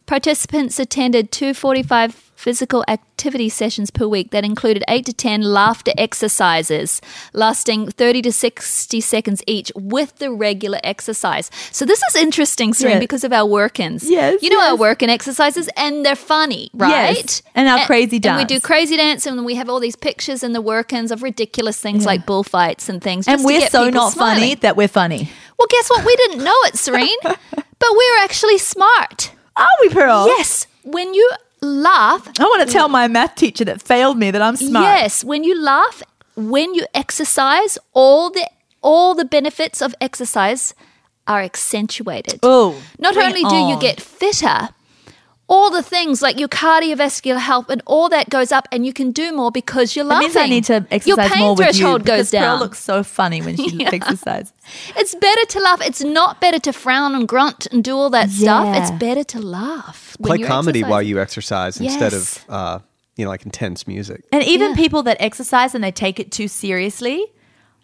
Participants 0.06 0.78
attended 0.78 1.30
245 1.30 2.29
physical 2.40 2.82
activity 2.88 3.48
sessions 3.50 3.90
per 3.90 4.06
week 4.08 4.30
that 4.30 4.44
included 4.44 4.82
8 4.88 5.04
to 5.04 5.12
10 5.12 5.42
laughter 5.42 5.92
exercises 5.98 7.02
lasting 7.34 7.90
30 7.90 8.22
to 8.22 8.32
60 8.32 9.00
seconds 9.00 9.42
each 9.46 9.70
with 9.76 10.16
the 10.16 10.30
regular 10.32 10.80
exercise. 10.82 11.50
So 11.70 11.84
this 11.84 12.00
is 12.08 12.16
interesting, 12.16 12.72
Serene, 12.72 12.94
Yeah. 12.94 12.98
because 13.00 13.24
of 13.24 13.32
our 13.32 13.44
work-ins. 13.44 14.08
Yes, 14.08 14.42
You 14.42 14.48
know 14.48 14.60
our 14.60 14.70
yes. 14.72 14.78
work-in 14.78 15.10
exercises 15.10 15.68
and 15.76 16.04
they're 16.04 16.16
funny, 16.16 16.70
right? 16.72 17.16
Yes, 17.16 17.42
and 17.54 17.68
our 17.68 17.84
crazy 17.84 18.18
dance. 18.18 18.40
And 18.40 18.48
we 18.48 18.54
do 18.54 18.60
crazy 18.60 18.96
dance 18.96 19.26
and 19.26 19.44
we 19.44 19.54
have 19.56 19.68
all 19.68 19.80
these 19.80 19.96
pictures 19.96 20.42
in 20.42 20.52
the 20.54 20.62
work-ins 20.62 21.10
of 21.12 21.22
ridiculous 21.22 21.78
things 21.80 22.06
like 22.06 22.24
bullfights 22.24 22.88
and 22.88 23.02
things. 23.02 23.28
And 23.28 23.44
we're 23.44 23.60
get 23.60 23.72
so 23.72 23.90
not 23.90 24.14
funny 24.14 24.54
that 24.56 24.76
we're 24.78 24.88
funny. 24.88 25.30
Well, 25.58 25.68
guess 25.68 25.90
what? 25.90 26.06
We 26.06 26.16
didn't 26.16 26.42
know 26.42 26.56
it, 26.68 26.76
Serene, 26.78 27.18
but 27.22 27.90
we're 28.00 28.18
actually 28.22 28.56
smart. 28.56 29.32
Are 29.56 29.66
we, 29.82 29.90
Pearl? 29.90 30.26
Yes, 30.26 30.66
when 30.84 31.12
you 31.12 31.30
laugh, 31.62 32.28
I 32.38 32.44
want 32.44 32.66
to 32.66 32.72
tell 32.72 32.88
my 32.88 33.08
math 33.08 33.34
teacher 33.34 33.64
that 33.64 33.82
failed 33.82 34.18
me 34.18 34.30
that 34.30 34.42
I'm 34.42 34.56
smart. 34.56 34.84
yes, 34.84 35.24
when 35.24 35.44
you 35.44 35.60
laugh, 35.60 36.02
when 36.36 36.74
you 36.74 36.86
exercise, 36.94 37.78
all 37.92 38.30
the 38.30 38.48
all 38.82 39.14
the 39.14 39.24
benefits 39.24 39.82
of 39.82 39.94
exercise 40.00 40.74
are 41.26 41.42
accentuated. 41.42 42.40
Oh, 42.42 42.82
Not 42.98 43.16
only 43.16 43.42
do 43.44 43.54
you 43.56 43.78
get 43.78 44.00
fitter, 44.00 44.70
all 45.50 45.68
the 45.70 45.82
things 45.82 46.22
like 46.22 46.38
your 46.38 46.48
cardiovascular 46.48 47.38
health 47.38 47.68
and 47.68 47.82
all 47.84 48.08
that 48.08 48.30
goes 48.30 48.52
up, 48.52 48.68
and 48.72 48.86
you 48.86 48.92
can 48.92 49.10
do 49.10 49.32
more 49.32 49.50
because 49.50 49.96
you're 49.96 50.04
That 50.04 50.22
laughing. 50.22 50.28
means 50.28 50.36
I 50.36 50.46
need 50.46 50.64
to 50.64 50.86
exercise 50.90 51.06
your 51.08 51.16
pain 51.18 51.38
more 51.40 51.54
with 51.56 51.66
you 51.66 51.72
threshold 51.72 52.04
goes 52.06 52.30
down. 52.30 52.42
Pearl 52.44 52.58
looks 52.60 52.78
so 52.78 53.02
funny 53.02 53.42
when 53.42 53.56
she 53.56 53.76
Yeah. 53.82 53.90
exercises. 53.92 54.52
It's 54.96 55.14
better 55.16 55.44
to 55.46 55.58
laugh. 55.60 55.80
It's 55.82 56.02
not 56.02 56.40
better 56.40 56.60
to 56.60 56.72
frown 56.72 57.14
and 57.16 57.26
grunt 57.26 57.66
and 57.72 57.82
do 57.82 57.96
all 57.96 58.10
that 58.10 58.30
stuff. 58.30 58.76
It's 58.76 58.92
better 58.92 59.24
to 59.24 59.40
laugh. 59.40 60.16
when 60.18 60.28
Play 60.28 60.38
you're 60.38 60.48
comedy 60.48 60.82
while 60.84 61.02
you 61.02 61.18
exercise 61.20 61.80
instead 61.80 62.12
of 62.14 62.44
uh, 62.48 62.78
you 63.16 63.24
know 63.24 63.30
like 63.30 63.44
intense 63.44 63.86
music. 63.88 64.22
And 64.32 64.44
even 64.44 64.70
Yeah. 64.70 64.76
people 64.76 65.02
that 65.02 65.16
exercise 65.20 65.74
and 65.74 65.82
they 65.82 65.90
take 65.92 66.20
it 66.20 66.30
too 66.30 66.46
seriously, 66.46 67.26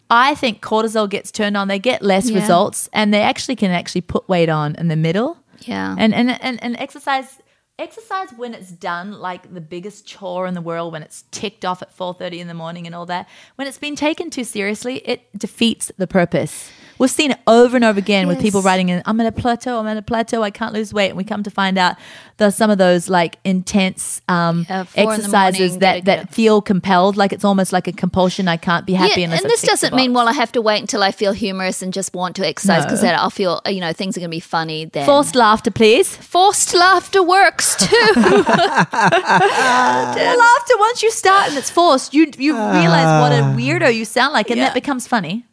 I 0.08 0.36
think 0.36 0.62
cortisol 0.62 1.08
gets 1.10 1.32
turned 1.32 1.56
on. 1.56 1.66
They 1.66 1.80
get 1.80 2.00
less 2.00 2.30
Yeah. 2.30 2.40
results, 2.40 2.88
and 2.92 3.12
they 3.12 3.22
actually 3.22 3.56
can 3.56 3.72
actually 3.72 4.02
put 4.02 4.28
weight 4.28 4.48
on 4.48 4.76
in 4.76 4.86
the 4.86 4.94
middle. 4.96 5.38
Yeah. 5.62 5.96
And 5.98 6.14
and 6.14 6.30
and, 6.40 6.62
and 6.62 6.76
exercise. 6.78 7.38
Exercise 7.78 8.30
when 8.38 8.54
it's 8.54 8.70
done 8.70 9.12
like 9.12 9.52
the 9.52 9.60
biggest 9.60 10.06
chore 10.06 10.46
in 10.46 10.54
the 10.54 10.62
world 10.62 10.94
when 10.94 11.02
it's 11.02 11.24
ticked 11.30 11.62
off 11.62 11.82
at 11.82 11.94
4:30 11.94 12.38
in 12.38 12.48
the 12.48 12.54
morning 12.54 12.86
and 12.86 12.94
all 12.94 13.04
that 13.04 13.28
when 13.56 13.68
it's 13.68 13.76
been 13.76 13.96
taken 13.96 14.30
too 14.30 14.44
seriously 14.44 14.96
it 15.04 15.28
defeats 15.38 15.92
the 15.98 16.06
purpose 16.06 16.70
we've 16.98 17.10
seen 17.10 17.30
it 17.30 17.38
over 17.46 17.76
and 17.76 17.84
over 17.84 17.98
again 17.98 18.26
with 18.28 18.40
people 18.40 18.62
writing 18.62 18.88
in 18.88 19.02
I'm 19.06 19.20
at 19.20 19.26
a 19.26 19.32
plateau 19.32 19.78
I'm 19.78 19.86
at 19.86 19.96
a 19.96 20.02
plateau 20.02 20.42
I 20.42 20.50
can't 20.50 20.72
lose 20.72 20.92
weight 20.92 21.08
and 21.08 21.16
we 21.16 21.24
come 21.24 21.42
to 21.42 21.50
find 21.50 21.78
out 21.78 21.96
there's 22.38 22.54
some 22.54 22.70
of 22.70 22.78
those 22.78 23.08
like 23.08 23.38
intense 23.44 24.20
um, 24.28 24.66
Yeah, 24.68 24.82
in 24.94 25.08
exercises 25.08 25.60
morning, 25.72 25.78
that 25.80 26.04
that 26.06 26.34
feel 26.34 26.60
compelled 26.60 27.16
like 27.16 27.32
it's 27.32 27.44
almost 27.44 27.72
like 27.72 27.86
a 27.88 27.92
compulsion 27.92 28.48
I 28.48 28.56
can't 28.56 28.84
be 28.86 28.94
happy 28.94 29.22
yeah, 29.22 29.30
and 29.32 29.44
this 29.46 29.62
doesn't 29.62 29.94
mean 29.94 30.12
well 30.12 30.28
I 30.28 30.32
have 30.32 30.52
to 30.52 30.62
wait 30.62 30.80
until 30.80 31.02
I 31.02 31.12
feel 31.12 31.32
humorous 31.32 31.82
and 31.82 31.92
just 31.92 32.14
want 32.14 32.36
to 32.36 32.46
exercise 32.46 32.84
because 32.84 33.02
No. 33.02 33.08
then 33.08 33.18
I'll 33.18 33.30
feel 33.30 33.60
you 33.66 33.80
know 33.80 33.92
things 33.92 34.16
are 34.16 34.20
going 34.20 34.30
to 34.30 34.36
be 34.36 34.40
funny. 34.40 34.84
Then 34.86 35.06
forced 35.06 35.34
laughter 35.34 35.70
please 35.70 36.14
forced 36.16 36.74
laughter 36.74 37.22
works 37.22 37.76
too. 37.76 37.96
well 38.16 38.44
laughter 38.92 40.74
once 40.78 41.02
you 41.02 41.10
start 41.10 41.48
and 41.48 41.58
it's 41.58 41.70
forced 41.70 42.14
you 42.14 42.26
you 42.38 42.54
realize 42.54 43.20
what 43.20 43.32
a 43.32 43.42
weirdo 43.56 43.94
you 43.94 44.04
sound 44.04 44.32
like 44.32 44.50
and 44.50 44.58
Yeah. 44.58 44.64
that 44.66 44.74
becomes 44.74 45.06
funny 45.06 45.44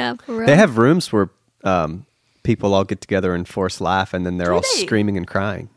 yeah, 0.00 0.14
for 0.24 0.36
real. 0.36 0.46
They 0.46 0.56
have 0.56 0.78
rooms 0.78 1.12
where 1.12 1.28
um, 1.64 2.06
people 2.42 2.74
all 2.74 2.84
get 2.84 3.00
together 3.00 3.34
and 3.34 3.46
force 3.46 3.80
laugh, 3.80 4.14
and 4.14 4.24
then 4.26 4.38
they're 4.38 4.48
Do 4.48 4.54
all 4.56 4.60
they? 4.62 4.82
screaming 4.86 5.16
and 5.16 5.26
crying. 5.26 5.68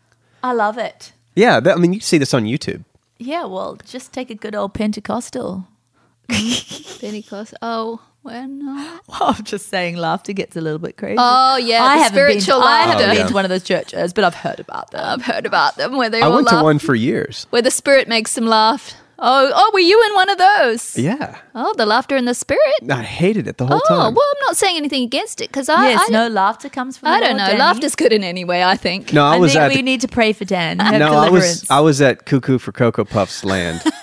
I 0.44 0.52
love 0.54 0.78
it 0.78 1.14
Yeah, 1.36 1.60
that, 1.62 1.78
I 1.78 1.80
mean 1.80 1.94
you 1.94 2.00
see 2.02 2.18
this 2.18 2.34
on 2.34 2.44
YouTube. 2.46 2.84
Yeah, 3.20 3.46
well, 3.46 3.78
just 3.86 4.12
take 4.14 4.30
a 4.30 4.36
good 4.36 4.56
old 4.56 4.74
Pentecostal. 4.74 5.68
Pentecost. 6.30 7.54
Oh, 7.62 8.02
well, 8.24 8.48
no. 8.48 9.00
I'm 9.10 9.44
just 9.44 9.68
saying, 9.70 9.98
laughter 9.98 10.34
gets 10.34 10.56
a 10.56 10.62
little 10.62 10.80
bit 10.80 10.98
crazy. 10.98 11.18
Oh, 11.20 11.58
yeah, 11.58 11.84
I 11.84 11.98
the 11.98 12.04
haven't 12.04 12.16
been. 12.28 12.36
To, 12.38 12.42
spiritual 12.42 12.64
I 12.64 12.82
haven't 12.82 12.98
been 12.98 13.10
Oh, 13.10 13.14
yeah. 13.14 13.28
to 13.28 13.34
one 13.34 13.46
of 13.46 13.50
those 13.50 13.64
churches, 13.64 14.14
but 14.14 14.24
I've 14.24 14.36
heard 14.36 14.60
about 14.60 14.92
them. 14.92 15.02
I've 15.06 15.22
heard 15.26 15.46
about 15.46 15.76
them 15.78 15.96
where 15.98 16.10
they 16.10 16.22
I 16.22 16.28
all 16.28 16.34
went 16.36 16.48
laugh, 16.48 16.60
to 16.60 16.64
one 16.64 16.80
for 16.80 16.96
years. 16.96 17.48
where 17.50 17.62
the 17.62 17.72
spirit 17.72 18.08
makes 18.08 18.36
them 18.36 18.46
laugh. 18.46 18.94
Oh, 19.26 19.52
oh, 19.56 19.72
were 19.74 19.80
you 19.80 20.04
in 20.10 20.14
one 20.16 20.30
of 20.30 20.38
those? 20.38 20.98
Yeah, 20.98 21.38
Oh, 21.56 21.74
the 21.78 21.86
laughter 21.86 22.16
and 22.18 22.28
the 22.28 22.34
spirit. 22.34 22.62
I 22.92 23.04
hated 23.04 23.48
it 23.48 23.58
the 23.58 23.66
whole 23.66 23.82
Oh, 23.86 23.88
time. 23.88 24.14
well, 24.14 24.26
I'm 24.36 24.46
not 24.48 24.58
saying 24.58 24.76
anything 24.76 25.04
against 25.04 25.40
it 25.40 25.48
because 25.50 25.70
I, 25.70 25.92
yes, 25.92 26.02
I, 26.08 26.12
no 26.12 26.28
laughter 26.28 26.68
comes 26.68 26.98
from. 26.98 27.08
I 27.10 27.20
the 27.20 27.26
don't 27.28 27.38
know. 27.38 27.46
Danny. 27.46 27.60
Laughter's 27.60 27.96
good 27.96 28.12
in 28.12 28.24
any 28.24 28.44
way. 28.44 28.64
I 28.64 28.76
think. 28.76 29.14
no, 29.14 29.24
I 29.24 29.36
I, 29.36 29.40
was 29.40 29.54
think 29.54 29.62
at 29.64 29.72
we 29.74 29.82
need 29.82 30.02
to 30.02 30.08
pray 30.10 30.34
for 30.34 30.44
Dan. 30.46 30.80
Have 30.80 31.00
no, 31.00 31.14
I 31.14 31.30
was 31.30 31.66
I 31.70 31.80
was 31.80 32.02
at 32.02 32.26
Cuckoo 32.26 32.58
for 32.60 32.72
Cocoa 32.74 33.06
Puffs 33.06 33.44
land. 33.46 33.82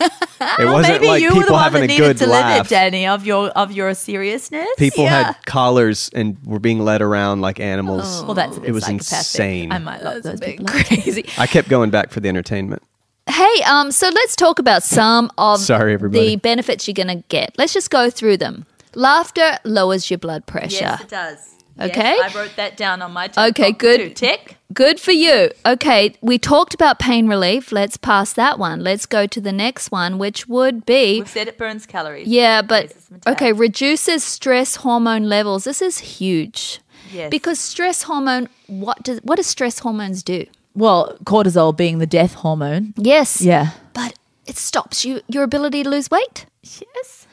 It 0.58 0.64
wasn't 0.64 0.94
Maybe 1.02 1.06
like 1.06 1.20
you 1.22 1.28
were 1.28 1.34
the 1.34 1.40
people 1.42 1.52
one 1.56 1.62
having 1.64 1.80
that 1.82 1.84
a 1.84 1.88
needed 1.88 2.02
good 2.02 2.16
to 2.16 2.24
live 2.26 2.40
laugh. 2.40 2.64
it, 2.66 2.70
Danny, 2.70 3.06
of 3.06 3.26
your 3.26 3.48
of 3.50 3.72
your 3.72 3.92
seriousness. 3.92 4.66
People 4.78 5.04
Yeah. 5.04 5.24
had 5.24 5.44
collars 5.44 6.08
and 6.14 6.38
were 6.46 6.58
being 6.58 6.80
led 6.82 7.02
around 7.02 7.42
like 7.42 7.60
animals. 7.60 8.22
Oh. 8.22 8.24
well, 8.24 8.34
that's 8.34 8.56
a 8.56 8.60
bit 8.60 8.70
it 8.70 8.72
was 8.72 8.88
insane. 8.88 9.70
I 9.70 9.78
might 9.80 10.02
love 10.02 10.22
those 10.22 10.40
That's 10.40 10.40
a 10.40 10.44
people. 10.46 10.64
crazy. 10.68 11.26
I 11.36 11.46
kept 11.46 11.68
going 11.68 11.90
back 11.90 12.10
for 12.10 12.20
the 12.20 12.30
entertainment. 12.30 12.82
Hey, 13.30 13.62
um, 13.64 13.92
so 13.92 14.08
let's 14.08 14.34
talk 14.34 14.58
about 14.58 14.82
some 14.82 15.30
of 15.38 15.60
Sorry, 15.60 15.94
everybody. 15.94 16.30
the 16.30 16.36
benefits 16.36 16.88
you're 16.88 16.94
going 16.94 17.06
to 17.16 17.22
get. 17.28 17.54
Let's 17.58 17.72
just 17.72 17.90
go 17.90 18.10
through 18.10 18.38
them. 18.38 18.66
Laughter 18.94 19.58
lowers 19.64 20.10
your 20.10 20.18
blood 20.18 20.46
pressure. 20.46 20.80
Yes, 20.84 21.00
it 21.02 21.08
does. 21.08 21.38
Yes, 21.78 21.90
Okay. 21.90 22.18
I 22.20 22.30
wrote 22.34 22.56
that 22.56 22.76
down 22.76 23.00
on 23.00 23.12
my. 23.12 23.28
tick 23.28 23.38
Okay, 23.38 23.72
good. 23.72 23.98
too. 24.00 24.10
Tick. 24.10 24.56
Good 24.74 24.98
for 25.00 25.12
you. 25.12 25.50
Okay, 25.64 26.14
we 26.20 26.38
talked 26.38 26.74
about 26.74 26.98
pain 26.98 27.26
relief. 27.28 27.72
Let's 27.72 27.96
pass 27.96 28.32
that 28.34 28.58
one. 28.58 28.80
Let's 28.80 29.06
go 29.06 29.26
to 29.28 29.40
the 29.40 29.52
next 29.52 29.90
one, 29.90 30.18
which 30.18 30.46
would 30.48 30.84
be 30.84 31.20
We've 31.20 31.28
said 31.28 31.48
it 31.48 31.56
burns 31.56 31.86
calories. 31.86 32.26
yeah, 32.28 32.60
but 32.62 32.92
okay, 33.26 33.52
reduces 33.52 34.22
stress 34.24 34.76
hormone 34.76 35.28
levels. 35.28 35.64
This 35.64 35.80
is 35.80 35.98
huge. 35.98 36.80
Yes. 37.12 37.30
Because 37.30 37.58
stress 37.58 38.02
hormone, 38.02 38.48
what 38.66 39.02
does 39.02 39.20
what 39.20 39.36
does 39.36 39.46
stress 39.46 39.78
hormones 39.78 40.22
do? 40.22 40.46
Well, 40.74 41.16
cortisol 41.24 41.76
being 41.76 41.98
the 41.98 42.06
death 42.06 42.34
hormone. 42.34 42.94
Yes. 42.96 43.40
Yeah. 43.40 43.70
But 43.92 44.14
it 44.46 44.56
stops 44.56 45.04
you 45.04 45.20
your 45.28 45.42
ability 45.42 45.82
to 45.82 45.90
lose 45.90 46.10
weight. 46.10 46.46
Yes. 46.62 47.26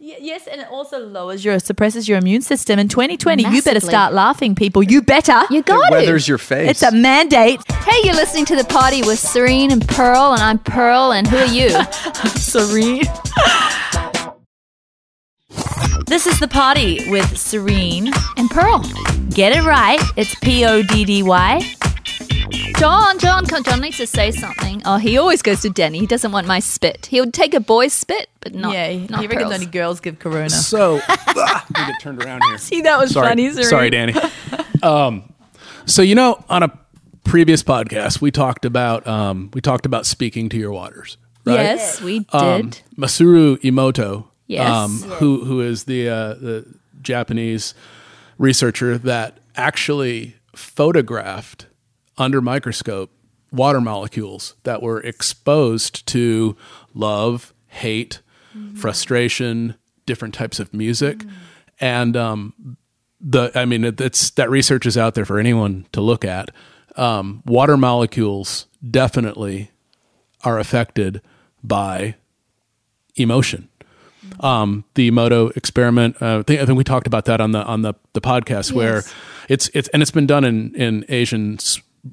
Y- 0.00 0.16
Yes, 0.20 0.48
and 0.48 0.60
it 0.60 0.66
also 0.68 0.98
lowers 0.98 1.44
your 1.44 1.58
suppresses 1.60 2.08
your 2.08 2.18
immune 2.18 2.42
system. 2.42 2.78
In 2.80 2.88
2020, 2.88 3.44
you 3.48 3.62
better 3.62 3.78
start 3.80 4.12
laughing, 4.12 4.54
people. 4.56 4.82
You 4.82 5.00
better. 5.00 5.42
You 5.48 5.62
got 5.62 5.78
it 5.86 5.90
to. 5.90 5.92
weathers 5.92 6.26
your 6.26 6.38
face. 6.38 6.70
It's 6.70 6.82
a 6.82 6.90
mandate. 6.90 7.60
Hey, 7.70 8.00
you're 8.04 8.14
listening 8.16 8.44
to 8.46 8.56
the 8.56 8.64
poddy 8.64 9.02
with 9.02 9.18
Serene 9.20 9.70
and 9.70 9.86
Pearl, 9.86 10.32
and 10.32 10.42
I'm 10.42 10.58
Pearl, 10.58 11.12
and 11.12 11.26
who 11.28 11.36
are 11.36 11.44
you? 11.46 11.70
Serene. 12.36 13.04
This 16.06 16.26
is 16.26 16.38
the 16.40 16.48
poddy 16.48 17.08
with 17.10 17.38
Serene. 17.38 18.12
and 18.36 18.50
Pearl. 18.50 18.80
Get 19.30 19.56
it 19.56 19.62
right. 19.64 20.00
It's 20.16 20.34
P 20.36 20.64
O 20.64 20.82
D 20.82 21.04
D 21.04 21.22
Y. 21.22 21.60
John, 22.82 23.16
John, 23.20 23.46
come, 23.46 23.62
John 23.62 23.80
needs 23.80 23.98
to 23.98 24.08
say 24.08 24.32
something. 24.32 24.82
Oh, 24.84 24.96
he 24.96 25.16
always 25.16 25.40
goes 25.40 25.60
to 25.60 25.70
Denny. 25.70 26.00
He 26.00 26.06
doesn't 26.08 26.32
want 26.32 26.48
my 26.48 26.58
spit. 26.58 27.06
He 27.06 27.20
would 27.20 27.32
take 27.32 27.54
a 27.54 27.60
boy's 27.60 27.92
spit, 27.92 28.28
but 28.40 28.56
not. 28.56 28.72
Yeah, 28.74 29.06
not 29.06 29.20
he 29.20 29.28
reckons 29.28 29.52
only 29.52 29.66
girls 29.66 30.00
give 30.00 30.18
Corona. 30.18 30.50
So, 30.50 31.00
ah, 31.08 31.64
let 31.76 31.86
me 31.86 31.92
get 31.92 32.00
turned 32.02 32.20
around 32.24 32.42
here. 32.48 32.58
See, 32.58 32.80
that 32.80 32.98
was 32.98 33.12
Sorry, 33.12 33.28
funny, 33.28 33.50
Serene. 33.52 33.66
sorry, 33.68 33.90
Danny. 33.90 34.14
Um, 34.82 35.32
so 35.86 36.02
you 36.02 36.16
know, 36.16 36.44
on 36.48 36.64
a 36.64 36.76
previous 37.22 37.62
podcast, 37.62 38.20
we 38.20 38.32
talked 38.32 38.64
about 38.64 39.06
um, 39.06 39.52
we 39.54 39.60
talked 39.60 39.86
about 39.86 40.04
speaking 40.04 40.48
to 40.48 40.56
your 40.56 40.72
waters. 40.72 41.18
Right? 41.44 41.54
Yes, 41.54 42.00
we 42.00 42.18
did. 42.18 42.34
Um, 42.34 42.70
Masaru 42.98 43.58
Emoto, 43.58 44.26
Yes. 44.48 44.68
um, 44.68 44.98
who 45.18 45.44
who 45.44 45.60
is 45.60 45.84
the 45.84 46.08
uh, 46.08 46.34
the 46.34 46.66
Japanese 47.00 47.74
researcher 48.38 48.98
that 48.98 49.38
actually 49.54 50.34
photographed 50.56 51.66
under 52.18 52.40
microscope 52.40 53.10
water 53.52 53.80
molecules 53.80 54.54
that 54.62 54.82
were 54.82 55.00
exposed 55.00 56.06
to 56.06 56.56
love, 56.94 57.52
hate, 57.68 58.20
frustration, 58.74 59.76
different 60.06 60.34
types 60.34 60.58
of 60.58 60.72
music, 60.74 61.24
and 61.80 62.16
um, 62.16 62.76
the 63.20 63.50
I 63.54 63.64
mean 63.64 63.84
it, 63.84 64.00
it's 64.00 64.30
that 64.30 64.50
research 64.50 64.86
is 64.86 64.98
out 64.98 65.14
there 65.14 65.24
for 65.24 65.38
anyone 65.38 65.86
to 65.92 66.00
look 66.00 66.24
at. 66.24 66.50
Um, 66.96 67.42
water 67.46 67.76
molecules 67.76 68.66
definitely 68.90 69.70
are 70.44 70.58
affected 70.58 71.22
by 71.62 72.16
emotion. 73.16 73.68
Um, 74.40 74.84
the 74.94 75.10
Emoto 75.10 75.54
experiment, 75.56 76.16
uh, 76.22 76.38
I, 76.38 76.42
think, 76.42 76.60
I 76.60 76.66
think 76.66 76.78
we 76.78 76.84
talked 76.84 77.06
about 77.06 77.24
that 77.26 77.40
on 77.40 77.52
the 77.52 77.62
on 77.64 77.82
the, 77.82 77.94
the 78.12 78.20
podcast 78.20 78.72
where 78.72 79.02
it's 79.48 79.68
it's 79.74 79.88
and 79.88 80.02
it's 80.02 80.10
been 80.10 80.26
done 80.26 80.44
in 80.44 80.74
in 80.74 81.04
Asian 81.08 81.58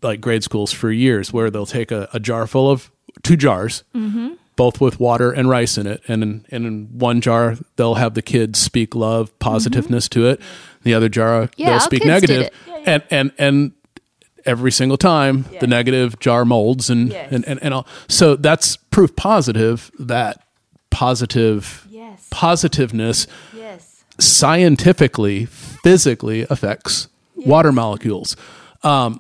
like 0.02 0.22
grade 0.22 0.44
schools 0.44 0.72
for 0.72 0.92
years, 0.92 1.34
where 1.34 1.50
they'll 1.50 1.66
take 1.66 1.92
a, 1.92 2.08
a 2.14 2.20
jar 2.20 2.46
full 2.48 2.70
of 2.70 2.92
two 3.24 3.36
jars, 3.38 3.84
Mm-hmm. 3.96 4.34
both 4.56 4.80
with 4.82 5.00
water 5.00 5.32
and 5.32 5.50
rice 5.50 5.78
in 5.78 5.88
it, 5.88 6.02
and 6.08 6.22
in, 6.24 6.46
and 6.52 6.66
in 6.66 6.86
one 7.00 7.22
jar 7.22 7.56
they'll 7.76 7.96
have 7.96 8.14
the 8.14 8.22
kids 8.22 8.60
speak 8.60 8.94
love, 8.96 9.38
positiveness 9.40 10.08
to 10.10 10.28
it. 10.28 10.40
The 10.84 10.94
other 10.94 11.10
jar 11.10 11.44
Mm-hmm. 11.48 11.62
Yeah, 11.62 11.70
they'll 11.72 11.80
speak 11.80 12.06
negative, 12.06 12.42
it. 12.44 12.54
and 12.86 13.04
and 13.10 13.32
and 13.38 13.72
every 14.46 14.72
single 14.72 14.98
time 14.98 15.46
the 15.60 15.68
negative 15.68 16.18
jar 16.20 16.46
molds 16.46 16.90
and, 16.90 17.10
Yes. 17.12 17.28
and, 17.32 17.46
and, 17.48 17.60
and 17.62 17.74
all. 17.74 17.86
So 18.08 18.36
that's 18.38 18.78
proof 18.78 19.16
positive 19.16 19.92
that 20.00 20.44
positive 20.92 21.86
Yes. 21.90 22.28
positiveness 22.32 23.28
Yes. 23.56 24.04
scientifically, 24.18 25.46
physically 25.46 26.46
affects 26.50 27.08
water 27.36 27.72
molecules. 27.72 28.36
Um, 28.84 29.20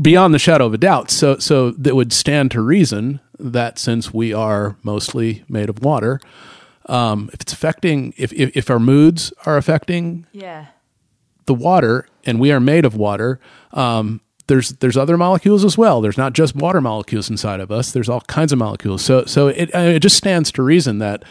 beyond 0.00 0.32
the 0.34 0.38
shadow 0.38 0.66
of 0.66 0.74
a 0.74 0.78
doubt. 0.78 1.10
So, 1.10 1.38
so 1.38 1.72
that 1.72 1.94
would 1.96 2.12
stand 2.12 2.50
to 2.52 2.60
reason 2.60 3.20
that 3.38 3.78
since 3.78 4.12
we 4.14 4.32
are 4.32 4.76
mostly 4.82 5.44
made 5.48 5.68
of 5.68 5.82
water, 5.82 6.20
um, 6.86 7.28
if 7.32 7.40
it's 7.40 7.52
affecting, 7.52 8.14
if, 8.16 8.32
if, 8.32 8.56
if 8.56 8.70
our 8.70 8.78
moods 8.78 9.32
are 9.46 9.56
affecting 9.56 10.26
Yeah. 10.32 10.66
the 11.46 11.54
water 11.54 12.06
and 12.24 12.38
we 12.40 12.52
are 12.52 12.60
made 12.60 12.84
of 12.84 12.94
water 12.94 13.40
um, 13.72 14.20
there's 14.48 14.70
there's 14.80 14.96
other 14.96 15.16
molecules 15.18 15.62
as 15.64 15.76
well 15.76 16.00
there's 16.00 16.16
not 16.16 16.32
just 16.32 16.54
water 16.56 16.80
molecules 16.80 17.28
inside 17.28 17.60
of 17.60 17.70
us 17.70 17.92
there's 17.92 18.08
all 18.08 18.22
kinds 18.22 18.50
of 18.52 18.58
molecules 18.58 19.04
so 19.04 19.24
so 19.26 19.48
it, 19.48 19.68
it 19.74 20.00
just 20.00 20.16
stands 20.16 20.50
to 20.52 20.62
reason 20.62 20.98
that 20.98 21.22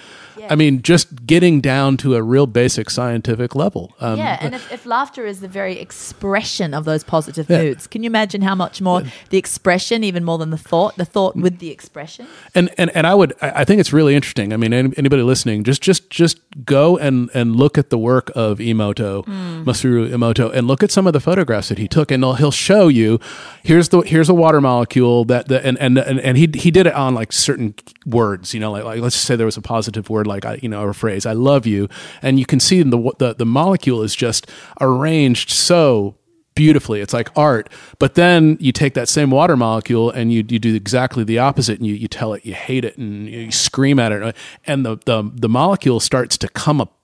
i 0.49 0.55
mean 0.55 0.81
just 0.81 1.25
getting 1.25 1.61
down 1.61 1.97
to 1.97 2.15
a 2.15 2.21
real 2.23 2.47
basic 2.47 2.89
scientific 2.89 3.55
level 3.55 3.93
um, 3.99 4.17
yeah, 4.17 4.37
and 4.41 4.53
if, 4.55 4.71
if 4.71 4.85
laughter 4.85 5.25
is 5.25 5.39
the 5.41 5.47
very 5.47 5.79
expression 5.79 6.73
of 6.73 6.85
those 6.85 7.03
positive 7.03 7.49
Yeah. 7.49 7.61
moods, 7.63 7.87
can 7.87 8.03
you 8.03 8.07
imagine 8.07 8.41
how 8.41 8.55
much 8.55 8.81
more 8.81 9.03
the 9.29 9.37
expression, 9.37 10.03
even 10.03 10.23
more 10.23 10.37
than 10.37 10.49
the 10.49 10.57
thought, 10.57 10.95
the 10.97 11.05
thought 11.05 11.35
with 11.35 11.59
the 11.59 11.69
expression? 11.69 12.27
and 12.55 12.69
and 12.77 12.89
and 12.95 13.05
I 13.07 13.13
would 13.15 13.33
I 13.41 13.63
think 13.65 13.79
it's 13.79 13.91
really 13.93 14.15
interesting. 14.15 14.53
I 14.53 14.57
mean, 14.57 14.73
any- 14.73 14.93
anybody 14.97 15.21
listening, 15.23 15.63
just 15.63 15.81
just 15.81 16.09
just 16.09 16.37
go 16.65 16.97
and 16.97 17.29
and 17.33 17.55
look 17.55 17.77
at 17.77 17.89
the 17.89 17.97
work 17.97 18.31
of 18.35 18.59
Emoto, 18.59 19.25
Masaru 19.65 20.09
Emoto, 20.09 20.51
and 20.53 20.67
look 20.67 20.83
at 20.83 20.91
some 20.91 21.07
of 21.07 21.13
the 21.13 21.19
photographs 21.19 21.69
that 21.69 21.77
he 21.77 21.87
took, 21.87 22.11
and 22.11 22.23
he'll, 22.23 22.33
he'll 22.35 22.51
show 22.51 22.87
you 22.87 23.19
here's 23.63 23.89
the 23.89 24.01
here's 24.01 24.29
a 24.29 24.33
water 24.33 24.61
molecule 24.61 25.25
that 25.25 25.47
the, 25.47 25.65
and, 25.65 25.77
and 25.79 25.97
and 25.97 26.19
and 26.19 26.37
he 26.37 26.47
he 26.53 26.71
did 26.71 26.87
it 26.87 26.93
on 26.93 27.13
like 27.15 27.31
certain 27.33 27.73
words, 28.05 28.53
you 28.53 28.59
know, 28.59 28.71
like 28.71 28.83
like 28.83 28.99
let's 29.01 29.15
just 29.15 29.25
say 29.25 29.35
there 29.35 29.45
was 29.45 29.57
a 29.57 29.61
positive 29.61 30.09
word 30.09 30.26
like 30.27 30.45
you 30.61 30.69
know 30.69 30.87
a 30.87 30.93
phrase 30.93 31.25
I 31.25 31.33
love 31.33 31.65
you, 31.65 31.89
and 32.21 32.39
you 32.39 32.45
can 32.45 32.59
see 32.59 32.83
the 32.83 33.13
the 33.17 33.33
the 33.33 33.45
molecule 33.45 34.03
is 34.03 34.15
just 34.15 34.47
arranged 34.79 35.49
so 35.49 36.15
beautifully. 36.57 36.99
It's 36.99 37.13
like 37.13 37.29
art. 37.37 37.69
But 37.99 38.15
then 38.15 38.57
you 38.59 38.73
take 38.73 38.95
that 38.95 39.07
same 39.07 39.29
water 39.29 39.55
molecule 39.55 40.09
and 40.09 40.33
you, 40.33 40.43
you 40.49 40.59
do 40.59 40.75
exactly 40.75 41.23
the 41.23 41.37
opposite 41.37 41.77
and 41.77 41.87
you, 41.87 41.93
you 41.93 42.07
tell 42.07 42.33
it 42.33 42.45
you 42.45 42.55
hate 42.55 42.83
it 42.83 42.97
and 42.97 43.29
you 43.29 43.51
scream 43.51 43.99
at 43.99 44.11
it. 44.11 44.35
And 44.65 44.83
the, 44.83 44.97
the, 45.05 45.31
the 45.33 45.47
molecule 45.47 45.99
starts 45.99 46.35
to 46.39 46.49
come 46.49 46.81
up. 46.81 46.97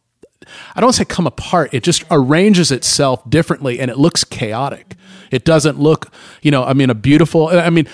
I 0.75 0.81
don't 0.81 0.91
say 0.91 1.05
come 1.05 1.27
apart. 1.27 1.73
It 1.73 1.83
just 1.83 2.03
arranges 2.11 2.71
itself 2.71 3.29
differently 3.29 3.79
and 3.79 3.89
it 3.89 3.97
looks 3.97 4.23
chaotic. 4.23 4.95
It 5.31 5.45
doesn't 5.45 5.79
look, 5.79 6.11
you 6.41 6.51
know, 6.51 6.63
I 6.63 6.73
mean, 6.73 6.89
a 6.89 6.95
beautiful, 6.95 7.47
I 7.47 7.69
mean, 7.69 7.87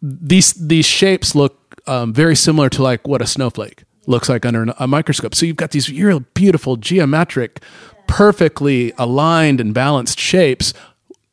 these, 0.00 0.54
these 0.54 0.86
shapes 0.86 1.34
look 1.34 1.58
um, 1.86 2.12
very 2.14 2.34
similar 2.34 2.70
to 2.70 2.82
like 2.82 3.06
what 3.06 3.20
a 3.20 3.26
snowflake 3.26 3.84
looks 4.06 4.28
like 4.28 4.44
under 4.44 4.72
a 4.78 4.86
microscope. 4.86 5.34
So 5.34 5.46
you've 5.46 5.56
got 5.56 5.70
these 5.70 5.90
real 5.90 6.20
beautiful 6.34 6.76
geometric, 6.76 7.60
perfectly 8.06 8.92
aligned 8.98 9.60
and 9.60 9.72
balanced 9.72 10.18
shapes 10.18 10.74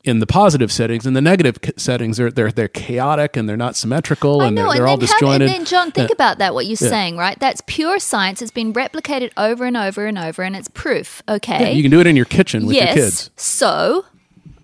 in 0.06 0.20
the 0.20 0.26
positive 0.28 0.72
settings. 0.72 1.06
In 1.06 1.14
the 1.14 1.22
negative 1.22 1.58
settings, 1.78 2.18
they're 2.18 2.32
they're 2.32 2.52
they're 2.52 2.68
chaotic 2.70 3.36
and 3.36 3.50
they're 3.50 3.58
not 3.58 3.76
symmetrical 3.76 4.42
and 4.42 4.56
know, 4.56 4.66
they're, 4.68 4.76
they're 4.76 4.88
all 4.88 4.98
then, 4.98 5.08
how, 5.08 5.14
disjointed. 5.16 5.42
and 5.50 5.60
then 5.60 5.66
John, 5.66 5.92
think 5.92 6.10
Yeah. 6.10 6.14
about 6.14 6.38
that. 6.38 6.54
What 6.54 6.66
you're 6.68 6.78
Yeah. 6.80 6.90
saying, 6.90 7.18
right? 7.18 7.38
That's 7.40 7.62
pure 7.68 8.00
science. 8.00 8.42
It's 8.42 8.52
been 8.52 8.72
replicated 8.74 9.32
over 9.36 9.66
and 9.66 9.76
over 9.76 10.06
and 10.06 10.18
over, 10.18 10.42
and 10.44 10.56
it's 10.56 10.70
proof. 10.70 11.22
Okay, 11.28 11.60
Yeah, 11.60 11.70
you 11.70 11.82
can 11.82 11.92
do 11.92 12.00
it 12.00 12.08
in 12.08 12.16
your 12.16 12.26
kitchen 12.26 12.66
with 12.66 12.76
yes. 12.76 12.96
your 12.96 13.06
kids. 13.06 13.30
So, 13.36 14.06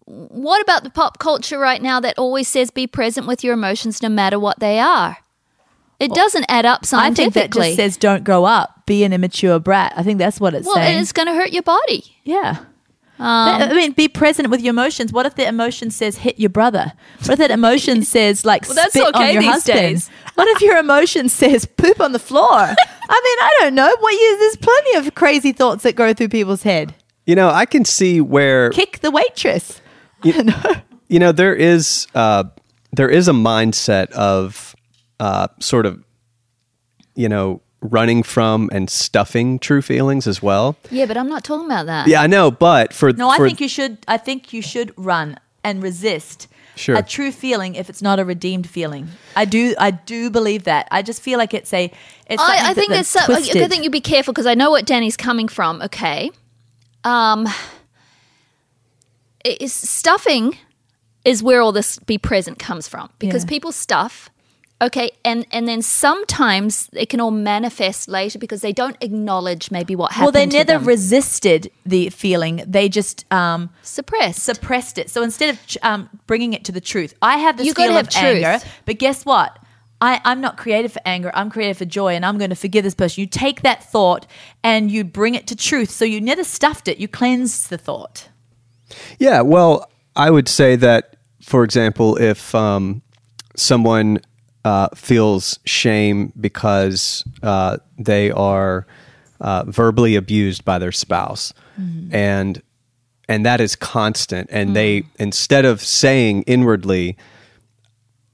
what 0.06 0.62
about 0.62 0.84
the 0.84 0.90
pop 0.90 1.20
culture 1.20 1.60
right 1.60 1.82
now 1.82 2.00
that 2.00 2.18
always 2.18 2.48
says 2.48 2.72
be 2.72 2.88
present 2.88 3.28
with 3.28 3.44
your 3.44 3.54
emotions 3.56 4.02
no 4.02 4.10
matter 4.10 4.40
what 4.40 4.60
they 4.60 4.80
are? 4.80 5.18
It 6.00 6.14
doesn't 6.14 6.46
add 6.50 6.66
up 6.66 6.86
scientifically. 6.86 7.24
I 7.42 7.44
think 7.44 7.52
that 7.54 7.66
just 7.68 7.76
says 7.78 7.98
don't 7.98 8.24
grow 8.24 8.44
up, 8.46 8.86
be 8.86 9.04
an 9.04 9.14
immature 9.14 9.60
brat. 9.60 9.94
I 9.96 10.04
think 10.04 10.20
that's 10.20 10.40
what 10.40 10.54
it's 10.54 10.66
well, 10.66 10.76
saying. 10.76 11.00
it's 11.00 11.12
going 11.14 11.28
to 11.28 11.34
hurt 11.34 11.52
your 11.52 11.64
body. 11.64 12.04
yeah. 12.24 12.58
Um, 13.18 13.62
I 13.62 13.74
mean, 13.74 13.94
be 13.94 14.10
present 14.10 14.50
with 14.50 14.60
your 14.62 14.72
emotions. 14.72 15.14
What 15.14 15.26
if 15.26 15.36
the 15.36 15.48
emotion 15.48 15.90
says 15.90 16.18
hit 16.18 16.38
your 16.38 16.50
brother? 16.50 16.92
What 17.20 17.30
if 17.30 17.40
that 17.40 17.50
emotion 17.50 18.04
says 18.16 18.44
like 18.44 18.66
Well, 18.68 18.76
that's 18.76 18.94
spit 18.94 19.16
on 19.16 19.24
okay 19.24 19.32
your 19.32 19.42
these 19.42 19.52
husband? 19.52 19.80
days. 19.80 20.10
What 20.34 20.50
if 20.50 20.62
your 20.62 20.76
emotion 20.76 21.30
says 21.30 21.66
poop 21.66 22.02
on 22.02 22.12
the 22.12 22.20
floor? 22.20 22.50
I 22.50 22.74
mean, 22.74 22.78
I 23.10 23.58
don't 23.62 23.74
know. 23.76 23.96
What 24.02 24.12
you, 24.12 24.38
there's 24.40 24.58
plenty 24.58 24.96
of 24.98 25.16
crazy 25.16 25.54
thoughts 25.54 25.84
that 25.84 25.96
go 25.96 26.14
through 26.14 26.28
people's 26.28 26.64
head. 26.64 26.94
You 27.26 27.36
know, 27.36 27.48
I 27.48 27.66
can 27.66 27.86
see 27.86 28.20
where 28.20 28.70
Kick 28.72 29.00
the 29.00 29.12
waitress. 29.12 29.80
you 30.24 30.44
know 31.20 31.32
there 31.32 31.56
is 31.56 32.08
uh, 32.16 32.44
there 32.92 33.10
is 33.10 33.30
a 33.30 33.34
mindset 33.34 34.12
of 34.12 34.75
uh, 35.20 35.48
sort 35.60 35.86
of 35.86 36.04
you 37.16 37.30
know 37.30 37.62
running 37.82 38.24
from 38.24 38.70
and 38.72 38.90
stuffing 38.90 39.60
true 39.60 39.82
feelings 39.82 40.26
as 40.28 40.42
well. 40.42 40.76
yeah, 40.90 41.06
but 41.06 41.18
I'm 41.18 41.30
not 41.30 41.44
talking 41.44 41.66
about 41.68 41.86
that. 41.86 42.08
Yeah, 42.08 42.22
I 42.22 42.28
know, 42.28 42.50
but 42.52 42.94
for 42.94 43.14
No, 43.14 43.30
I 43.30 43.38
for- 43.38 43.48
think 43.48 43.62
you 43.62 43.68
should. 43.68 43.98
I 44.08 44.18
think 44.18 44.54
you 44.54 44.62
should 44.62 44.92
run 44.98 45.40
and 45.64 45.82
resist 45.84 46.48
Sure. 46.78 46.98
a 46.98 47.02
true 47.04 47.32
feeling 47.32 47.76
if 47.76 47.90
it's 47.90 48.02
not 48.02 48.20
a 48.20 48.26
redeemed 48.26 48.68
feeling. 48.68 49.08
I 49.36 49.46
do. 49.46 49.76
I 49.80 49.92
do 49.92 50.30
believe 50.30 50.66
that. 50.66 50.88
I 50.92 51.02
just 51.04 51.22
feel 51.22 51.38
like 51.38 51.54
it's 51.54 51.72
a. 51.74 51.86
It's 52.28 52.42
something 52.42 52.60
I, 52.62 52.70
I 52.70 52.74
that- 52.74 52.76
think 52.76 52.90
that's 52.92 53.14
that's 53.14 53.48
so, 53.50 53.62
I 53.62 53.68
think 53.68 53.84
you'd 53.84 53.92
be 53.94 54.02
careful 54.02 54.34
because 54.34 54.46
I 54.46 54.56
know 54.56 54.72
what 54.72 54.86
Danny's 54.86 55.16
coming 55.16 55.48
from. 55.48 55.82
Okay, 55.84 56.32
um, 57.06 57.48
it 59.44 59.62
is 59.62 59.74
stuffing 59.74 60.58
is 61.24 61.42
where 61.42 61.62
all 61.62 61.72
this 61.72 61.98
be 62.00 62.18
present 62.18 62.60
comes 62.60 62.88
from 62.88 63.10
because 63.20 63.44
Yeah. 63.44 63.50
people 63.50 63.72
stuff. 63.72 64.30
Okay, 64.82 65.12
and 65.24 65.46
and 65.52 65.68
then 65.70 65.82
sometimes 65.82 66.90
it 66.92 67.08
can 67.08 67.22
all 67.22 67.32
manifest 67.32 68.10
later 68.10 68.38
because 68.38 68.60
they 68.60 68.74
don't 68.74 68.98
acknowledge 69.00 69.72
maybe 69.72 69.96
what 69.96 70.12
happened. 70.12 70.34
well, 70.34 70.42
happened. 70.42 70.52
they 70.52 70.58
to 70.58 70.66
never 70.66 70.80
them. 70.80 70.88
resisted 70.88 71.72
the 71.86 72.10
feeling. 72.10 72.62
They 72.68 72.90
just 72.90 73.26
um, 73.32 73.70
suppressed. 73.84 74.44
suppressed 74.44 74.98
it. 74.98 75.10
So 75.10 75.24
instead 75.24 75.56
of 75.56 75.78
um, 75.82 76.10
bringing 76.28 76.52
it 76.52 76.66
to 76.66 76.74
the 76.74 76.82
truth, 76.82 77.14
I 77.22 77.38
have 77.38 77.56
this 77.56 77.68
You 77.68 77.74
gotta 77.74 77.88
feel 77.88 77.96
have 77.98 78.08
of 78.08 78.14
truth. 78.14 78.44
anger. 78.44 78.66
But 78.86 79.00
guess 79.00 79.26
what? 79.26 79.58
I, 80.02 80.20
I'm 80.26 80.42
not 80.42 80.58
created 80.58 80.92
for 80.92 81.00
anger. 81.06 81.32
I'm 81.34 81.50
created 81.50 81.78
for 81.78 81.86
joy, 81.86 82.14
and 82.14 82.26
I'm 82.26 82.38
going 82.38 82.50
to 82.50 82.56
forgive 82.56 82.84
this 82.84 82.94
person. 82.94 83.22
You 83.22 83.28
take 83.28 83.62
that 83.62 83.82
thought 83.90 84.28
and 84.62 84.92
you 84.92 85.06
bring 85.06 85.36
it 85.36 85.48
to 85.48 85.56
truth. 85.56 85.90
So 85.90 86.04
you 86.04 86.20
never 86.20 86.44
stuffed 86.44 86.90
it. 86.90 86.98
You 86.98 87.08
cleansed 87.08 87.70
the 87.70 87.78
thought. 87.78 88.28
Yeah, 89.20 89.40
well, 89.40 89.90
I 90.16 90.32
would 90.32 90.50
say 90.50 90.76
that, 90.76 91.16
for 91.42 91.64
example, 91.64 92.18
if 92.18 92.54
um, 92.54 93.02
someone 93.56 94.20
uh, 94.66 94.90
feels 94.96 95.60
shame 95.64 96.34
because 96.42 97.24
uh, 97.44 97.78
they 98.00 98.32
are 98.32 98.88
uh, 99.40 99.64
verbally 99.68 100.16
abused 100.16 100.66
by 100.66 100.80
their 100.80 100.92
spouse, 100.92 101.54
and 102.12 102.62
and 103.30 103.46
that 103.46 103.62
is 103.62 103.76
constant, 103.76 104.50
and 104.52 104.76
they 104.76 105.04
instead 105.20 105.66
of 105.66 105.82
saying 105.82 106.42
inwardly, 106.44 107.16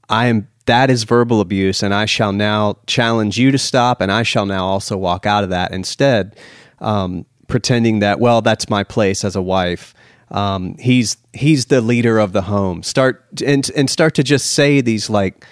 "I 0.08 0.26
am." 0.26 0.48
That 0.66 0.90
is 0.90 1.02
verbal 1.02 1.40
abuse, 1.40 1.82
and 1.82 1.92
I 1.92 2.06
shall 2.06 2.32
now 2.32 2.78
challenge 2.86 3.36
you 3.36 3.50
to 3.50 3.58
stop, 3.58 4.00
and 4.00 4.12
I 4.12 4.22
shall 4.22 4.46
now 4.46 4.64
also 4.64 4.96
walk 4.96 5.26
out 5.26 5.42
of 5.42 5.50
that. 5.50 5.72
Instead, 5.72 6.36
um, 6.78 7.26
pretending 7.48 7.98
that, 7.98 8.20
well, 8.20 8.42
that's 8.42 8.70
my 8.70 8.84
place 8.84 9.24
as 9.24 9.34
a 9.34 9.42
wife, 9.42 9.92
um, 10.30 10.76
he's 10.78 11.16
he's 11.32 11.66
the 11.66 11.80
leader 11.80 12.20
of 12.20 12.32
the 12.32 12.42
home. 12.42 12.84
Start 12.84 13.42
and 13.44 13.68
and 13.74 13.90
start 13.90 14.14
to 14.14 14.22
just 14.22 14.52
say 14.52 14.80
these 14.80 15.10
like 15.10 15.44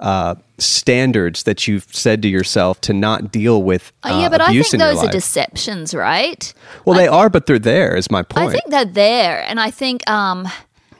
uh, 0.00 0.34
standards 0.58 1.42
that 1.44 1.66
you've 1.66 1.86
said 1.94 2.22
to 2.22 2.28
yourself 2.28 2.80
to 2.82 2.92
not 2.92 3.32
deal 3.32 3.62
with. 3.62 3.92
Uh, 4.02 4.10
Oh, 4.12 4.20
yeah, 4.20 4.28
but 4.28 4.40
I 4.40 4.52
think 4.52 4.78
those 4.78 5.02
are 5.02 5.08
deceptions, 5.10 5.94
right? 5.94 6.52
well, 6.84 6.96
they 6.96 7.08
are, 7.08 7.28
but 7.30 7.46
they're 7.46 7.58
there. 7.58 7.96
Is 7.96 8.10
my 8.10 8.22
point. 8.22 8.48
I 8.48 8.52
think 8.52 8.64
they're 8.68 8.84
there, 8.84 9.42
and 9.48 9.58
I 9.60 9.70
think, 9.70 10.08
um, 10.08 10.48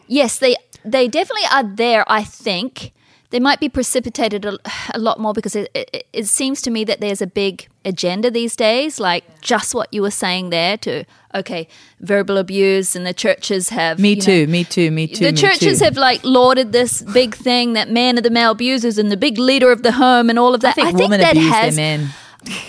yes, 0.06 0.38
they 0.38 0.56
they 0.84 1.08
definitely 1.08 1.46
are 1.52 1.64
there. 1.64 2.04
I 2.08 2.24
think 2.24 2.92
they 3.30 3.40
might 3.40 3.60
be 3.60 3.68
precipitated 3.68 4.44
a, 4.44 4.58
a 4.94 4.98
lot 4.98 5.20
more 5.20 5.32
because 5.32 5.54
it, 5.54 5.70
it, 5.74 6.06
it 6.12 6.26
seems 6.26 6.62
to 6.62 6.70
me 6.70 6.84
that 6.84 7.00
there's 7.00 7.20
a 7.20 7.26
big 7.26 7.68
agenda 7.84 8.30
these 8.30 8.56
days, 8.56 8.98
like 8.98 9.40
just 9.40 9.74
what 9.74 9.92
you 9.92 10.02
were 10.02 10.10
saying 10.10 10.50
there. 10.50 10.76
To 10.78 11.04
okay, 11.34 11.68
verbal 12.00 12.38
abuse, 12.38 12.96
and 12.96 13.04
the 13.04 13.12
churches 13.12 13.68
have 13.68 13.98
Me 13.98 14.10
you 14.10 14.16
know, 14.16 14.22
too, 14.22 14.46
me 14.46 14.64
too, 14.64 14.90
me 14.90 15.06
too. 15.06 15.24
the 15.24 15.32
me 15.32 15.38
churches 15.38 15.78
too. 15.78 15.84
have 15.84 15.96
like 15.96 16.24
lauded 16.24 16.72
this 16.72 17.02
big 17.02 17.34
thing 17.34 17.74
that 17.74 17.90
men 17.90 18.18
are 18.18 18.22
the 18.22 18.30
male 18.30 18.52
abusers 18.52 18.96
and 18.98 19.10
the 19.12 19.16
big 19.16 19.38
leader 19.38 19.70
of 19.70 19.82
the 19.82 19.92
home 19.92 20.30
and 20.30 20.38
all 20.38 20.54
of 20.54 20.62
that. 20.62 20.78
I 20.78 20.84
that. 20.84 20.86
think 20.86 20.98
women 20.98 21.20
that 21.20 21.32
abuse 21.32 21.52
has 21.52 21.76
their 21.76 21.98
men. 21.98 22.08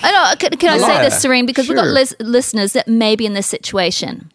I 0.03 0.11
know. 0.11 0.23
Uh, 0.23 0.35
can, 0.35 0.51
can 0.57 0.69
I 0.71 0.77
say 0.79 1.01
this, 1.01 1.21
Serene? 1.21 1.45
Because 1.45 1.69
we've 1.69 1.77
got 1.77 1.87
lis- 1.87 2.15
listeners 2.19 2.73
that 2.73 2.87
may 2.87 3.15
be 3.15 3.25
in 3.25 3.33
this 3.33 3.47
situation. 3.47 4.31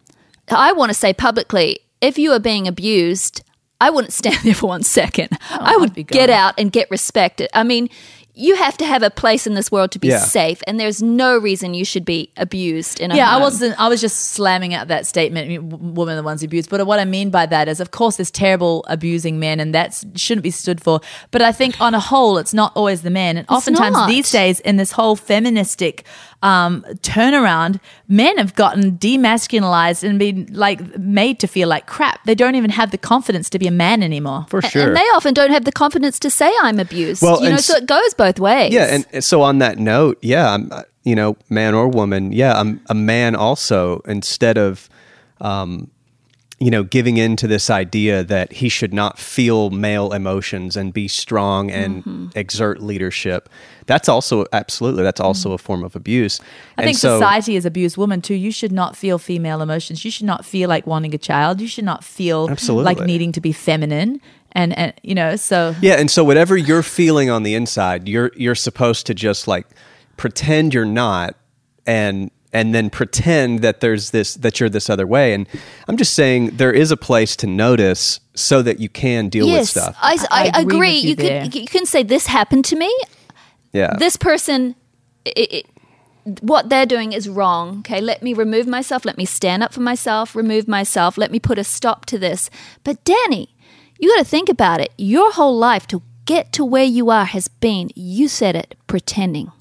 I 0.47 0.71
want 0.71 0.89
to 0.89 0.93
say 0.93 1.13
publicly 1.13 1.79
if 2.01 2.17
you 2.17 2.31
are 2.31 2.39
being 2.39 2.67
abused, 2.67 3.43
I 3.85 3.89
wouldn't 3.91 4.13
stand 4.13 4.37
there 4.43 4.55
for 4.55 4.67
one 4.67 4.83
second. 4.83 5.29
Oh, 5.51 5.57
I 5.59 5.77
would 5.77 5.93
be 5.93 6.03
get 6.03 6.29
out 6.29 6.53
and 6.57 6.71
get 6.71 6.89
respected. 6.89 7.49
I 7.53 7.63
mean, 7.63 7.89
you 8.37 8.55
have 8.57 8.75
to 8.77 8.85
have 8.85 9.01
a 9.01 9.09
place 9.09 9.47
in 9.47 9.53
this 9.53 9.71
world 9.71 9.91
to 9.91 9.99
be 9.99 10.09
Yeah. 10.09 10.17
safe, 10.19 10.61
and 10.67 10.77
there's 10.77 11.01
no 11.01 11.37
reason 11.37 11.73
you 11.73 11.85
should 11.85 12.03
be 12.03 12.29
abused 12.35 12.99
in 12.99 13.11
a 13.11 13.15
Yeah, 13.15 13.29
I 13.29 13.39
wasn't. 13.39 13.79
I 13.79 13.87
was 13.87 14.01
just 14.01 14.31
slamming 14.31 14.73
out 14.73 14.89
that 14.89 15.05
statement. 15.07 15.45
I 15.45 15.57
mean, 15.57 15.93
women 15.95 16.13
are 16.15 16.17
the 16.17 16.23
ones 16.23 16.43
abused. 16.43 16.69
But 16.69 16.85
what 16.85 16.99
I 16.99 17.05
mean 17.05 17.29
by 17.29 17.45
that 17.45 17.69
is, 17.69 17.79
of 17.79 17.91
course, 17.91 18.17
there's 18.17 18.31
terrible 18.31 18.83
abusing 18.89 19.39
men, 19.39 19.61
and 19.61 19.73
that 19.73 20.03
shouldn't 20.15 20.43
be 20.43 20.51
stood 20.51 20.81
for. 20.81 20.99
But 21.31 21.41
I 21.43 21.53
think, 21.53 21.79
on 21.79 21.93
a 21.93 21.99
whole, 22.01 22.37
it's 22.37 22.53
not 22.53 22.73
always 22.75 23.03
the 23.03 23.09
men. 23.09 23.37
And 23.37 23.45
oftentimes 23.49 23.93
not. 23.93 24.09
these 24.09 24.29
days, 24.31 24.59
in 24.59 24.75
this 24.75 24.91
whole 24.91 25.15
feministic 25.15 26.03
um, 26.43 26.83
turnaround, 27.01 27.79
men 28.07 28.37
have 28.37 28.55
gotten 28.55 28.97
demasculinized 28.97 30.03
and 30.07 30.19
been 30.19 30.47
like 30.51 30.97
made 30.97 31.39
to 31.39 31.47
feel 31.47 31.67
like 31.67 31.87
crap. 31.87 32.23
They 32.25 32.35
don't 32.35 32.55
even 32.55 32.69
have 32.69 32.91
the 32.91 32.97
confidence 32.97 33.49
to 33.51 33.59
be 33.59 33.67
a 33.67 33.71
man 33.71 34.03
anymore. 34.03 34.45
for 34.49 34.61
sure. 34.61 34.87
And 34.87 34.95
they 34.95 35.07
often 35.15 35.33
don't 35.33 35.51
have 35.51 35.65
the 35.65 35.71
confidence 35.71 36.19
to 36.19 36.29
say 36.29 36.51
I'm 36.61 36.79
abused. 36.79 37.21
Well, 37.21 37.43
you 37.43 37.49
know, 37.49 37.57
so 37.57 37.75
it 37.75 37.85
goes 37.85 38.13
both 38.13 38.39
ways. 38.39 38.73
Yeah, 38.73 39.01
and 39.13 39.23
so 39.23 39.41
on 39.41 39.59
that 39.59 39.77
note, 39.77 40.19
yeah, 40.21 40.53
I'm 40.53 40.71
you 41.05 41.15
know, 41.15 41.37
man 41.49 41.73
or 41.73 41.87
woman, 41.87 42.31
yeah, 42.31 42.59
I'm 42.59 42.81
a 42.87 42.95
man 42.95 43.35
also. 43.35 43.99
Instead 44.05 44.57
of, 44.57 44.89
um, 45.39 45.91
you 46.59 46.71
know, 46.71 46.83
giving 46.83 47.17
in 47.17 47.35
to 47.35 47.47
this 47.47 47.69
idea 47.69 48.23
that 48.23 48.53
he 48.53 48.69
should 48.69 48.93
not 48.93 49.19
feel 49.19 49.69
male 49.71 50.13
emotions 50.13 50.77
and 50.77 50.93
be 50.93 51.07
strong 51.07 51.69
and 51.69 52.03
Mm-hmm. 52.05 52.27
exert 52.35 52.81
leadership, 52.81 53.49
that's 53.87 54.07
also 54.07 54.45
absolutely 54.53 55.03
that's 55.03 55.19
also 55.19 55.51
a 55.51 55.57
form 55.57 55.83
of 55.83 55.95
abuse. 55.95 56.39
I 56.77 56.81
And 56.83 56.87
think 56.87 56.97
so- 56.97 57.19
society 57.19 57.55
has 57.55 57.65
abused 57.65 57.97
women 57.97 58.21
too. 58.21 58.35
You 58.35 58.51
should 58.51 58.71
not 58.71 58.95
feel 58.95 59.17
female 59.17 59.61
emotions. 59.61 60.05
You 60.05 60.11
should 60.11 60.25
not 60.25 60.45
feel 60.45 60.69
like 60.69 60.87
wanting 60.87 61.13
a 61.13 61.17
child. 61.17 61.59
You 61.59 61.67
should 61.67 61.83
not 61.85 62.03
feel 62.03 62.49
Absolutely. 62.49 62.85
like 62.85 62.99
needing 63.05 63.31
to 63.33 63.41
be 63.41 63.51
feminine. 63.51 64.21
And, 64.53 64.77
and 64.77 64.93
you 65.03 65.13
know, 65.13 65.35
so 65.35 65.75
Yeah, 65.81 65.95
and 65.95 66.09
so 66.09 66.23
whatever 66.23 66.55
you're 66.55 66.83
feeling 66.83 67.29
on 67.29 67.43
the 67.43 67.53
inside, 67.55 68.07
you're 68.07 68.31
you're 68.37 68.55
supposed 68.55 69.05
to 69.07 69.13
just 69.13 69.47
like 69.47 69.67
pretend 70.15 70.73
you're 70.73 70.85
not 70.85 71.35
and 71.85 72.31
and 72.55 72.73
then 72.73 72.89
pretend 72.89 73.59
that 73.65 73.79
there's 73.81 74.09
this 74.11 74.35
that 74.35 74.59
you're 74.59 74.69
this 74.69 74.89
other 74.89 75.05
way. 75.15 75.33
And 75.35 75.45
I'm 75.87 75.97
just 75.97 76.13
saying 76.13 76.57
there 76.57 76.71
is 76.83 76.89
a 76.91 76.97
place 76.97 77.35
to 77.37 77.47
notice 77.47 78.19
so 78.33 78.61
that 78.61 78.79
you 78.79 78.89
can 78.89 79.29
deal 79.29 79.47
with 79.47 79.67
stuff. 79.69 79.95
I, 80.01 80.13
I, 80.31 80.51
I 80.53 80.61
agree 80.61 80.75
agree. 80.77 80.95
you 80.97 81.09
you 81.09 81.15
there. 81.15 81.41
can 81.49 81.61
you 81.61 81.67
can 81.67 81.85
say 81.85 82.01
this 82.03 82.27
happened 82.27 82.65
to 82.71 82.75
me. 82.75 82.91
yeah. 83.73 83.95
this 83.99 84.15
person 84.17 84.75
it, 85.25 85.47
it, 85.57 85.65
what 86.41 86.69
they're 86.69 86.85
doing 86.95 87.13
is 87.13 87.27
wrong 87.29 87.79
okay 87.79 88.01
let 88.01 88.19
me 88.23 88.31
remove 88.33 88.65
myself 88.67 89.05
let 89.05 89.17
me 89.17 89.25
stand 89.25 89.61
up 89.63 89.71
for 89.73 89.81
myself 89.91 90.35
remove 90.35 90.65
myself 90.67 91.17
let 91.17 91.31
me 91.31 91.39
put 91.39 91.57
a 91.59 91.63
stop 91.63 91.99
to 92.11 92.17
this 92.17 92.49
but 92.83 92.95
danny 93.03 93.45
you 93.99 94.09
got 94.13 94.23
to 94.23 94.29
think 94.35 94.49
about 94.49 94.79
it 94.85 94.91
your 94.97 95.29
whole 95.37 95.57
life 95.69 95.85
to 95.87 96.01
get 96.25 96.51
to 96.51 96.63
where 96.73 96.89
you 96.97 97.09
are 97.17 97.25
has 97.25 97.47
been 97.47 97.89
you 97.95 98.27
said 98.27 98.55
it 98.55 98.75
pretending 98.87 99.51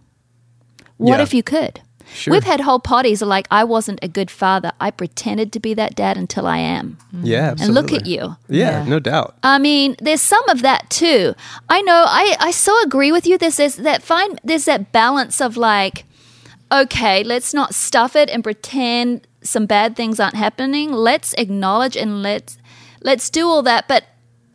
what 0.97 1.19
Yeah. 1.19 1.23
if 1.27 1.35
you 1.35 1.43
could 1.43 1.81
we've 2.27 2.45
had 2.45 2.61
whole 2.61 2.79
parties 2.81 3.23
like 3.23 3.47
i 3.51 3.63
wasn't 3.65 3.99
a 4.03 4.09
good 4.09 4.31
father 4.31 4.73
i 4.81 4.91
pretended 4.91 5.53
to 5.53 5.61
be 5.61 5.75
that 5.75 5.95
dad 5.95 6.17
until 6.17 6.47
i 6.47 6.59
am 6.59 6.97
mm-hmm. 7.13 7.27
yeah, 7.27 7.51
absolutely. 7.51 7.65
and 7.65 7.75
look 7.75 7.93
at 8.01 8.07
you 8.07 8.37
Yeah, 8.49 8.83
Yeah. 8.83 8.85
no 8.89 8.99
doubt. 8.99 9.37
I 9.43 9.59
mean, 9.59 9.97
there's 10.01 10.21
some 10.21 10.47
of 10.49 10.63
that 10.63 10.91
too. 10.91 11.35
I 11.69 11.83
know. 11.83 12.05
I 12.07 12.37
I 12.41 12.51
so 12.51 12.73
agree 12.83 13.11
with 13.13 13.27
you. 13.27 13.39
There's, 13.39 13.57
there's 13.57 13.77
that 13.77 14.03
fine. 14.03 14.39
There's 14.45 14.65
that 14.67 14.93
balance 14.93 15.41
of 15.41 15.57
like, 15.57 16.05
okay, 16.71 17.25
let's 17.25 17.53
not 17.55 17.75
stuff 17.75 18.15
it 18.17 18.29
and 18.31 18.43
pretend 18.45 19.27
some 19.43 19.67
bad 19.67 19.97
things 19.97 20.21
aren't 20.21 20.37
happening. 20.37 20.93
Let's 20.93 21.35
acknowledge 21.35 21.97
and 21.97 22.23
let's 22.23 22.59
let's 23.03 23.31
do 23.31 23.47
all 23.49 23.63
that. 23.63 23.89
But 23.89 24.05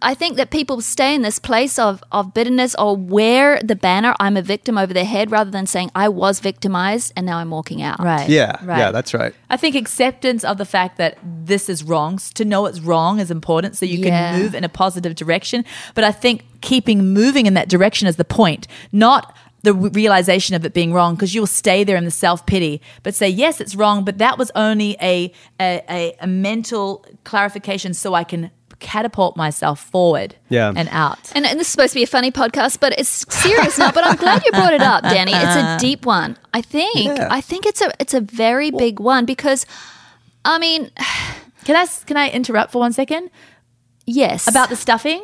I 0.02 0.14
think 0.14 0.38
that 0.38 0.50
people 0.50 0.80
stay 0.82 1.14
in 1.14 1.22
this 1.24 1.40
place 1.40 1.78
of 1.78 2.02
of 2.12 2.34
bitterness 2.34 2.74
or 2.76 2.96
wear 2.96 3.60
the 3.64 3.76
banner 3.76 4.16
"I'm 4.20 4.38
a 4.38 4.42
victim" 4.42 4.78
over 4.78 4.94
their 4.94 5.06
head 5.06 5.30
rather 5.32 5.52
than 5.52 5.66
saying 5.66 5.92
I 5.96 6.08
was 6.10 6.40
victimized 6.40 7.12
and 7.16 7.26
now 7.26 7.38
I'm 7.38 7.50
walking 7.50 7.82
out. 7.82 8.00
right, 8.00 8.30
Yeah, 8.30 8.56
right. 8.64 8.80
yeah, 8.80 8.92
that's 8.92 9.14
right. 9.14 9.34
I 9.50 9.58
think 9.58 9.76
acceptance 9.76 10.44
of 10.44 10.58
the 10.58 10.66
fact 10.66 10.98
that 10.98 11.18
this 11.24 11.68
is 11.70 11.84
wrong, 11.84 12.18
to 12.36 12.46
know 12.46 12.66
it's 12.66 12.80
wrong 12.80 13.20
is 13.20 13.30
important 13.32 13.76
so 13.76 13.86
you 13.86 14.00
Yeah. 14.00 14.10
can 14.10 14.42
move 14.42 14.56
in 14.56 14.64
a 14.64 14.70
positive 14.70 15.16
direction. 15.16 15.66
But 15.96 16.04
I 16.06 16.12
think 16.12 16.44
keeping 16.62 17.14
moving 17.14 17.46
in 17.46 17.54
that 17.56 17.68
direction 17.70 18.08
is 18.08 18.16
the 18.16 18.26
point, 18.26 18.68
not 18.92 19.36
the 19.64 19.74
realization 19.74 20.56
of 20.56 20.64
it 20.64 20.74
being 20.74 20.94
wrong 20.94 21.16
because 21.16 21.36
you'll 21.36 21.46
stay 21.46 21.84
there 21.84 21.98
in 21.98 22.06
the 22.06 22.12
self 22.12 22.46
pity, 22.46 22.82
but 23.04 23.14
say, 23.14 23.28
yes, 23.28 23.60
it's 23.60 23.76
wrong, 23.76 24.06
but 24.06 24.18
that 24.18 24.38
was 24.38 24.50
only 24.56 24.96
a, 25.02 25.34
a, 25.60 25.84
a, 25.90 26.16
a 26.22 26.28
mental 26.28 27.04
clarification 27.26 27.94
so 27.94 28.14
I 28.14 28.24
can 28.24 28.52
catapult 28.80 29.36
myself 29.38 29.80
forward 29.80 30.36
Yeah. 30.50 30.72
and 30.76 30.88
out. 30.92 31.32
And, 31.36 31.46
and 31.46 31.60
this 31.60 31.68
is 31.68 31.72
supposed 31.72 31.94
to 31.94 32.00
be 32.00 32.04
a 32.04 32.08
funny 32.08 32.32
podcast, 32.32 32.80
but 32.80 32.98
it's 32.98 33.10
serious 33.34 33.78
now. 33.78 33.92
But 33.92 34.06
I'm 34.08 34.16
glad 34.16 34.44
you 34.46 34.52
brought 34.52 34.74
it 34.74 34.82
up, 34.82 35.04
Danny. 35.04 35.32
It's 35.34 35.56
a 35.56 35.78
deep 35.80 36.06
one. 36.06 36.38
I 36.54 36.62
think. 36.62 36.96
Yeah. 36.96 37.28
I 37.30 37.42
think 37.42 37.66
it's 37.66 37.82
a 37.82 37.92
it's 38.00 38.14
a 38.14 38.22
very 38.22 38.72
big 38.72 39.00
one 39.00 39.26
because, 39.26 39.66
I 40.46 40.60
mean, 40.60 40.92
Can 41.66 41.76
I, 41.76 41.82
s- 41.82 42.04
can 42.06 42.16
I 42.18 42.30
interrupt 42.30 42.72
for 42.72 42.80
one 42.80 42.94
second? 42.94 43.30
yes, 44.06 44.48
about 44.48 44.70
the 44.70 44.76
stuffing 44.76 45.22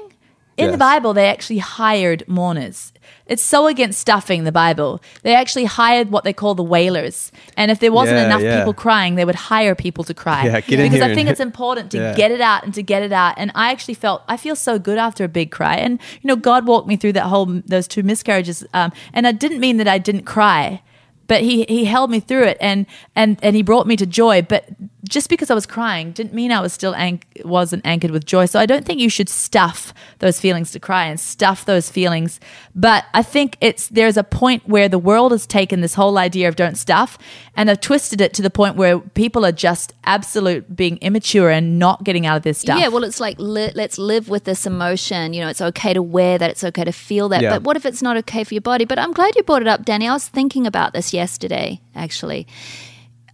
in 0.57 0.71
the 0.71 0.77
bible 0.77 1.13
they 1.13 1.27
actually 1.27 1.57
hired 1.57 2.23
mourners 2.27 2.93
it's 3.27 3.41
so 3.43 3.67
against 3.67 3.99
stuffing 3.99 4.43
the 4.43 4.51
bible. 4.51 5.01
They 5.23 5.33
actually 5.35 5.65
hired 5.65 6.11
what 6.11 6.23
they 6.23 6.33
call 6.33 6.53
the 6.55 6.63
wailers. 6.63 7.31
And 7.57 7.71
if 7.71 7.79
there 7.79 7.91
wasn't 7.91 8.17
Yeah, 8.19 8.25
enough 8.25 8.41
yeah. 8.41 8.57
people 8.59 8.73
crying 8.73 9.15
they 9.15 9.25
would 9.25 9.35
hire 9.35 9.75
people 9.75 10.03
to 10.03 10.13
cry. 10.13 10.45
Yeah, 10.45 10.61
get 10.61 10.79
in 10.79 10.91
because 10.91 11.01
i 11.09 11.13
think 11.15 11.29
it's 11.29 11.39
important 11.51 11.91
to 11.91 11.97
Yeah. 11.97 12.15
get 12.15 12.31
it 12.31 12.41
out 12.41 12.63
and 12.63 12.73
to 12.75 12.83
get 12.83 13.01
it 13.03 13.11
out. 13.11 13.33
And 13.37 13.51
i 13.55 13.71
actually 13.71 13.95
felt 13.95 14.21
i 14.27 14.37
feel 14.37 14.55
so 14.55 14.77
good 14.79 14.97
after 14.97 15.23
a 15.23 15.27
big 15.27 15.49
cry. 15.51 15.75
And 15.75 15.99
you 16.21 16.27
know 16.27 16.35
god 16.35 16.67
walked 16.67 16.87
me 16.87 16.95
through 16.97 17.13
that 17.13 17.25
whole 17.27 17.45
those 17.65 17.87
two 17.87 18.03
miscarriages. 18.03 18.63
Um, 18.73 18.91
and 19.13 19.25
i 19.27 19.31
didn't 19.31 19.59
mean 19.59 19.77
that 19.77 19.87
i 19.87 19.97
didn't 19.97 20.23
cry 20.25 20.81
but 21.27 21.41
he 21.41 21.65
he 21.67 21.85
held 21.85 22.11
me 22.11 22.19
through 22.19 22.43
it 22.43 22.57
and 22.61 22.85
and 23.15 23.39
and 23.41 23.55
he 23.55 23.63
brought 23.63 23.87
me 23.87 23.95
to 23.95 24.05
joy. 24.05 24.43
But 24.43 24.65
just 25.07 25.29
because 25.29 25.49
I 25.49 25.53
was 25.53 25.65
crying 25.65 26.11
didn't 26.11 26.33
mean 26.33 26.51
I 26.51 26.59
was 26.59 26.73
still 26.73 26.95
anch- 26.95 27.23
wasn't 27.43 27.85
anchored 27.85 28.11
with 28.11 28.25
joy. 28.25 28.45
So 28.45 28.59
I 28.59 28.65
don't 28.65 28.85
think 28.85 28.99
you 28.99 29.09
should 29.09 29.29
stuff 29.29 29.93
those 30.19 30.39
feelings 30.39 30.71
to 30.71 30.79
cry 30.79 31.05
and 31.05 31.19
stuff 31.19 31.65
those 31.65 31.89
feelings. 31.89 32.39
But 32.73 33.05
I 33.13 33.23
think 33.23 33.57
it's 33.61 33.87
there's 33.87 34.17
a 34.17 34.23
point 34.23 34.67
where 34.67 34.89
the 34.89 34.99
world 34.99 35.31
has 35.31 35.45
taken 35.45 35.81
this 35.81 35.93
whole 35.93 36.17
idea 36.17 36.47
of 36.47 36.55
don't 36.55 36.77
stuff 36.77 37.17
and 37.55 37.69
have 37.69 37.81
twisted 37.81 38.21
it 38.21 38.33
to 38.33 38.41
the 38.41 38.49
point 38.49 38.75
where 38.75 38.99
people 38.99 39.45
are 39.45 39.51
just 39.51 39.93
absolute 40.03 40.75
being 40.75 40.97
immature 40.97 41.49
and 41.49 41.79
not 41.79 42.03
getting 42.03 42.25
out 42.25 42.37
of 42.37 42.43
this 42.43 42.57
stuff. 42.59 42.79
Yeah, 42.79 42.89
well, 42.89 43.03
it's 43.03 43.19
like 43.19 43.37
li- 43.39 43.71
let's 43.75 43.97
live 43.97 44.29
with 44.29 44.43
this 44.43 44.65
emotion. 44.65 45.33
You 45.33 45.41
know, 45.41 45.49
it's 45.49 45.61
okay 45.61 45.93
to 45.93 46.01
wear 46.01 46.37
that. 46.37 46.49
It's 46.49 46.63
okay 46.63 46.83
to 46.83 46.91
feel 46.91 47.29
that. 47.29 47.41
Yeah. 47.41 47.51
But 47.51 47.63
what 47.63 47.77
if 47.77 47.85
it's 47.85 48.01
not 48.01 48.17
okay 48.17 48.43
for 48.43 48.53
your 48.53 48.61
body? 48.61 48.85
But 48.85 48.99
I'm 48.99 49.13
glad 49.13 49.35
you 49.35 49.43
brought 49.43 49.61
it 49.61 49.67
up, 49.67 49.85
Danny. 49.85 50.07
I 50.07 50.13
was 50.13 50.27
thinking 50.27 50.67
about 50.67 50.93
this 50.93 51.13
yesterday, 51.13 51.81
actually. 51.95 52.47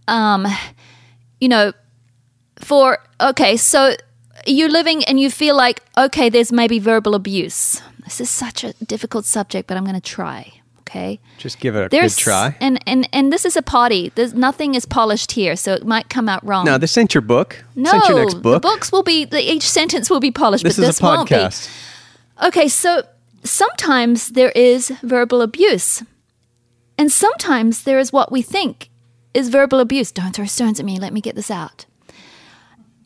Um, 0.08 0.46
you 1.42 1.48
know, 1.48 1.72
for 2.56 2.98
okay, 3.20 3.56
so 3.56 3.96
you're 4.46 4.70
living 4.70 5.02
and 5.04 5.18
you 5.18 5.28
feel 5.28 5.56
like 5.56 5.82
okay, 5.98 6.30
there's 6.30 6.52
maybe 6.52 6.78
verbal 6.78 7.16
abuse. 7.16 7.82
This 8.04 8.20
is 8.20 8.30
such 8.30 8.62
a 8.62 8.72
difficult 8.74 9.24
subject, 9.24 9.66
but 9.66 9.76
I'm 9.76 9.84
going 9.84 10.00
to 10.00 10.00
try. 10.00 10.52
Okay. 10.80 11.18
Just 11.38 11.58
give 11.58 11.74
it 11.74 11.86
a 11.86 11.88
There's 11.88 12.14
good 12.14 12.22
try. 12.22 12.56
and 12.60 12.78
and 12.86 13.08
and 13.12 13.32
this 13.32 13.44
is 13.44 13.56
a 13.56 13.62
poddy. 13.62 14.12
There's 14.14 14.34
nothing 14.34 14.76
is 14.76 14.86
polished 14.86 15.32
here, 15.32 15.56
so 15.56 15.72
it 15.74 15.84
might 15.84 16.08
come 16.08 16.28
out 16.28 16.46
wrong. 16.46 16.64
No, 16.64 16.78
this 16.78 16.96
ain't 16.96 17.12
your 17.12 17.22
book. 17.22 17.64
No, 17.74 17.90
this 17.92 18.08
your 18.08 18.20
next 18.20 18.34
book. 18.34 18.62
the 18.62 18.68
books 18.68 18.92
will 18.92 19.02
be 19.02 19.24
the, 19.24 19.40
each 19.40 19.68
sentence 19.68 20.08
will 20.08 20.20
be 20.20 20.30
polished, 20.30 20.62
this 20.62 20.76
but 20.76 20.82
is 20.82 20.88
this 20.90 21.00
a 21.00 21.04
won't 21.04 21.28
be. 21.28 21.34
podcast. 21.34 21.70
Okay, 22.44 22.68
so 22.68 23.02
sometimes 23.42 24.28
there 24.28 24.50
is 24.50 24.90
verbal 25.02 25.42
abuse, 25.42 26.04
and 26.96 27.10
sometimes 27.10 27.82
there 27.82 27.98
is 27.98 28.12
what 28.12 28.30
we 28.30 28.42
think 28.42 28.90
is 29.34 29.48
verbal 29.48 29.80
abuse. 29.80 30.12
Don't 30.12 30.34
throw 30.34 30.44
stones 30.46 30.78
at 30.80 30.86
me. 30.86 30.98
Let 30.98 31.12
me 31.12 31.20
get 31.20 31.34
this 31.36 31.50
out. 31.50 31.86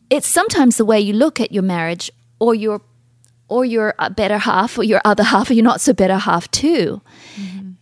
it's 0.09 0.27
sometimes 0.27 0.77
the 0.77 0.85
way 0.85 0.99
you 0.99 1.13
look 1.13 1.39
at 1.41 1.51
your 1.51 1.63
marriage 1.63 2.09
or 2.39 2.55
your 2.55 2.81
or 3.49 3.63
your 3.65 3.93
uh, 3.99 4.09
better 4.09 4.37
half 4.37 4.77
or 4.77 4.83
your 4.83 5.01
other 5.05 5.23
half 5.33 5.49
or 5.49 5.53
your 5.53 5.63
not 5.63 5.81
so 5.81 5.93
better 5.93 6.17
half 6.17 6.49
too. 6.51 7.01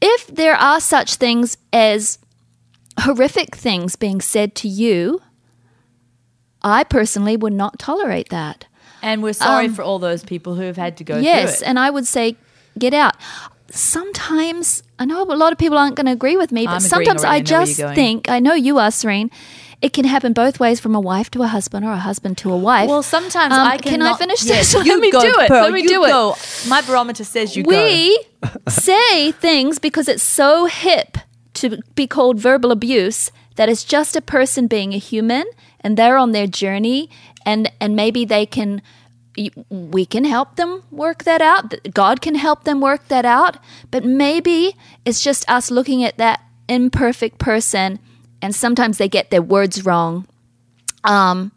If 0.02 0.28
there 0.28 0.56
are 0.56 0.80
such 0.80 1.16
things 1.16 1.58
as 1.74 2.20
horrific 3.00 3.56
things 3.56 3.96
being 3.96 4.22
said 4.22 4.54
to 4.56 4.68
you, 4.68 5.22
I 6.62 6.84
personally 6.84 7.38
would 7.38 7.54
not 7.54 7.80
tolerate 7.80 8.30
that. 8.30 8.66
And 9.02 9.22
we're 9.24 9.34
sorry 9.34 9.66
Um, 9.68 9.74
for 9.74 9.84
all 9.84 10.00
those 10.00 10.24
people 10.24 10.56
who 10.56 10.64
have 10.64 10.78
had 10.78 10.98
to 10.98 11.04
go 11.04 11.18
Yes, 11.20 11.62
and 11.62 11.78
I 11.80 11.90
would 11.90 12.08
say 12.08 12.38
get 12.78 12.94
out. 12.94 13.16
Sometimes 13.76 14.84
I 15.00 15.06
know 15.06 15.22
a 15.24 15.36
lot 15.36 15.52
of 15.52 15.58
people 15.58 15.78
aren't 15.78 15.96
going 15.96 16.06
to 16.06 16.12
agree 16.12 16.38
with 16.38 16.52
me, 16.52 16.66
but 16.66 16.74
I'm 16.76 16.80
sometimes. 16.80 17.24
I 17.24 17.36
I 17.36 17.42
just 17.42 17.76
think 17.78 18.30
I 18.30 18.40
know 18.40 18.54
you 18.54 18.78
are, 18.80 18.92
Serene. 18.92 19.30
It 19.82 19.92
can 19.94 20.06
happen 20.06 20.34
both 20.34 20.60
ways, 20.60 20.80
from 20.80 20.96
a 20.96 21.00
wife 21.00 21.30
to 21.32 21.44
a 21.44 21.48
husband, 21.48 21.86
or 21.86 21.92
a 21.92 21.98
husband 21.98 22.38
to 22.40 22.52
a 22.52 22.58
wife. 22.58 22.90
Well, 22.90 23.04
sometimes 23.04 23.54
Um, 23.54 23.68
I 23.68 23.78
can 23.78 23.92
cannot- 23.94 24.16
I 24.16 24.18
finish 24.18 24.44
Yes, 24.46 24.74
this? 24.74 24.88
Let 24.88 25.00
me 25.00 25.12
go, 25.12 25.22
do 25.22 25.34
it. 25.42 25.48
Pearl, 25.50 25.64
Let 25.64 25.74
me 25.74 25.86
do 25.86 26.04
it. 26.06 26.10
go. 26.10 26.36
My 26.68 26.82
barometer 26.82 27.24
says 27.26 27.56
you 27.56 27.64
go. 27.64 27.70
we 27.70 28.18
say 28.70 29.32
things 29.34 29.78
because 29.80 30.08
it's 30.08 30.24
so 30.24 30.66
hip 30.66 31.18
to 31.56 31.78
be 31.96 32.08
called 32.08 32.40
verbal 32.40 32.72
abuse 32.72 33.32
that 33.58 33.70
it's 33.70 33.84
just 33.84 34.16
a 34.16 34.22
person 34.22 34.68
being 34.68 34.94
a 34.94 34.98
human 34.98 35.46
and 35.82 35.98
they're 35.98 36.18
on 36.18 36.32
their 36.32 36.48
journey 36.48 37.10
and 37.46 37.72
and 37.80 37.96
maybe 37.96 38.26
they 38.26 38.46
can 38.46 38.82
we 39.70 40.06
can 40.06 40.24
help 40.24 40.56
them 40.56 40.84
work 40.92 41.24
that 41.24 41.42
out 41.42 41.74
god 41.94 42.22
can 42.22 42.36
help 42.36 42.64
them 42.64 42.80
work 42.80 43.08
that 43.10 43.26
out 43.26 43.58
but 43.92 44.04
maybe 44.04 44.76
it's 45.04 45.22
just 45.22 45.50
us 45.50 45.70
looking 45.70 46.04
at 46.04 46.18
that 46.18 46.42
imperfect 46.70 47.38
person 47.38 48.00
and 48.42 48.56
sometimes 48.56 48.98
they 48.98 49.10
get 49.10 49.30
their 49.32 49.42
words 49.42 49.86
wrong 49.86 50.26
um 51.04 51.52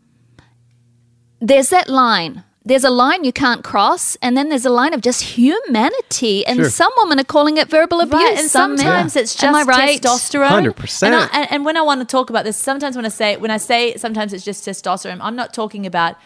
there's 1.41 1.71
that 1.71 1.89
line. 1.89 2.45
There's 2.69 2.85
a 2.85 2.91
line 2.91 3.25
you 3.25 3.33
can't 3.33 3.63
cross, 3.65 4.17
and 4.21 4.37
then 4.37 4.47
there's 4.51 4.67
a 4.67 4.71
line 4.81 4.93
of 4.93 5.01
just 5.01 5.21
humanity. 5.23 6.47
And 6.47 6.57
Sure. 6.59 6.71
some 6.71 6.93
women 6.99 7.19
are 7.19 7.25
calling 7.25 7.57
it 7.57 7.69
verbal 7.69 8.01
abuse. 8.01 8.23
Right, 8.23 8.39
and 8.39 8.49
some 8.51 8.71
men- 8.73 8.79
sometimes 8.85 9.17
it's 9.17 9.35
just 9.35 9.45
Am 9.45 9.55
I 9.55 9.63
right? 9.63 10.01
testosterone. 10.01 10.65
100%. 10.75 11.03
And, 11.07 11.31
and, 11.33 11.53
and 11.53 11.65
when 11.65 11.77
I 11.77 11.83
want 11.83 12.01
to 12.01 12.07
talk 12.17 12.29
about 12.31 12.45
this, 12.45 12.57
sometimes 12.57 12.95
when 12.97 13.07
I 13.07 13.09
say 13.21 13.37
when 13.39 13.51
I 13.51 13.57
say 13.57 13.97
sometimes 13.97 14.33
it's 14.35 14.45
just 14.45 14.67
testosterone, 14.67 15.19
I'm 15.21 15.37
not 15.37 15.55
talking 15.55 15.87
about 15.87 16.17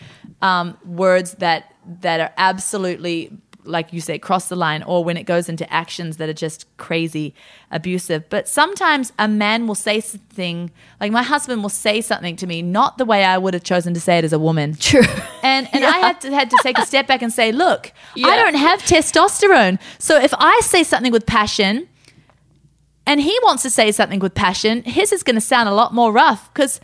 um, 0.42 0.76
words 0.84 1.34
that 1.34 1.60
that 2.00 2.18
are 2.20 2.32
absolutely 2.36 3.30
like 3.64 3.92
you 3.92 4.00
say 4.00 4.18
cross 4.18 4.48
the 4.48 4.56
line, 4.56 4.82
or 4.82 5.04
when 5.04 5.16
it 5.16 5.24
goes 5.24 5.48
into 5.48 5.70
actions 5.72 6.16
that 6.16 6.28
are 6.28 6.34
just 6.34 6.66
crazy 6.76 7.34
abusive. 7.70 8.28
But 8.28 8.48
sometimes 8.48 9.12
a 9.18 9.28
man 9.28 9.66
will 9.66 9.74
say 9.74 10.00
something 10.00 10.70
like 11.00 11.12
my 11.12 11.22
husband 11.22 11.62
will 11.62 11.68
say 11.68 12.00
something 12.00 12.36
to 12.36 12.46
me, 12.46 12.62
not 12.62 12.98
the 12.98 13.04
way 13.04 13.24
I 13.24 13.38
would 13.38 13.54
have 13.54 13.64
chosen 13.64 13.94
to 13.94 14.00
say 14.00 14.18
it 14.18 14.24
as 14.24 14.32
a 14.32 14.38
woman. 14.38 14.74
True. 14.80 15.02
And 15.42 15.68
and 15.72 15.84
I 15.84 15.98
had 15.98 16.20
to 16.22 16.34
had 16.34 16.50
to 16.50 16.58
take 16.62 16.78
a 16.78 16.86
step 16.86 17.06
back 17.06 17.22
and 17.22 17.32
say, 17.32 17.52
look, 17.52 17.92
I 18.16 18.36
don't 18.36 18.54
have 18.54 18.82
testosterone. 18.82 19.78
So 19.98 20.20
if 20.20 20.34
I 20.36 20.60
say 20.62 20.82
something 20.82 21.12
with 21.12 21.26
passion 21.26 21.88
and 23.06 23.20
he 23.20 23.36
wants 23.42 23.62
to 23.62 23.70
say 23.70 23.92
something 23.92 24.20
with 24.20 24.34
passion, 24.34 24.82
his 24.84 25.12
is 25.12 25.22
going 25.22 25.34
to 25.36 25.40
sound 25.40 25.68
a 25.68 25.74
lot 25.74 25.92
more 25.92 26.12
rough 26.12 26.52
because 26.52 26.80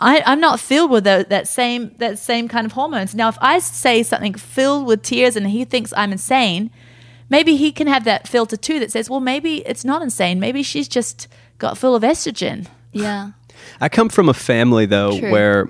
I'm 0.00 0.40
not 0.40 0.60
filled 0.60 0.90
with 0.90 1.04
tho- 1.04 1.22
that 1.24 1.48
same 1.48 1.94
that 1.98 2.18
same 2.18 2.48
kind 2.48 2.66
of 2.66 2.72
hormones. 2.72 3.14
Now, 3.14 3.28
if 3.28 3.38
I 3.40 3.58
say 3.58 4.02
something 4.02 4.34
filled 4.34 4.86
with 4.86 5.02
tears 5.02 5.36
and 5.36 5.46
he 5.46 5.64
thinks 5.64 5.92
I'm 5.96 6.12
insane, 6.12 6.70
maybe 7.30 7.56
he 7.56 7.72
can 7.72 7.86
have 7.86 8.04
that 8.04 8.28
filter 8.28 8.56
too 8.56 8.80
that 8.80 8.92
says, 8.92 9.08
well, 9.08 9.20
maybe 9.20 9.58
it's 9.66 9.84
not 9.84 10.02
insane. 10.02 10.40
Maybe 10.40 10.62
she's 10.62 10.88
just 10.88 11.28
got 11.58 11.78
full 11.78 11.94
of 11.94 12.02
estrogen. 12.02 12.66
Yeah. 12.92 13.30
I 13.80 13.88
come 13.88 14.08
from 14.08 14.28
a 14.28 14.34
family 14.34 14.86
though 14.86 15.18
True. 15.18 15.30
where 15.30 15.68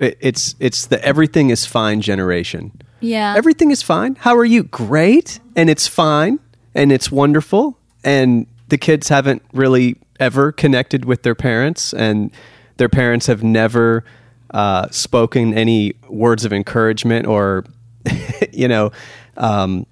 it, 0.00 0.16
it's 0.20 0.54
it's 0.58 0.86
the 0.86 1.02
everything 1.04 1.50
is 1.50 1.66
fine 1.66 2.00
generation. 2.00 2.72
Yeah. 3.00 3.34
Everything 3.36 3.70
is 3.70 3.82
fine. 3.82 4.16
How 4.16 4.34
are 4.36 4.44
you? 4.44 4.64
Great. 4.64 5.38
And 5.54 5.68
it's 5.68 5.86
fine 5.86 6.40
and 6.74 6.90
it's 6.90 7.12
wonderful 7.12 7.78
and 8.02 8.46
the 8.68 8.78
kids 8.78 9.08
haven't 9.08 9.42
really 9.52 9.96
ever 10.18 10.52
connected 10.52 11.04
with 11.04 11.22
their 11.22 11.34
parents 11.34 11.92
and 11.92 12.30
their 12.76 12.88
parents 12.88 13.26
have 13.26 13.42
never 13.42 14.04
uh, 14.50 14.88
spoken 14.90 15.54
any 15.54 15.94
words 16.08 16.44
of 16.44 16.52
encouragement 16.52 17.26
or 17.26 17.64
you 18.52 18.68
know 18.68 18.92
um, 19.36 19.86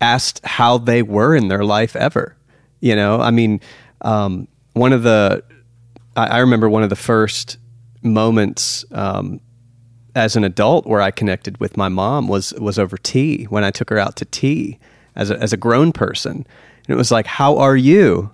asked 0.00 0.40
how 0.44 0.78
they 0.78 1.02
were 1.02 1.34
in 1.34 1.48
their 1.48 1.64
life 1.64 1.94
ever 1.94 2.36
you 2.80 2.96
know 2.96 3.20
i 3.20 3.30
mean 3.30 3.60
um, 4.02 4.48
one 4.72 4.92
of 4.92 5.02
the 5.02 5.42
I, 6.16 6.26
I 6.26 6.38
remember 6.38 6.68
one 6.68 6.82
of 6.82 6.90
the 6.90 6.96
first 6.96 7.58
moments 8.02 8.84
um, 8.92 9.40
as 10.14 10.36
an 10.36 10.44
adult 10.44 10.86
where 10.86 11.00
I 11.00 11.10
connected 11.10 11.58
with 11.58 11.76
my 11.76 11.88
mom 11.88 12.28
was 12.28 12.52
was 12.54 12.78
over 12.78 12.96
tea 12.96 13.44
when 13.44 13.64
I 13.64 13.70
took 13.70 13.90
her 13.90 13.98
out 13.98 14.16
to 14.16 14.24
tea 14.24 14.78
as 15.14 15.30
a, 15.30 15.38
as 15.38 15.52
a 15.52 15.56
grown 15.56 15.92
person, 15.92 16.32
and 16.36 16.88
it 16.88 16.96
was 16.96 17.10
like, 17.10 17.26
"How 17.26 17.58
are 17.58 17.76
you? 17.76 18.30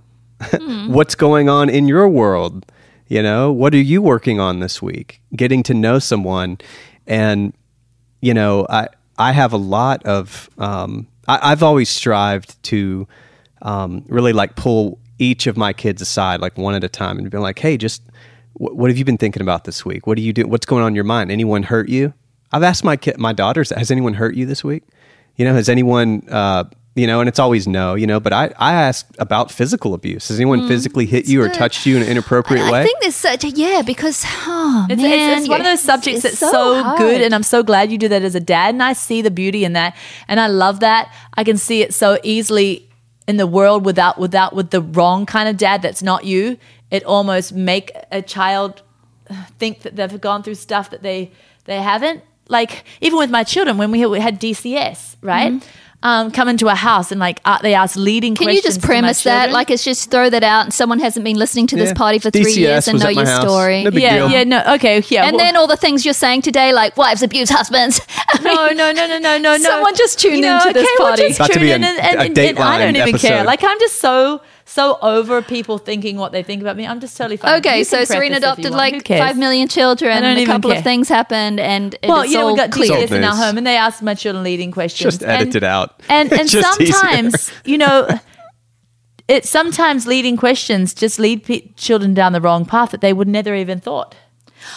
What's 0.88 1.14
going 1.14 1.48
on 1.48 1.68
in 1.68 1.88
your 1.88 2.08
world? 2.08 2.66
You 3.08 3.22
know, 3.22 3.50
what 3.50 3.74
are 3.74 3.78
you 3.80 4.02
working 4.02 4.38
on 4.38 4.60
this 4.60 4.82
week? 4.82 5.22
Getting 5.34 5.62
to 5.64 5.74
know 5.74 5.98
someone, 5.98 6.58
and 7.06 7.54
you 8.20 8.34
know, 8.34 8.66
I 8.68 8.88
I 9.16 9.32
have 9.32 9.54
a 9.54 9.56
lot 9.56 10.04
of 10.04 10.50
um, 10.58 11.08
I, 11.26 11.52
I've 11.52 11.62
always 11.62 11.88
strived 11.88 12.62
to 12.64 13.08
um, 13.62 14.04
really 14.08 14.34
like 14.34 14.56
pull 14.56 14.98
each 15.18 15.46
of 15.46 15.56
my 15.56 15.72
kids 15.72 16.02
aside, 16.02 16.40
like 16.40 16.58
one 16.58 16.74
at 16.74 16.84
a 16.84 16.88
time, 16.88 17.18
and 17.18 17.30
be 17.30 17.38
like, 17.38 17.58
"Hey, 17.58 17.78
just 17.78 18.02
wh- 18.52 18.76
what 18.76 18.90
have 18.90 18.98
you 18.98 19.06
been 19.06 19.18
thinking 19.18 19.42
about 19.42 19.64
this 19.64 19.86
week? 19.86 20.06
What 20.06 20.16
do 20.16 20.22
you 20.22 20.34
do? 20.34 20.46
What's 20.46 20.66
going 20.66 20.82
on 20.82 20.88
in 20.88 20.94
your 20.94 21.04
mind? 21.04 21.30
Anyone 21.30 21.62
hurt 21.62 21.88
you?" 21.88 22.12
I've 22.52 22.62
asked 22.62 22.84
my 22.84 22.96
kid, 22.96 23.18
my 23.18 23.32
daughters, 23.32 23.70
"Has 23.70 23.90
anyone 23.90 24.14
hurt 24.14 24.34
you 24.34 24.44
this 24.44 24.62
week? 24.62 24.82
You 25.36 25.46
know, 25.46 25.54
has 25.54 25.70
anyone?" 25.70 26.24
Uh, 26.28 26.64
you 26.98 27.06
know, 27.06 27.20
and 27.20 27.28
it's 27.28 27.38
always 27.38 27.66
no, 27.68 27.94
you 27.94 28.06
know, 28.06 28.20
but 28.20 28.32
I, 28.32 28.52
I 28.58 28.74
ask 28.74 29.06
about 29.18 29.50
physical 29.50 29.94
abuse. 29.94 30.28
Has 30.28 30.38
anyone 30.38 30.62
mm, 30.62 30.68
physically 30.68 31.06
hit 31.06 31.28
you 31.28 31.42
or 31.42 31.48
touched 31.48 31.86
you 31.86 31.96
in 31.96 32.02
an 32.02 32.08
inappropriate 32.08 32.64
I 32.66 32.70
way? 32.70 32.80
I 32.80 32.84
think 32.84 33.00
there's 33.00 33.14
such 33.14 33.44
a, 33.44 33.50
yeah, 33.50 33.82
because, 33.82 34.24
oh, 34.26 34.86
It's, 34.90 35.00
man. 35.00 35.32
it's, 35.32 35.40
it's 35.42 35.48
one 35.48 35.60
of 35.60 35.66
those 35.66 35.80
subjects 35.82 36.24
it's 36.24 36.40
that's 36.40 36.52
so, 36.52 36.82
hard. 36.82 36.98
good, 36.98 37.22
and 37.22 37.34
I'm 37.34 37.42
so 37.42 37.62
glad 37.62 37.92
you 37.92 37.98
do 37.98 38.08
that 38.08 38.22
as 38.22 38.34
a 38.34 38.40
dad. 38.40 38.74
And 38.74 38.82
I 38.82 38.92
see 38.92 39.22
the 39.22 39.30
beauty 39.30 39.64
in 39.64 39.74
that, 39.74 39.96
and 40.26 40.40
I 40.40 40.48
love 40.48 40.80
that. 40.80 41.12
I 41.34 41.44
can 41.44 41.56
see 41.56 41.82
it 41.82 41.94
so 41.94 42.18
easily 42.22 42.88
in 43.28 43.36
the 43.36 43.46
world 43.46 43.84
without 43.84 44.18
without 44.18 44.54
with 44.54 44.70
the 44.70 44.80
wrong 44.80 45.26
kind 45.26 45.48
of 45.48 45.56
dad 45.56 45.82
that's 45.82 46.02
not 46.02 46.24
you. 46.24 46.58
It 46.90 47.04
almost 47.04 47.52
make 47.52 47.92
a 48.10 48.22
child 48.22 48.82
think 49.58 49.82
that 49.82 49.96
they've 49.96 50.20
gone 50.20 50.42
through 50.42 50.54
stuff 50.54 50.90
that 50.90 51.02
they 51.02 51.30
they 51.64 51.80
haven't. 51.80 52.24
Like 52.48 52.84
even 53.02 53.18
with 53.18 53.30
my 53.30 53.44
children, 53.44 53.76
when 53.76 53.90
we 53.90 54.00
had, 54.00 54.08
we 54.08 54.20
had 54.20 54.40
DCS, 54.40 55.16
right? 55.20 55.52
Mm-hmm. 55.52 55.68
Um, 56.00 56.30
come 56.30 56.46
into 56.48 56.68
a 56.68 56.76
house 56.76 57.10
and 57.10 57.18
like 57.18 57.40
uh, 57.44 57.58
they 57.60 57.74
ask 57.74 57.96
leading 57.96 58.36
Can 58.36 58.44
you 58.46 58.54
questions. 58.60 58.76
just 58.76 58.80
to 58.82 58.86
my 58.86 58.86
premise 59.00 59.24
that? 59.24 59.32
children. 59.46 59.52
Like, 59.52 59.70
it's 59.70 59.82
just 59.82 60.12
throw 60.12 60.30
that 60.30 60.44
out 60.44 60.66
and 60.66 60.72
someone 60.72 61.00
hasn't 61.00 61.24
been 61.24 61.36
listening 61.36 61.66
to 61.66 61.76
this 61.76 61.88
Yeah. 61.88 61.94
poddy 61.94 62.20
for 62.20 62.30
three 62.30 62.44
DCS 62.54 62.56
years 62.56 62.86
and 62.88 63.00
know 63.00 63.08
your 63.08 63.26
house. 63.26 63.42
story. 63.42 63.82
No 63.82 63.90
big 63.90 64.02
yeah, 64.04 64.14
deal. 64.18 64.30
yeah, 64.30 64.44
no, 64.44 64.62
okay, 64.76 65.02
yeah. 65.08 65.24
and 65.24 65.36
well- 65.36 65.44
then 65.44 65.56
all 65.56 65.66
the 65.66 65.76
things 65.76 66.04
you're 66.04 66.14
saying 66.14 66.42
today, 66.42 66.72
like 66.72 66.96
wives 66.96 67.24
abuse 67.24 67.50
husbands. 67.50 68.00
I 68.28 68.38
No, 68.42 68.66
mean, 68.68 68.76
no, 68.76 68.92
no, 68.92 69.06
no, 69.08 69.18
no, 69.18 69.38
no, 69.38 69.56
no. 69.56 69.58
Someone 69.58 69.96
just 69.96 70.20
tuned 70.20 70.36
You 70.36 70.42
know, 70.42 70.58
into 70.58 70.72
this 70.72 70.84
okay, 70.84 70.94
well, 71.00 71.10
poddy. 71.10 71.22
just 71.28 71.40
About 71.40 71.46
to 71.48 71.52
tune 71.54 71.62
be 71.62 71.72
in 71.72 71.82
a- 71.82 71.86
and, 71.88 71.98
and, 71.98 72.06
a 72.16 72.20
and- 72.22 72.38
and 72.38 72.58
I 72.60 72.78
don't 72.78 72.94
Dateline 72.94 73.08
even 73.08 73.18
care. 73.20 73.42
Like 73.42 73.64
I'm 73.64 73.80
just 73.80 74.00
so 74.00 74.40
so 74.68 74.98
over 75.00 75.40
people 75.40 75.78
thinking 75.78 76.18
what 76.18 76.32
they 76.32 76.42
think 76.42 76.60
about 76.60 76.76
me. 76.76 76.86
I'm 76.86 77.00
just 77.00 77.16
totally 77.16 77.38
fine. 77.38 77.58
Okay, 77.58 77.84
so 77.84 78.04
Serena 78.04 78.36
adopted 78.36 78.70
like 78.70 79.08
five 79.08 79.38
million 79.38 79.66
children, 79.66 80.22
and 80.22 80.38
a 80.38 80.44
couple 80.44 80.70
care. 80.70 80.78
of 80.78 80.84
things 80.84 81.08
happened, 81.08 81.58
and 81.58 81.96
Well, 82.02 82.20
it's 82.20 82.30
you 82.30 82.36
know, 82.36 82.46
all 82.46 82.52
we 82.52 82.56
got 82.58 82.70
clear. 82.70 82.98
In 82.98 83.24
our 83.24 83.34
home, 83.34 83.56
and 83.56 83.66
they 83.66 83.76
asked 83.76 84.02
my 84.02 84.14
children 84.14 84.44
leading 84.44 84.70
questions. 84.70 85.14
Just 85.14 85.22
edit 85.22 85.48
and, 85.48 85.56
it 85.56 85.64
out. 85.64 86.02
And 86.10 86.30
and 86.32 86.42
It's 86.42 86.52
just 86.52 86.80
easier. 86.80 86.92
sometimes, 86.92 87.50
you 87.64 87.78
know, 87.78 88.08
it 89.26 89.46
sometimes 89.46 90.06
leading 90.06 90.36
questions 90.36 90.92
just 90.92 91.18
lead 91.18 91.44
pe- 91.44 91.68
children 91.76 92.12
down 92.12 92.32
the 92.32 92.40
wrong 92.40 92.64
path 92.66 92.90
that 92.90 93.00
they 93.00 93.12
would 93.14 93.28
never 93.28 93.54
even 93.54 93.80
thought. 93.80 94.14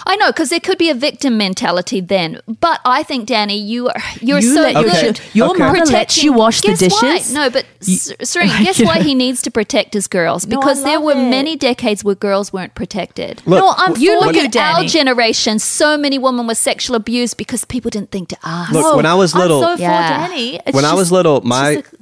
I 0.05 0.15
know 0.15 0.27
because 0.27 0.49
there 0.49 0.59
could 0.59 0.77
be 0.77 0.89
a 0.89 0.93
victim 0.93 1.37
mentality 1.37 2.01
then, 2.01 2.39
but 2.59 2.79
I 2.85 3.03
think 3.03 3.25
Danny, 3.27 3.57
you 3.57 3.89
are 3.89 4.01
you're 4.21 4.39
You 4.39 4.53
so 4.55 4.61
let 4.61 4.73
good. 4.75 5.15
chil- 5.15 5.25
your 5.33 5.49
Okay. 5.51 5.59
mother 5.59 5.77
lets 5.79 5.89
protecting- 5.91 6.23
you 6.25 6.33
wash 6.33 6.61
the 6.61 6.73
dishes. 6.75 7.01
Why? 7.01 7.21
No, 7.31 7.49
but 7.49 7.65
S- 7.81 8.11
Serena, 8.23 8.53
guess 8.63 8.81
why 8.81 8.99
he 9.01 9.13
needs 9.15 9.41
to 9.43 9.51
protect 9.51 9.93
his 9.93 10.07
girls? 10.07 10.45
No, 10.47 10.57
Because 10.59 10.83
there 10.83 10.99
were 10.99 11.13
it. 11.13 11.29
many 11.29 11.55
decades 11.55 12.03
where 12.03 12.15
girls 12.15 12.51
weren't 12.53 12.75
protected. 12.75 13.41
Look, 13.45 13.59
no, 13.59 13.73
I'm 13.77 13.95
You 13.97 14.19
for 14.19 14.25
look 14.27 14.35
at 14.37 14.51
Danny. 14.51 14.83
our 14.83 14.85
generation, 14.85 15.59
so 15.59 15.97
many 15.97 16.17
women 16.17 16.47
were 16.47 16.55
sexual 16.55 16.95
abused 16.95 17.37
because 17.37 17.65
people 17.65 17.89
didn't 17.89 18.11
think 18.11 18.29
to 18.29 18.37
ask. 18.43 18.71
Look, 18.71 18.95
when 18.95 19.05
I 19.05 19.15
was 19.15 19.33
little, 19.35 19.63
I'm 19.65 19.77
so 19.77 19.81
Yeah. 19.81 20.25
for 20.25 20.29
Danny. 20.29 20.59
It's 20.65 20.75
when 20.75 20.85
I 20.85 20.93
was 20.93 21.11
little, 21.11 21.41
my 21.41 21.75
just 21.75 21.93
a- 21.93 21.97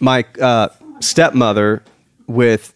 my 0.00 0.24
uh, 0.40 0.68
stepmother 1.00 1.82
with 2.26 2.72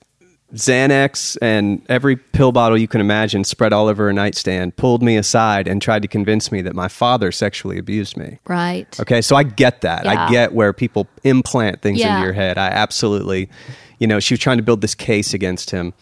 Xanax 0.54 1.36
and 1.40 1.80
every 1.88 2.16
pill 2.16 2.50
bottle 2.52 2.76
you 2.76 2.88
can 2.88 3.00
imagine 3.00 3.44
spread 3.44 3.72
all 3.72 3.86
over 3.86 4.06
her 4.06 4.12
nightstand 4.12 4.76
pulled 4.76 5.02
me 5.02 5.16
aside 5.16 5.68
and 5.68 5.80
tried 5.80 6.02
to 6.02 6.08
convince 6.08 6.50
me 6.50 6.60
that 6.62 6.74
my 6.74 6.88
father 6.88 7.30
sexually 7.30 7.78
abused 7.78 8.16
me. 8.16 8.38
Right. 8.48 8.98
Okay, 9.00 9.20
so 9.22 9.36
I 9.36 9.44
get 9.44 9.82
that. 9.82 10.04
Yeah. 10.04 10.26
I 10.26 10.30
get 10.30 10.52
where 10.52 10.72
people 10.72 11.06
implant 11.24 11.82
things 11.82 12.00
Yeah. 12.00 12.14
into 12.16 12.24
your 12.24 12.32
head. 12.32 12.58
I 12.58 12.66
absolutely, 12.68 13.48
you 13.98 14.06
know, 14.06 14.18
she 14.18 14.34
was 14.34 14.40
trying 14.40 14.56
to 14.56 14.62
build 14.64 14.80
this 14.80 14.94
case 14.94 15.32
against 15.34 15.70
him, 15.70 15.94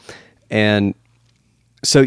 and 0.50 0.94
so, 1.84 2.06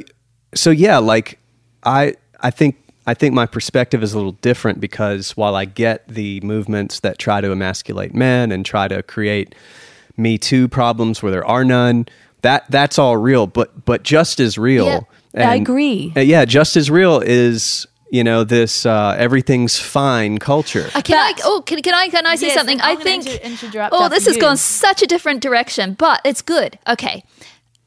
so 0.55 0.71
yeah, 0.71 0.97
like 0.97 1.37
I, 1.83 2.15
I 2.39 2.49
think 2.49 2.77
I 3.07 3.13
think 3.13 3.33
my 3.33 3.45
perspective 3.45 4.03
is 4.03 4.13
a 4.13 4.17
little 4.17 4.33
different 4.33 4.79
because 4.79 5.31
while 5.37 5.55
I 5.55 5.65
get 5.65 6.07
the 6.07 6.39
movements 6.41 6.99
that 7.01 7.17
try 7.17 7.41
to 7.41 7.51
emasculate 7.51 8.13
men 8.13 8.51
and 8.51 8.63
try 8.65 8.87
to 8.87 9.01
create 9.03 9.55
Me 10.17 10.37
Too 10.37 10.67
problems 10.67 11.23
where 11.23 11.31
there 11.31 11.45
are 11.45 11.65
none, 11.65 12.05
that 12.41 12.69
that's 12.69 12.97
all 12.99 13.17
real. 13.17 13.47
But 13.47 13.85
but 13.85 14.03
just 14.03 14.39
as 14.39 14.57
real, 14.57 15.07
Yeah, 15.35 15.49
I 15.49 15.55
agree. 15.55 16.13
uh, 16.15 16.21
yeah, 16.21 16.45
just 16.45 16.75
as 16.75 16.89
real 16.91 17.19
is 17.19 17.85
you 18.11 18.23
know 18.23 18.43
this 18.43 18.85
uh, 18.85 19.15
everything's 19.17 19.79
fine 19.79 20.37
culture. 20.37 20.89
Uh, 20.93 21.01
can 21.01 21.17
I? 21.17 21.33
Oh, 21.43 21.63
can, 21.65 21.81
can 21.81 21.93
I? 21.93 22.09
Can 22.09 22.25
I 22.25 22.35
say 22.35 22.47
Yes, 22.47 22.55
something? 22.55 22.81
I'm 22.81 22.89
I 22.89 22.93
gonna 22.93 23.03
think. 23.23 23.27
inter- 23.43 23.89
oh, 23.91 24.09
this 24.09 24.25
has 24.25 24.35
you. 24.35 24.41
gone 24.41 24.57
such 24.57 25.01
a 25.01 25.07
different 25.07 25.41
direction, 25.41 25.93
but 25.93 26.21
it's 26.25 26.41
good. 26.41 26.77
Okay. 26.87 27.23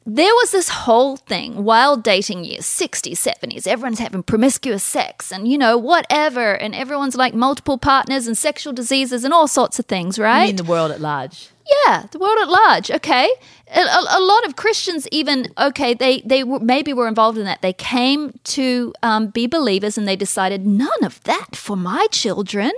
There 0.07 0.33
was 0.35 0.51
this 0.51 0.69
whole 0.69 1.17
thing 1.17 1.63
wild 1.63 2.03
dating 2.03 2.43
years, 2.45 2.65
60s, 2.65 3.13
70s. 3.13 3.65
Everyone's 3.65 3.97
having 3.97 4.21
promiscuous 4.21 4.83
sex 4.83 5.31
and, 5.31 5.47
you 5.47 5.57
know, 5.57 5.79
whatever. 5.79 6.53
And 6.53 6.75
everyone's 6.75 7.15
like 7.15 7.33
multiple 7.33 7.79
partners 7.79 8.27
and 8.27 8.37
sexual 8.37 8.71
diseases 8.71 9.23
and 9.23 9.33
all 9.33 9.47
sorts 9.47 9.79
of 9.79 9.87
things, 9.87 10.19
I 10.19 10.23
right? 10.23 10.45
mean, 10.45 10.57
the 10.57 10.63
world 10.63 10.91
at 10.91 11.01
large. 11.01 11.49
Yeah, 11.67 12.05
the 12.11 12.19
world 12.19 12.37
at 12.41 12.47
large. 12.49 12.91
Okay, 12.91 13.29
a, 13.73 13.79
a, 13.79 14.05
a 14.17 14.21
lot 14.21 14.45
of 14.45 14.55
Christians 14.55 15.07
even 15.11 15.47
okay 15.57 15.93
they 15.93 16.21
they 16.21 16.43
maybe 16.43 16.93
were 16.93 17.07
involved 17.07 17.37
in 17.37 17.45
that. 17.45 17.61
They 17.61 17.73
came 17.73 18.39
to 18.55 18.93
um, 19.01 19.27
be 19.27 19.47
believers 19.47 19.97
and 19.97 20.07
they 20.07 20.15
decided 20.15 20.65
none 20.65 21.03
of 21.03 21.21
that 21.23 21.55
for 21.55 21.75
my 21.75 22.07
children. 22.11 22.71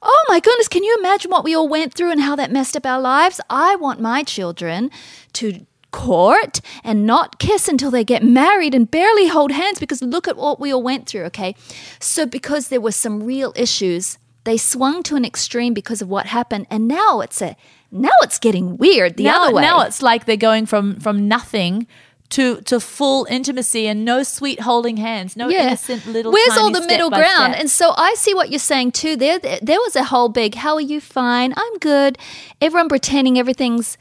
Oh 0.00 0.24
my 0.28 0.38
goodness, 0.38 0.68
can 0.68 0.84
you 0.84 0.96
imagine 0.98 1.30
what 1.30 1.44
we 1.44 1.56
all 1.56 1.66
went 1.66 1.94
through 1.94 2.10
and 2.10 2.20
how 2.20 2.36
that 2.36 2.52
messed 2.52 2.76
up 2.76 2.84
our 2.84 3.00
lives? 3.00 3.40
I 3.48 3.74
want 3.76 4.00
my 4.00 4.22
children 4.22 4.90
to 5.32 5.66
court 5.92 6.60
and 6.82 7.06
not 7.06 7.38
kiss 7.38 7.68
until 7.68 7.90
they 7.90 8.04
get 8.04 8.22
married 8.22 8.74
and 8.74 8.90
barely 8.90 9.28
hold 9.28 9.50
hands 9.52 9.78
because 9.78 10.02
look 10.02 10.28
at 10.28 10.36
what 10.36 10.60
we 10.60 10.72
all 10.72 10.82
went 10.82 11.06
through, 11.06 11.22
okay? 11.22 11.54
So 12.00 12.26
because 12.26 12.68
there 12.68 12.80
were 12.80 12.92
some 12.92 13.22
real 13.22 13.52
issues, 13.56 14.18
they 14.42 14.56
swung 14.56 15.02
to 15.04 15.16
an 15.16 15.24
extreme 15.24 15.72
because 15.72 16.02
of 16.02 16.08
what 16.08 16.26
happened 16.26 16.66
and 16.68 16.86
now 16.86 17.20
it's 17.20 17.40
a 17.40 17.56
now 17.94 18.10
it's 18.22 18.38
getting 18.38 18.76
weird 18.76 19.16
the 19.16 19.24
now, 19.24 19.44
other 19.44 19.54
way. 19.54 19.62
now 19.62 19.80
it's 19.82 20.02
like 20.02 20.26
they're 20.26 20.36
going 20.36 20.66
from 20.66 21.00
from 21.00 21.28
nothing 21.28 21.86
to 22.30 22.60
to 22.62 22.80
full 22.80 23.26
intimacy 23.30 23.86
and 23.86 24.04
no 24.04 24.22
sweet 24.22 24.60
holding 24.60 24.96
hands, 24.96 25.36
no 25.36 25.48
innocent 25.48 26.06
little. 26.06 26.32
Where's 26.32 26.56
all 26.58 26.70
the 26.70 26.86
middle 26.86 27.10
ground? 27.10 27.52
step. 27.52 27.60
And 27.60 27.70
so 27.70 27.94
I 27.96 28.14
see 28.14 28.34
what 28.34 28.50
you're 28.50 28.58
saying 28.58 28.92
too. 28.92 29.16
There, 29.16 29.38
there, 29.38 29.58
there 29.62 29.78
was 29.78 29.94
a 29.94 30.04
whole 30.04 30.28
big. 30.28 30.56
How 30.56 30.74
are 30.74 30.80
you? 30.80 31.00
Fine. 31.00 31.54
I'm 31.56 31.78
good. 31.78 32.18
Everyone 32.60 32.88
pretending 32.88 33.38
everything's 33.38 33.96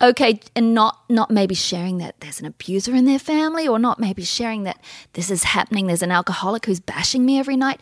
okay, 0.00 0.40
and 0.54 0.74
not 0.74 0.98
not 1.08 1.30
maybe 1.30 1.54
sharing 1.54 1.98
that 1.98 2.20
there's 2.20 2.40
an 2.40 2.46
abuser 2.46 2.94
in 2.94 3.04
their 3.04 3.18
family, 3.20 3.68
or 3.68 3.78
not 3.78 4.00
maybe 4.00 4.24
sharing 4.24 4.64
that 4.64 4.82
this 5.12 5.30
is 5.30 5.44
happening. 5.44 5.86
There's 5.86 6.02
an 6.02 6.10
alcoholic 6.10 6.66
who's 6.66 6.80
bashing 6.80 7.24
me 7.24 7.38
every 7.38 7.56
night. 7.56 7.80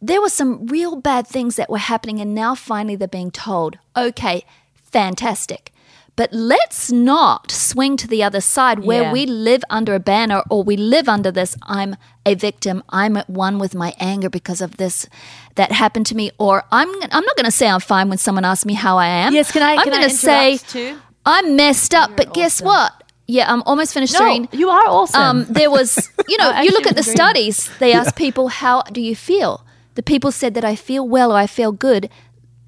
There 0.00 0.20
were 0.20 0.30
some 0.30 0.66
real 0.66 0.96
bad 0.96 1.26
things 1.28 1.56
that 1.56 1.70
were 1.70 1.78
happening, 1.78 2.20
and 2.20 2.34
now 2.34 2.54
finally 2.54 2.96
they're 2.96 3.06
being 3.06 3.30
told, 3.30 3.78
okay, 3.96 4.44
fantastic. 4.92 5.72
But 6.14 6.30
let's 6.32 6.92
not 6.92 7.50
swing 7.50 7.96
to 7.96 8.06
the 8.06 8.22
other 8.22 8.42
side 8.42 8.80
where 8.80 9.04
Yeah. 9.04 9.12
we 9.12 9.24
live 9.24 9.62
under 9.70 9.94
a 9.94 9.98
banner 10.00 10.42
or 10.50 10.62
we 10.62 10.76
live 10.76 11.08
under 11.08 11.30
this 11.30 11.56
I'm 11.62 11.96
a 12.26 12.34
victim, 12.34 12.82
I'm 12.90 13.16
at 13.16 13.30
one 13.30 13.58
with 13.58 13.74
my 13.74 13.94
anger 13.98 14.28
because 14.28 14.60
of 14.60 14.76
this 14.76 15.06
that 15.54 15.72
happened 15.72 16.04
to 16.06 16.14
me 16.14 16.30
or 16.38 16.64
I'm 16.70 16.88
I'm 17.10 17.24
not 17.24 17.36
going 17.36 17.46
to 17.46 17.50
say 17.50 17.66
I'm 17.66 17.80
fine 17.80 18.08
when 18.10 18.18
someone 18.18 18.44
asks 18.44 18.66
me 18.66 18.74
how 18.74 18.98
I 18.98 19.06
am. 19.06 19.32
Yes, 19.34 19.50
can 19.50 19.62
I- 19.62 19.76
I'm 19.76 19.88
gonna 19.88 20.10
say 20.10 20.58
too? 20.58 20.98
I'm 21.24 21.56
messed 21.56 21.94
up, 21.94 22.10
but 22.16 22.34
guess 22.34 22.60
what? 22.60 22.92
Yeah, 23.26 23.50
I'm 23.50 23.62
almost 23.62 23.94
finished, 23.94 24.12
no, 24.12 24.18
Serene. 24.18 24.48
you 24.52 24.68
are 24.68 24.86
awesome. 24.88 25.22
Um, 25.22 25.44
there 25.48 25.70
was, 25.70 26.10
you 26.28 26.36
know, 26.36 26.60
you 26.60 26.72
look 26.72 26.86
at 26.86 26.96
the 26.96 27.00
agree. 27.00 27.14
studies. 27.14 27.70
They 27.78 27.92
ask 27.94 28.16
people, 28.16 28.48
"How 28.48 28.82
do 28.96 29.00
you 29.00 29.14
feel?" 29.16 29.64
The 29.94 30.02
people 30.02 30.32
said 30.32 30.52
that 30.54 30.64
I 30.64 30.74
feel 30.74 31.08
well 31.08 31.30
or 31.32 31.38
I 31.38 31.46
feel 31.46 31.70
good, 31.72 32.10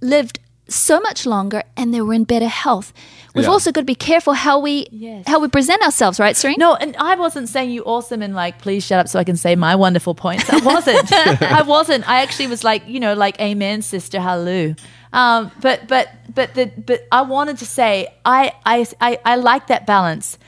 lived 0.01 0.39
so 0.69 0.99
much 1.01 1.27
longer, 1.27 1.62
and 1.77 1.93
they 1.93 2.01
were 2.01 2.15
in 2.15 2.25
better 2.25 2.49
health. 2.49 2.93
We've 3.35 3.45
Yeah. 3.45 3.51
also 3.51 3.71
got 3.73 3.83
to 3.83 3.85
be 3.85 3.95
careful 3.95 4.33
how 4.33 4.59
we 4.59 4.87
Yes. 4.91 5.25
how 5.27 5.39
we 5.41 5.49
present 5.49 5.83
ourselves, 5.83 6.19
right, 6.19 6.37
Serene? 6.37 6.57
No, 6.59 6.75
and 6.75 6.97
I 6.99 7.17
wasn't 7.17 7.49
saying 7.49 7.71
you 7.71 7.83
awesome 7.85 8.23
and 8.23 8.35
like, 8.35 8.59
please 8.61 8.85
shut 8.87 8.99
up 9.01 9.09
so 9.09 9.19
I 9.19 9.25
can 9.25 9.37
say 9.37 9.57
my 9.57 9.75
wonderful 9.75 10.15
points. 10.15 10.49
I 10.49 10.59
wasn't. 10.61 11.12
I 11.43 11.62
wasn't. 11.62 12.09
I 12.09 12.23
actually 12.23 12.47
was 12.47 12.65
like, 12.65 12.83
you 12.89 12.99
know, 13.01 13.12
like, 13.15 13.39
amen, 13.41 13.83
sister, 13.83 14.21
hallelujah. 14.21 14.77
Um, 15.12 15.51
but 15.61 15.87
but 15.87 16.09
but 16.35 16.55
the 16.55 16.67
but 16.87 17.07
I 17.12 17.23
wanted 17.23 17.59
to 17.59 17.67
say 17.67 18.09
I 18.25 18.53
I 18.65 18.87
I, 19.01 19.19
I 19.25 19.37
like 19.37 19.67
that 19.67 19.87
balance, 19.87 20.39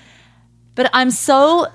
but 0.75 0.89
I'm 0.95 1.11
so 1.11 1.67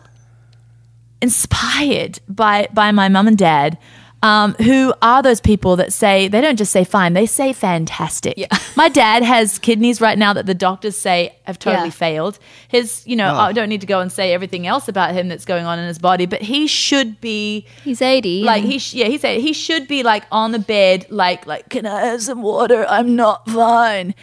inspired 1.22 2.20
by 2.28 2.68
by 2.74 2.92
my 2.92 3.08
mum 3.10 3.28
and 3.28 3.38
dad. 3.38 3.78
Um, 4.24 4.54
who 4.56 4.94
are 5.02 5.24
those 5.24 5.42
people 5.42 5.78
that 5.78 5.92
say 5.92 6.28
they 6.28 6.42
don't 6.42 6.56
just 6.56 6.72
say 6.72 6.84
fine, 6.84 7.14
they 7.14 7.26
say 7.26 7.54
fantastic. 7.54 8.38
My 8.76 8.88
dad 8.88 9.24
has 9.24 9.58
kidneys 9.58 10.00
right 10.00 10.16
now 10.18 10.32
that 10.34 10.46
the 10.46 10.54
doctors 10.54 10.96
say 10.96 11.36
have 11.46 11.58
totally 11.58 11.86
Yeah. 11.88 11.92
failed. 11.92 12.38
His, 12.68 13.02
you 13.08 13.16
know, 13.16 13.34
I 13.34 13.52
don't 13.52 13.68
need 13.68 13.82
to 13.82 13.88
go 13.88 14.00
and 14.00 14.12
say 14.12 14.32
everything 14.34 14.68
else 14.68 14.88
about 14.88 15.14
him 15.16 15.28
that's 15.28 15.44
going 15.46 15.66
on 15.66 15.80
in 15.80 15.88
his 15.88 15.98
body, 15.98 16.28
but 16.28 16.42
he 16.44 16.68
should 16.68 17.20
be 17.20 17.66
He's 17.84 18.00
80. 18.02 18.44
like 18.44 18.64
he, 18.64 18.78
sh- 18.78 18.94
yeah, 18.94 19.08
he 19.08 19.18
said 19.18 19.42
he 19.42 19.54
should 19.54 19.88
be 19.88 20.04
like 20.04 20.26
on 20.32 20.52
the 20.52 20.60
bed, 20.60 21.08
like 21.10 21.48
like 21.48 21.70
can 21.70 21.88
I 21.88 22.02
have 22.06 22.22
some 22.22 22.44
water? 22.44 22.86
I'm 22.88 23.16
not 23.16 23.50
fine. 23.50 24.14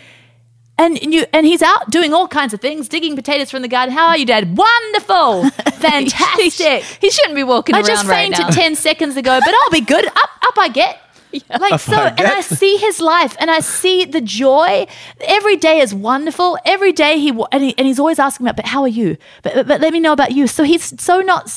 And 0.79 0.97
you 1.03 1.27
and 1.33 1.45
he's 1.45 1.61
out 1.61 1.91
doing 1.91 2.15
all 2.15 2.29
kinds 2.29 2.55
of 2.55 2.61
things, 2.61 2.89
digging 2.89 3.17
potatoes 3.17 3.51
from 3.51 3.63
the 3.63 3.69
garden. 3.69 3.93
How 3.93 4.07
are 4.07 4.17
you, 4.17 4.25
Dad? 4.25 4.57
Wonderful, 4.57 5.51
fantastic. 5.73 6.85
he 7.01 7.11
shouldn't 7.11 7.35
be 7.35 7.43
walking 7.43 7.75
I 7.75 7.83
just 7.83 8.07
fainted 8.07 8.47
ten 8.53 8.77
seconds 8.77 9.17
ago, 9.17 9.41
but 9.45 9.53
I'll 9.53 9.71
be 9.71 9.81
good. 9.81 10.07
Up, 10.07 10.31
up 10.43 10.55
I 10.57 10.69
get. 10.69 11.01
Like 11.59 11.81
so, 11.81 11.97
I 11.97 12.09
and 12.09 12.27
I 12.27 12.41
see 12.41 12.77
his 12.77 13.01
life, 13.01 13.37
and 13.41 13.51
I 13.51 13.61
see 13.61 14.05
the 14.05 14.21
joy. 14.21 14.87
Every 15.21 15.57
day 15.57 15.81
is 15.81 15.95
wonderful. 15.95 16.59
Every 16.65 16.93
day 16.93 17.19
he 17.19 17.31
and, 17.53 17.63
he 17.65 17.75
and 17.77 17.87
he's 17.87 17.99
always 17.99 18.19
asking 18.19 18.47
about, 18.47 18.57
but 18.57 18.67
how 18.67 18.83
are 18.83 18.89
you? 18.89 19.17
But, 19.43 19.67
but 19.67 19.79
but 19.79 19.81
let 19.81 19.93
me 19.93 20.01
know 20.01 20.13
about 20.13 20.33
you. 20.33 20.47
So 20.47 20.65
he's 20.65 21.01
so 21.01 21.21
not 21.21 21.53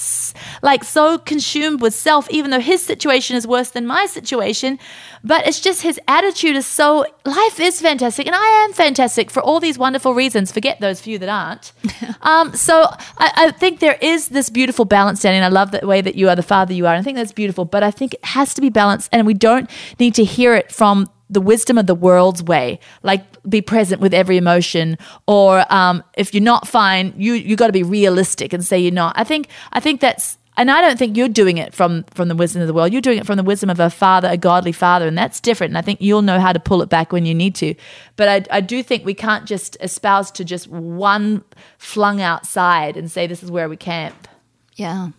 like 0.62 0.84
so 0.84 1.18
consumed 1.18 1.82
with 1.82 1.94
self, 1.94 2.30
even 2.30 2.52
though 2.52 2.60
his 2.60 2.84
situation 2.84 3.36
is 3.36 3.48
worse 3.48 3.72
than 3.72 3.86
my 3.86 4.06
situation. 4.06 4.80
But 5.24 5.48
it's 5.48 5.60
just 5.60 5.82
his 5.84 6.00
attitude 6.08 6.56
is 6.56 6.66
so 6.66 7.06
life 7.26 7.60
is 7.60 7.80
fantastic, 7.80 8.28
and 8.28 8.36
I 8.36 8.66
am 8.66 8.74
fantastic 8.74 9.30
for 9.30 9.42
all 9.42 9.60
these 9.60 9.78
wonderful 9.78 10.14
reasons. 10.14 10.52
Forget 10.52 10.80
those 10.80 11.00
few 11.00 11.20
that 11.20 11.30
aren't. 11.30 11.74
um, 12.22 12.56
so 12.56 12.84
I, 13.18 13.32
I 13.36 13.52
think 13.52 13.80
there 13.80 13.98
is 14.02 14.30
this 14.30 14.50
beautiful 14.50 14.86
balance, 14.86 15.22
Danny, 15.22 15.38
and 15.38 15.46
I 15.46 15.50
love 15.50 15.72
the 15.72 15.86
way 15.86 16.02
that 16.02 16.16
you 16.16 16.30
are 16.30 16.36
the 16.36 16.44
father 16.44 16.74
you 16.74 16.88
are. 16.88 16.94
And 16.94 17.00
I 17.00 17.04
think 17.04 17.18
that's 17.18 17.34
beautiful, 17.34 17.66
but 17.66 17.84
I 17.84 17.92
think 17.92 18.16
it 18.16 18.26
has 18.26 18.54
to 18.56 18.62
be 18.62 18.70
balanced, 18.70 19.10
and 19.12 19.28
we 19.28 19.34
don't 19.34 19.61
need 20.00 20.16
to 20.16 20.24
hear 20.24 20.56
it 20.56 20.72
from 20.72 21.08
the 21.30 21.42
wisdom 21.42 21.78
of 21.78 21.88
the 21.88 21.96
world's 21.96 22.44
way, 22.44 22.80
like 23.04 23.24
be 23.48 23.62
present 23.62 24.02
with 24.02 24.14
every 24.14 24.38
emotion, 24.38 24.98
or 25.28 25.66
um, 25.74 26.04
if 26.16 26.34
you're 26.34 26.44
not 26.44 26.68
fine, 26.68 27.14
you 27.18 27.34
you 27.34 27.56
got 27.56 27.68
to 27.68 27.74
be 27.74 27.84
realistic 27.84 28.54
and 28.54 28.66
say 28.66 28.78
you're 28.78 28.92
not. 28.92 29.14
I 29.18 29.24
think 29.24 29.48
I 29.72 29.80
think 29.80 30.02
that's. 30.02 30.38
And 30.58 30.70
I 30.70 30.82
don't 30.82 31.00
think 31.00 31.16
you're 31.16 31.30
doing 31.30 31.58
it 31.58 31.74
from 31.74 32.04
from 32.14 32.28
the 32.28 32.36
wisdom 32.36 32.62
of 32.62 32.68
the 32.68 32.74
world. 32.74 32.92
You're 32.92 33.02
doing 33.02 33.18
it 33.18 33.26
from 33.26 33.38
the 33.38 33.44
wisdom 33.44 33.70
of 33.70 33.80
a 33.80 33.90
father, 33.90 34.28
a 34.30 34.36
godly 34.36 34.74
father, 34.74 35.08
and 35.08 35.18
that's 35.18 35.40
different. 35.40 35.72
And 35.72 35.78
I 35.78 35.82
think 35.82 36.02
you'll 36.02 36.22
know 36.22 36.42
how 36.42 36.52
to 36.52 36.60
pull 36.60 36.82
it 36.82 36.90
back 36.90 37.14
when 37.14 37.26
you 37.26 37.34
need 37.34 37.56
to. 37.56 37.74
But 38.18 38.28
I, 38.28 38.58
I 38.58 38.62
do 38.62 38.84
think 38.84 39.06
we 39.06 39.14
can't 39.14 39.46
just 39.46 39.78
espouse 39.80 40.30
to 40.32 40.44
just 40.44 40.68
one 40.68 41.46
flung 41.78 42.22
outside 42.22 42.98
and 42.98 43.10
say 43.10 43.28
this 43.28 43.42
is 43.42 43.50
where 43.50 43.70
we 43.70 43.78
camp. 43.78 44.28
yeah. 44.76 45.10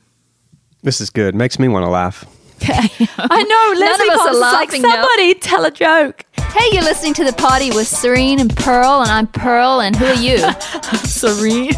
This 0.83 1.01
is 1.01 1.11
good. 1.11 1.35
Makes 1.35 1.59
me 1.59 1.69
want 1.69 1.85
to 1.87 1.91
laugh. 1.91 2.27
I 3.19 3.43
know. 3.43 3.81
Leslie 3.81 4.09
of 4.09 4.15
us 4.21 4.27
are 4.29 4.35
like, 4.41 4.69
laughing 4.69 4.83
now. 4.83 4.91
somebody 5.03 5.35
tell 5.35 5.65
a 5.65 5.71
joke. 5.71 6.25
Hey, 6.53 6.69
you're 6.73 6.83
listening 6.85 7.15
to 7.15 7.25
the 7.25 7.33
Poddy 7.33 7.71
with 7.71 7.87
Serene 7.89 8.39
and 8.41 8.55
Pearl, 8.55 9.01
and 9.01 9.11
I'm 9.11 9.27
Pearl, 9.27 9.81
and 9.81 9.97
who 9.97 10.05
are 10.07 10.15
you? 10.15 10.39
Serene. 11.05 11.73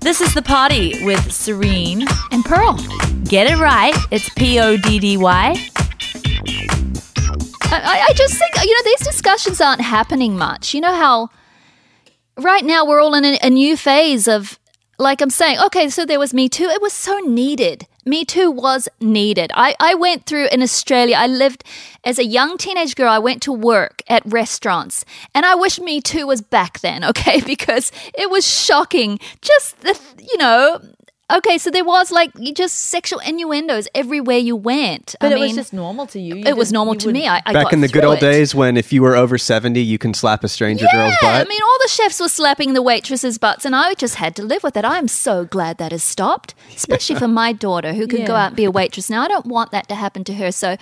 This 0.00 0.20
is 0.20 0.32
the 0.34 0.42
Poddy 0.42 1.04
with 1.04 1.32
Serene. 1.32 2.04
and 2.32 2.44
Pearl. 2.44 2.74
Get 3.24 3.50
it 3.50 3.58
right. 3.58 3.94
It's 4.10 4.28
P 4.30 4.58
O 4.60 4.76
D 4.76 4.98
D 4.98 5.16
Y. 5.16 5.54
I- 7.70 7.80
I, 7.80 8.06
I 8.08 8.12
just 8.14 8.34
think 8.38 8.54
you 8.64 8.74
know 8.74 8.82
these 8.84 9.06
discussions 9.06 9.60
aren't 9.60 9.80
happening 9.82 10.36
much. 10.38 10.72
You 10.74 10.80
know 10.80 10.94
how 10.94 11.28
right 12.38 12.64
now 12.64 12.86
we're 12.86 13.00
all 13.00 13.14
in 13.14 13.24
a, 13.24 13.38
a 13.42 13.50
new 13.50 13.76
phase 13.76 14.26
of 14.26 14.58
like 14.98 15.20
I'm 15.20 15.30
saying. 15.30 15.58
Okay, 15.66 15.88
so 15.88 16.04
there 16.04 16.18
was 16.18 16.34
Me 16.34 16.48
Too. 16.48 16.64
It 16.64 16.82
was 16.82 16.92
so 16.92 17.18
needed. 17.20 17.86
Me 18.04 18.24
Too 18.24 18.50
was 18.50 18.88
needed. 19.00 19.50
I, 19.54 19.74
I 19.78 19.94
went 19.94 20.26
through 20.26 20.48
in 20.48 20.62
Australia. 20.62 21.16
I 21.16 21.26
lived 21.26 21.62
as 22.04 22.18
a 22.18 22.24
young 22.24 22.58
teenage 22.58 22.96
girl. 22.96 23.10
I 23.10 23.18
went 23.18 23.42
to 23.42 23.52
work 23.52 24.02
at 24.08 24.22
restaurants, 24.26 25.04
and 25.34 25.44
I 25.46 25.54
wish 25.54 25.78
Me 25.78 26.00
Too 26.00 26.26
was 26.26 26.42
back 26.42 26.80
then. 26.80 27.04
Okay, 27.08 27.40
because 27.40 27.90
it 28.16 28.30
was 28.30 28.46
shocking. 28.46 29.18
Just 29.40 29.80
the 29.80 29.98
you 30.20 30.36
know 30.36 30.80
okay, 31.30 31.58
so 31.58 31.70
there 31.70 31.84
was 31.84 32.10
like 32.10 32.32
just 32.54 32.76
sexual 32.76 33.18
innuendos 33.20 33.88
everywhere 33.94 34.38
you 34.38 34.56
went. 34.56 35.14
But 35.20 35.32
I 35.32 35.36
it 35.36 35.40
was 35.40 35.54
just 35.54 35.72
normal 35.72 36.06
to 36.08 36.20
you. 36.20 36.36
You 36.36 36.44
it 36.46 36.56
was 36.56 36.72
normal 36.72 36.94
to 36.96 37.12
me. 37.12 37.26
I, 37.26 37.42
I 37.44 37.52
Back 37.52 37.64
got 37.64 37.72
in 37.74 37.80
the 37.80 37.88
good 37.88 38.04
old 38.04 38.18
it. 38.18 38.20
days 38.20 38.54
when 38.54 38.76
if 38.76 38.92
you 38.92 39.02
were 39.02 39.16
over 39.16 39.38
70, 39.38 39.80
you 39.80 39.98
can 39.98 40.14
slap 40.14 40.44
a 40.44 40.48
stranger 40.48 40.86
girl's 40.92 41.14
butt. 41.20 41.22
Yeah. 41.22 41.38
I 41.38 41.44
mean, 41.44 41.62
all 41.62 41.78
the 41.82 41.88
chefs 41.88 42.20
were 42.20 42.28
slapping 42.28 42.72
the 42.72 42.82
waitresses' 42.82 43.38
butts, 43.38 43.64
and 43.64 43.74
I 43.76 43.94
just 43.94 44.16
had 44.16 44.34
to 44.36 44.42
live 44.42 44.62
with 44.62 44.76
it. 44.76 44.84
I'm 44.84 45.08
so 45.08 45.44
glad 45.44 45.78
that 45.78 45.92
has 45.92 46.02
stopped, 46.02 46.54
especially 46.74 47.16
for 47.16 47.28
my 47.28 47.52
daughter 47.52 47.92
who 47.92 48.06
can 48.06 48.24
go 48.24 48.34
out 48.34 48.48
and 48.48 48.56
be 48.56 48.64
a 48.64 48.70
waitress. 48.70 49.10
Now, 49.10 49.22
I 49.22 49.28
don't 49.28 49.46
want 49.46 49.70
that 49.72 49.88
to 49.88 49.94
happen 49.94 50.24
to 50.24 50.34
her. 50.34 50.52
So, 50.52 50.76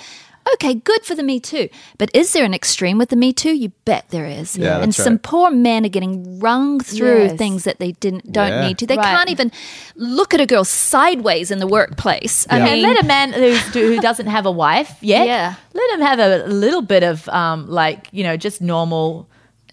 okay, 0.54 0.74
good 0.74 1.04
for 1.04 1.14
the 1.14 1.22
Me 1.22 1.40
Too. 1.40 1.68
But 1.98 2.10
is 2.14 2.32
there 2.32 2.44
an 2.44 2.54
extreme 2.54 2.98
with 2.98 3.08
the 3.10 3.16
Me 3.16 3.32
Too? 3.32 3.54
You 3.56 3.70
bet 3.84 4.06
there 4.10 4.26
is. 4.26 4.56
Yeah, 4.56 4.76
and 4.80 4.92
that's 4.92 5.02
some 5.02 5.14
right. 5.14 5.22
poor 5.22 5.50
men 5.50 5.84
are 5.84 5.88
getting 5.90 6.38
rung 6.40 6.80
through 6.80 7.24
Yes. 7.24 7.38
things 7.38 7.64
that 7.64 7.78
they 7.78 7.92
didn't 7.92 8.32
don't 8.32 8.48
Yeah. 8.52 8.66
need 8.68 8.78
to. 8.78 8.86
They 8.86 8.96
Right. 8.96 9.04
can't 9.04 9.30
even 9.30 9.50
look 9.96 10.34
at 10.34 10.40
a 10.40 10.46
girl 10.46 10.64
sideways 10.64 11.50
in 11.50 11.58
the 11.58 11.66
workplace. 11.66 12.46
I 12.50 12.58
Yeah. 12.58 12.64
mean, 12.64 12.82
let 12.82 13.02
a 13.02 13.06
man 13.06 13.32
who, 13.32 13.52
who 13.52 14.00
doesn't 14.00 14.26
have 14.28 14.46
a 14.46 14.50
wife 14.50 14.94
yet, 15.00 15.26
Yeah. 15.26 15.54
let 15.74 15.90
him 15.94 16.00
have 16.00 16.18
a 16.18 16.46
little 16.46 16.82
bit 16.82 17.02
of 17.02 17.28
um, 17.28 17.66
like 17.68 18.08
you 18.12 18.22
know 18.22 18.36
just 18.36 18.60
normal. 18.60 19.28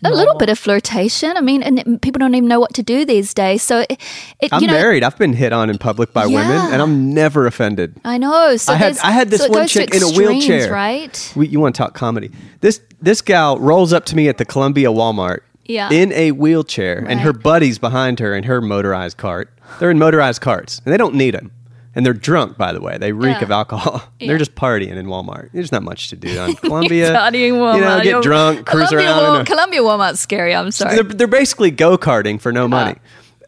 A 0.05 0.11
little 0.11 0.35
bit 0.35 0.49
of 0.49 0.59
flirtation. 0.59 1.35
I 1.37 1.41
mean, 1.41 1.63
and 1.63 2.01
people 2.01 2.19
don't 2.19 2.35
even 2.35 2.49
know 2.49 2.59
what 2.59 2.73
to 2.75 2.83
do 2.83 3.05
these 3.05 3.33
days. 3.33 3.61
So, 3.61 3.79
it, 3.79 3.99
it 4.41 4.53
I'm 4.53 4.61
you 4.61 4.67
know, 4.67 4.73
married. 4.73 5.03
I've 5.03 5.17
been 5.17 5.33
hit 5.33 5.53
on 5.53 5.69
in 5.69 5.77
public 5.77 6.13
by 6.13 6.25
women, 6.25 6.73
and 6.73 6.81
I'm 6.81 7.13
never 7.13 7.45
offended. 7.45 7.95
I 8.03 8.17
know. 8.17 8.57
So 8.57 8.73
I 8.73 8.75
had 8.75 8.97
I 8.99 9.11
had 9.11 9.29
this 9.29 9.41
so 9.41 9.49
one 9.49 9.67
chick 9.67 9.93
in 9.93 10.03
a 10.03 10.07
extremes, 10.07 10.45
wheelchair. 10.45 10.71
right? 10.71 11.33
We, 11.35 11.47
you 11.47 11.59
want 11.59 11.75
to 11.75 11.77
talk 11.77 11.93
comedy? 11.93 12.31
This 12.61 12.81
this 13.01 13.21
gal 13.21 13.59
rolls 13.59 13.93
up 13.93 14.05
to 14.05 14.15
me 14.15 14.27
at 14.27 14.37
the 14.37 14.45
Columbia 14.45 14.89
Walmart. 14.89 15.39
Yeah. 15.65 15.89
In 15.91 16.11
a 16.11 16.31
wheelchair, 16.31 17.05
and 17.07 17.21
her 17.21 17.31
buddies 17.31 17.79
behind 17.79 18.19
her 18.19 18.35
in 18.35 18.43
her 18.43 18.59
motorized 18.59 19.15
cart. 19.15 19.49
They're 19.79 19.91
in 19.91 19.97
motorized 19.97 20.41
carts, 20.41 20.81
and 20.83 20.93
they 20.93 20.97
don't 20.97 21.15
need 21.15 21.33
them. 21.33 21.51
And 21.95 22.03
they're 22.05 22.13
drunk, 22.13 22.57
by 22.57 22.73
the 22.73 22.81
way. 22.81 22.97
They 22.97 23.11
reek 23.11 23.37
Yeah. 23.37 23.43
of 23.43 23.51
alcohol. 23.51 24.01
Yeah. 24.19 24.27
They're 24.29 24.37
just 24.39 24.55
partying 24.55 24.95
in 24.95 25.05
Walmart. 25.05 25.49
There's 25.53 25.71
not 25.71 25.83
much 25.83 26.09
to 26.09 26.15
do 26.15 26.39
on 26.39 26.55
Columbia. 26.55 27.13
Partying 27.13 27.53
Walmart. 27.53 27.75
You 27.75 27.81
know, 27.81 27.97
get 27.97 28.05
You're- 28.05 28.21
drunk, 28.23 28.65
cruise 28.65 28.89
Columbia 28.89 29.11
around. 29.11 29.35
In 29.35 29.41
a- 29.41 29.45
Columbia 29.45 29.79
Walmart's 29.81 30.19
scary. 30.19 30.55
I'm 30.55 30.71
sorry. 30.71 30.95
they're, 30.95 31.03
they're 31.03 31.27
basically 31.27 31.69
go 31.71 31.97
karting 31.97 32.41
for 32.41 32.51
no 32.51 32.67
money, 32.67 32.95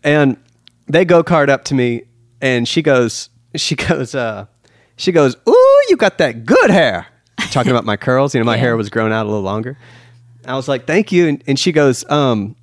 and 0.03 0.37
they 0.87 1.05
go 1.05 1.23
kart 1.23 1.49
up 1.49 1.63
to 1.65 1.73
me, 1.73 2.03
and 2.41 2.67
she 2.67 2.81
goes, 2.83 3.29
she 3.55 3.75
goes, 3.75 4.13
uh, 4.13 4.45
she 4.97 5.11
goes, 5.11 5.35
"Ooh, 5.49 5.81
you 5.89 5.97
got 5.97 6.19
that 6.19 6.45
good 6.45 6.69
hair." 6.69 7.07
Talking 7.51 7.71
about 7.71 7.85
my 7.85 7.97
curls, 7.97 8.35
you 8.35 8.39
know, 8.41 8.45
my 8.45 8.57
hair 8.57 8.77
was 8.77 8.89
growing 8.89 9.11
out 9.11 9.25
a 9.25 9.29
little 9.29 9.41
longer. 9.41 9.77
I 10.45 10.55
was 10.55 10.67
like, 10.67 10.85
"Thank 10.85 11.11
you," 11.11 11.27
and, 11.27 11.43
and 11.47 11.57
she 11.59 11.71
goes, 11.71 12.07
um, 12.11 12.55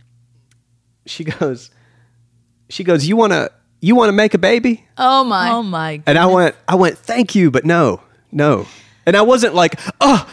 she 1.06 1.24
goes, 1.24 1.70
she 2.68 2.84
goes, 2.84 3.06
"You 3.06 3.16
wanna, 3.16 3.50
you 3.82 3.94
wanna 3.94 4.12
make 4.12 4.32
a 4.32 4.38
baby?" 4.38 4.84
oh 4.96 5.24
my. 5.24 5.50
Oh 5.50 5.62
my! 5.62 5.98
God. 5.98 6.04
And 6.06 6.18
I 6.18 6.26
went, 6.26 6.56
I 6.66 6.74
went, 6.76 6.96
"Thank 6.96 7.34
you, 7.34 7.50
but 7.50 7.64
no, 7.66 8.00
no," 8.30 8.66
and 9.04 9.14
I 9.16 9.22
wasn't 9.22 9.54
like, 9.54 9.78
"Oh, 10.00 10.26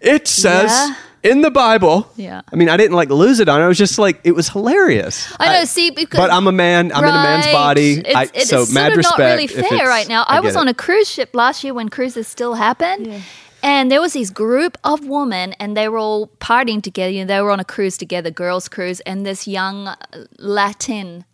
it 0.00 0.26
says." 0.26 0.70
Yeah. 0.70 0.94
In 1.24 1.40
the 1.40 1.52
Bible, 1.52 2.10
Yeah. 2.16 2.42
I 2.52 2.56
mean, 2.56 2.68
I 2.68 2.76
didn't 2.76 2.96
like 2.96 3.08
lose 3.08 3.38
it 3.38 3.48
on. 3.48 3.60
it. 3.60 3.64
I 3.64 3.68
was 3.68 3.78
just 3.78 3.96
like, 3.96 4.18
it 4.24 4.32
was 4.32 4.48
hilarious. 4.48 5.32
I 5.38 5.60
know. 5.60 5.64
see, 5.66 5.90
because 5.90 6.18
But 6.18 6.32
I'm 6.32 6.48
a 6.48 6.52
man. 6.52 6.90
I'm 6.90 7.04
in 7.04 7.10
a 7.10 7.12
man's 7.12 7.46
body. 7.46 8.02
It's, 8.04 8.12
I, 8.12 8.22
it's 8.34 8.48
so 8.48 8.64
sort 8.64 8.74
mad 8.74 8.90
of 8.90 8.98
respect. 8.98 9.20
not 9.20 9.24
really 9.26 9.46
fair 9.46 9.86
right 9.86 10.08
now. 10.08 10.24
I, 10.26 10.38
get 10.38 10.42
was 10.42 10.56
on 10.56 10.66
a 10.66 10.74
cruise 10.74 11.08
ship 11.08 11.30
last 11.32 11.62
year 11.62 11.74
when 11.74 11.90
cruises 11.90 12.26
still 12.26 12.54
happened. 12.54 13.22
And 13.62 13.88
there 13.92 14.00
was 14.00 14.14
this 14.14 14.30
group 14.30 14.76
of 14.82 15.06
women, 15.06 15.52
and 15.60 15.76
they 15.76 15.88
were 15.88 15.98
all 15.98 16.26
partying 16.40 16.82
together. 16.82 17.12
You 17.12 17.24
know, 17.24 17.36
they 17.36 17.40
were 17.40 17.52
on 17.52 17.60
a 17.60 17.64
cruise 17.64 17.96
together, 17.96 18.32
girls' 18.32 18.68
cruise, 18.68 18.98
and 19.06 19.24
this 19.24 19.46
young 19.46 19.86
uh, 19.86 19.96
Latin, 20.40 21.24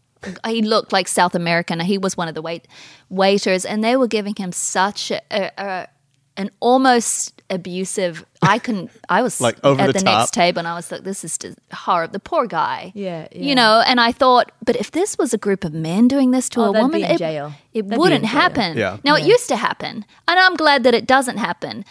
he 0.46 0.62
looked 0.62 0.92
like 0.92 1.08
South 1.08 1.34
American. 1.34 1.80
He 1.80 1.98
was 1.98 2.16
one 2.16 2.28
of 2.28 2.34
the 2.34 2.42
wait 2.42 2.66
waiters, 3.08 3.64
and 3.64 3.82
they 3.82 3.96
were 3.96 4.08
giving 4.08 4.34
him 4.34 4.52
such 4.52 5.10
a, 5.10 5.22
a, 5.30 5.88
an 6.36 6.50
almost 6.60 7.42
abusive. 7.50 8.24
I 8.43 8.59
couldn't. 8.59 8.91
I 9.09 9.22
was 9.22 9.41
Like, 9.41 9.59
over 9.64 9.80
at 9.82 9.86
the 9.89 9.93
the, 9.95 9.99
top. 10.01 10.18
next 10.20 10.30
table, 10.34 10.61
and 10.61 10.68
I 10.68 10.74
was 10.74 10.91
like, 10.93 11.03
"This 11.03 11.24
is 11.24 11.36
just 11.39 11.59
horrible." 11.72 12.12
The 12.12 12.20
poor 12.20 12.47
guy. 12.47 12.93
Yeah, 12.95 13.26
yeah. 13.32 13.43
You 13.49 13.55
know, 13.55 13.82
and 13.86 14.01
I 14.01 14.12
thought, 14.12 14.53
but 14.64 14.76
if 14.76 14.91
this 14.93 15.18
was 15.18 15.34
a 15.34 15.39
group 15.39 15.64
of 15.64 15.72
men 15.74 16.07
doing 16.09 16.30
this 16.30 16.49
to 16.51 16.61
Oh, 16.61 16.70
a 16.70 16.72
they'd 16.72 16.80
woman, 16.82 17.01
be 17.01 17.07
it, 17.07 17.18
jail. 17.18 17.53
it 17.74 17.82
They'd 17.82 17.91
be 17.91 17.97
wouldn't 17.97 18.22
jail. 18.24 18.30
happen. 18.41 18.76
Yeah. 18.76 18.99
Now 19.05 19.16
it 19.16 19.24
used 19.24 19.49
to 19.49 19.57
happen, 19.57 20.05
and 20.28 20.39
I'm 20.39 20.55
glad 20.55 20.84
that 20.84 20.95
it 20.95 21.07
doesn't 21.07 21.39
happen. 21.39 21.84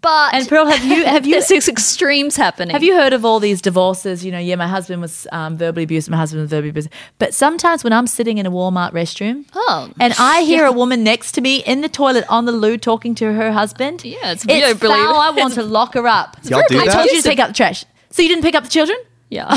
But 0.00 0.34
And 0.34 0.48
Pearl, 0.48 0.66
have 0.66 0.84
you 0.84 1.04
have 1.14 1.26
you 1.26 1.32
there's 1.32 1.48
these 1.48 1.68
extremes 1.68 2.36
happening. 2.36 2.72
Have 2.72 2.82
you 2.82 2.94
heard 2.94 3.12
of 3.12 3.24
all 3.24 3.40
these 3.40 3.60
divorces? 3.60 4.24
You 4.24 4.32
know, 4.32 4.38
yeah, 4.38 4.56
my 4.56 4.68
husband 4.68 5.02
was 5.02 5.26
um, 5.32 5.56
verbally 5.58 5.84
abused, 5.84 6.08
my 6.10 6.16
husband 6.16 6.40
was 6.42 6.50
verbally 6.50 6.70
abused. 6.70 6.88
But 7.18 7.34
sometimes 7.34 7.84
when 7.84 7.92
I'm 7.92 8.06
sitting 8.06 8.38
in 8.38 8.46
a 8.46 8.50
Walmart 8.50 8.92
restroom, 8.92 9.44
Oh, 9.54 9.90
and 10.00 10.14
I 10.18 10.42
hear 10.42 10.64
a 10.64 10.72
woman 10.72 11.04
next 11.04 11.32
to 11.32 11.40
me 11.40 11.58
in 11.64 11.80
the 11.82 11.88
toilet 11.88 12.24
on 12.28 12.44
the 12.46 12.52
loo 12.52 12.78
talking 12.78 13.14
to 13.16 13.32
her 13.34 13.52
husband, 13.52 14.04
Yeah, 14.04 14.32
it's 14.32 14.44
it's 14.44 14.46
really 14.46 14.74
believe- 14.74 14.96
foul. 14.96 15.16
I 15.16 15.30
want 15.42 15.54
to 15.54 15.62
lock 15.62 15.89
her 15.94 16.06
up. 16.06 16.36
Y'all 16.44 16.62
do 16.68 16.78
I 16.80 16.86
that? 16.86 16.92
told 16.94 17.06
you 17.10 17.16
to 17.16 17.28
take 17.28 17.38
out 17.38 17.48
the 17.48 17.54
trash, 17.54 17.84
so 18.10 18.22
you 18.22 18.28
didn't 18.28 18.42
pick 18.42 18.54
up 18.54 18.64
the 18.64 18.70
children. 18.70 18.98
Yeah. 19.28 19.56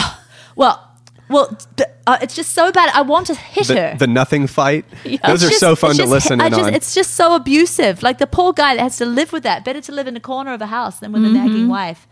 Well, 0.56 0.88
well, 1.30 1.58
th- 1.78 1.90
uh, 2.06 2.18
it's 2.22 2.36
just 2.36 2.54
so 2.54 2.72
bad. 2.72 2.92
I 2.94 3.02
want 3.02 3.28
to 3.28 3.36
hit 3.36 3.68
her. 3.70 3.92
the, 3.94 4.06
the 4.06 4.08
nothing 4.08 4.46
fight. 4.46 4.86
Those 5.04 5.14
It's 5.14 5.24
are 5.44 5.50
just- 5.50 5.60
so 5.60 5.76
fun 5.76 5.92
it's 5.92 5.98
to 5.98 6.04
just- 6.04 6.12
listen 6.12 6.42
I 6.42 6.48
in 6.48 6.52
just, 6.52 6.64
on. 6.64 6.74
It's 6.74 6.94
just 6.94 7.14
so 7.16 7.34
abusive. 7.36 8.04
Like 8.04 8.18
the 8.20 8.28
poor 8.28 8.54
guy 8.54 8.76
that 8.76 8.82
has 8.84 8.98
to 8.98 9.06
live 9.06 9.32
with 9.34 9.44
that. 9.44 9.66
Better 9.66 9.82
to 9.82 9.92
live 9.92 10.08
in 10.08 10.16
a 10.16 10.20
corner 10.20 10.54
of 10.54 10.62
a 10.62 10.68
house 10.68 11.00
than 11.00 11.12
with 11.12 11.24
a 11.24 11.28
Mm-hmm. 11.28 11.36
nagging 11.36 11.68
wife 11.70 12.08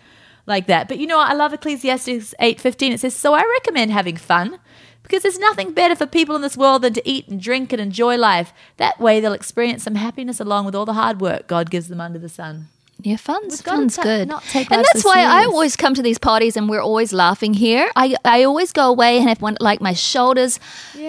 like 0.48 0.66
that. 0.68 0.88
But 0.88 0.98
you 0.98 1.06
know, 1.08 1.20
I 1.20 1.34
love 1.34 1.54
Ecclesiastes 1.54 2.34
eight 2.40 2.60
fifteen. 2.60 2.94
It 2.94 3.00
says, 3.00 3.16
"So 3.16 3.34
I 3.34 3.44
recommend 3.60 3.92
having 3.92 4.18
fun." 4.18 4.60
Because 5.04 5.24
there's 5.24 5.40
nothing 5.40 5.74
better 5.74 5.96
for 5.96 6.06
people 6.06 6.36
in 6.38 6.42
this 6.42 6.56
world 6.56 6.84
than 6.84 6.94
to 6.94 7.08
eat 7.10 7.28
and 7.28 7.42
drink 7.42 7.74
and 7.74 7.82
enjoy 7.82 8.16
life. 8.18 8.54
That 8.78 8.98
way, 9.00 9.20
they'll 9.20 9.34
experience 9.34 9.84
some 9.84 9.96
happiness 9.96 10.40
along 10.40 10.66
with 10.66 10.74
all 10.76 10.86
the 10.86 10.94
hard 10.94 11.20
work 11.20 11.48
God 11.48 11.70
gives 11.70 11.90
them 11.90 12.00
under 12.00 12.18
the 12.18 12.30
sun. 12.30 12.70
Yeah, 13.04 13.18
fun's 13.18 13.62
fun's 13.62 13.96
ta- 13.96 14.04
good, 14.04 14.30
and 14.30 14.86
that's 14.86 15.04
why 15.04 15.24
I 15.24 15.46
always 15.46 15.76
come 15.76 15.94
to 15.96 16.02
these 16.04 16.18
parties 16.20 16.56
and 16.56 16.70
we're 16.70 16.82
always 16.82 17.12
laughing 17.14 17.54
here. 17.54 17.90
I 17.96 18.16
I 18.24 18.44
always 18.44 18.72
go 18.72 18.90
away 18.90 19.18
and 19.18 19.28
have 19.28 19.42
one 19.42 19.58
like 19.60 19.82
my 19.82 19.94
shoulders 19.94 20.60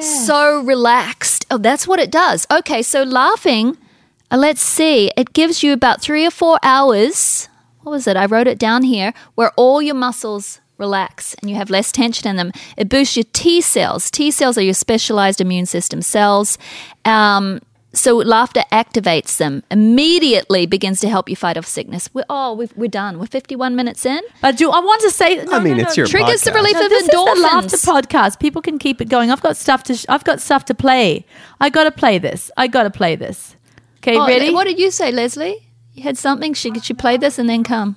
so 0.01 0.61
relaxed. 0.62 1.47
Oh, 1.51 1.59
that's 1.59 1.86
what 1.86 2.01
it 2.01 2.11
does. 2.11 2.47
Okay, 2.51 2.82
so 2.82 3.03
laughing. 3.03 3.76
Uh, 4.30 4.38
let's 4.38 4.62
see, 4.62 5.11
it 5.16 5.34
gives 5.34 5.62
you 5.62 5.72
about 5.72 6.01
three 6.01 6.24
or 6.26 6.30
four 6.30 6.59
hours. 6.62 7.49
What 7.82 7.93
was 7.93 8.07
it? 8.07 8.16
I 8.16 8.26
wrote 8.26 8.47
it 8.47 8.59
down 8.59 8.82
here. 8.84 9.12
Where 9.34 9.51
all 9.57 9.82
your 9.82 9.95
muscles 9.97 10.61
relax 10.78 11.34
and 11.34 11.51
you 11.51 11.57
have 11.57 11.70
less 11.70 11.93
tension 11.93 12.28
in 12.28 12.36
them. 12.36 12.53
It 12.76 12.88
boosts 12.88 13.16
your 13.16 13.26
T 13.32 13.61
cells. 13.61 14.11
T 14.11 14.30
cells 14.30 14.57
are 14.59 14.62
your 14.62 14.74
specialized 14.74 15.40
immune 15.40 15.66
system 15.66 16.03
cells. 16.03 16.59
Um, 17.05 17.61
so 17.95 18.16
laughter 18.16 18.62
activates 18.72 19.36
them 19.36 19.62
immediately 19.70 20.66
begins 20.66 20.99
to 21.01 21.09
help 21.09 21.28
you 21.28 21.36
fight 21.36 21.57
off 21.59 21.66
sickness 21.66 22.09
we're 22.14 22.24
oh 22.30 22.55
we've, 22.55 22.72
we're 22.76 22.88
done 22.88 23.18
we're 23.18 23.26
51 23.26 23.76
minutes 23.76 24.07
in 24.07 24.20
But 24.40 24.57
do 24.57 24.70
I 24.70 24.80
want 24.80 25.03
to 25.03 25.11
say? 25.11 25.45
No, 25.45 25.53
I 25.53 25.61
mean, 25.61 25.76
no, 25.76 25.82
it's 25.84 25.97
no. 25.97 26.03
your 26.03 26.07
triggers 26.07 26.40
the 26.43 26.53
relief 26.53 26.74
No, 26.74 26.84
of 26.84 26.90
this 26.90 27.03
is 27.03 27.09
the 27.09 27.16
endorphins 27.16 27.43
laughter 27.43 27.76
podcast. 27.76 28.40
People 28.40 28.62
can 28.62 28.78
keep 28.78 29.01
it 29.01 29.09
going. 29.09 29.30
I've 29.30 29.43
got 29.43 29.57
stuff 29.57 29.82
to. 29.84 29.95
Sh- 29.95 30.07
I've 30.09 30.24
got 30.24 30.40
stuff 30.40 30.64
to 30.66 30.74
play. 30.74 31.24
I 31.61 31.68
got 31.70 31.84
to 31.84 31.90
play 31.93 32.18
this. 32.18 32.51
I 32.57 32.66
got 32.66 32.84
to 32.84 32.90
play 32.90 33.14
this. 33.16 33.57
Okay, 33.99 34.16
Oh, 34.16 34.26
ready? 34.26 34.53
what 34.53 34.64
did 34.66 34.78
you 34.78 34.90
say 34.90 35.12
leslie 35.12 35.68
you 35.93 36.03
had 36.03 36.16
something 36.18 36.55
she 36.55 36.72
she 36.80 36.95
play 36.95 37.16
this 37.16 37.38
and 37.38 37.49
then 37.49 37.62
come 37.62 37.97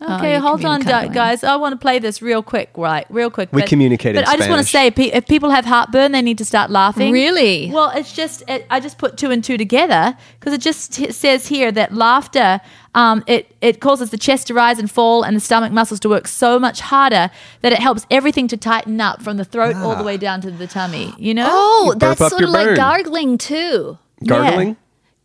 Okay, 0.00 0.34
you 0.34 0.40
hold 0.40 0.64
on, 0.64 0.80
guys. 0.82 1.42
I 1.42 1.56
want 1.56 1.72
to 1.72 1.78
play 1.78 1.98
this 1.98 2.20
real 2.20 2.42
quick, 2.42 2.70
right? 2.76 3.06
Real 3.08 3.30
quick. 3.30 3.48
We 3.52 3.62
communicate 3.62 4.14
in 4.14 4.22
But 4.22 4.28
I 4.28 4.36
just 4.36 4.50
want 4.50 4.60
to 4.60 4.68
say, 4.68 4.88
if 4.88 5.26
people 5.26 5.50
have 5.50 5.64
heartburn, 5.64 6.12
they 6.12 6.20
need 6.22 6.38
to 6.38 6.44
start 6.44 6.70
laughing. 6.70 7.12
Really? 7.12 7.70
Well, 7.72 7.90
it's 7.94 8.12
just 8.12 8.42
it, 8.48 8.66
I 8.70 8.80
just 8.80 8.98
put 8.98 9.16
two 9.16 9.30
and 9.30 9.42
two 9.42 9.56
together 9.56 10.16
because 10.38 10.52
it 10.52 10.60
just 10.60 10.92
t- 10.94 11.10
says 11.12 11.46
here 11.46 11.72
that 11.72 11.94
laughter 11.94 12.60
um, 12.94 13.22
it 13.26 13.54
it 13.60 13.80
causes 13.80 14.10
the 14.10 14.18
chest 14.18 14.46
to 14.48 14.54
rise 14.54 14.78
and 14.78 14.90
fall 14.90 15.22
and 15.22 15.36
the 15.36 15.40
stomach 15.40 15.72
muscles 15.72 16.00
to 16.00 16.08
work 16.08 16.26
so 16.26 16.58
much 16.58 16.80
harder 16.80 17.30
that 17.62 17.72
it 17.72 17.78
helps 17.78 18.06
everything 18.10 18.48
to 18.48 18.56
tighten 18.56 19.00
up 19.00 19.22
from 19.22 19.36
the 19.36 19.44
throat 19.44 19.76
all 19.76 19.96
the 19.96 20.02
way 20.04 20.16
down 20.16 20.40
to 20.40 20.50
the 20.50 20.66
tummy. 20.66 21.14
You 21.18 21.34
know? 21.34 21.46
oh 21.48 21.94
burp 21.98 22.18
that's 22.18 22.30
sort 22.30 22.40
your 22.40 22.48
of 22.48 22.54
like 22.54 22.66
burn. 22.66 22.76
gargling 22.76 23.38
too 23.38 23.98
Gargling. 24.26 24.76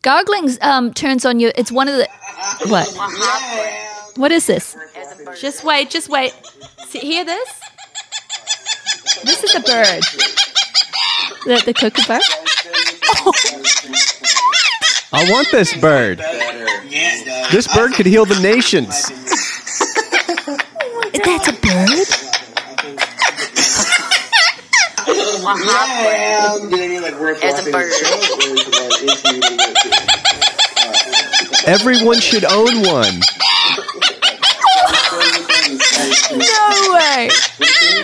gargling 0.01 0.49
um, 0.61 0.93
turns 0.93 1.26
on 1.26 1.39
you 1.39 1.51
it's 1.55 1.72
one 1.72 1.88
of 1.88 1.95
the 1.95 2.07
what 2.67 2.88
what 4.16 4.32
is 4.32 4.47
this 4.47 4.76
Just 5.39 5.64
wait, 5.64 5.89
just 5.89 6.09
wait. 6.09 6.34
See, 6.88 6.99
hear 6.99 7.26
this? 7.26 7.49
This 9.24 9.43
is 9.43 9.55
a 9.55 9.59
bird. 9.59 10.03
the, 11.45 11.62
the 11.66 11.74
kookaburra 11.74 12.22
I 15.14 15.30
want 15.30 15.51
this 15.51 15.76
bird. 15.78 16.20
This 17.51 17.68
bird 17.74 17.93
could 17.93 18.05
heal 18.05 18.26
the 18.26 18.39
nations. 18.39 19.09
that's 21.24 21.47
a 21.47 21.53
bird 21.53 22.07
As 27.43 27.68
a 27.68 27.72
bird. 27.72 27.91
Everyone 31.66 32.20
should 32.20 32.45
own 32.45 32.84
one. 32.84 33.20
No 36.32 36.93
way. 36.95 37.30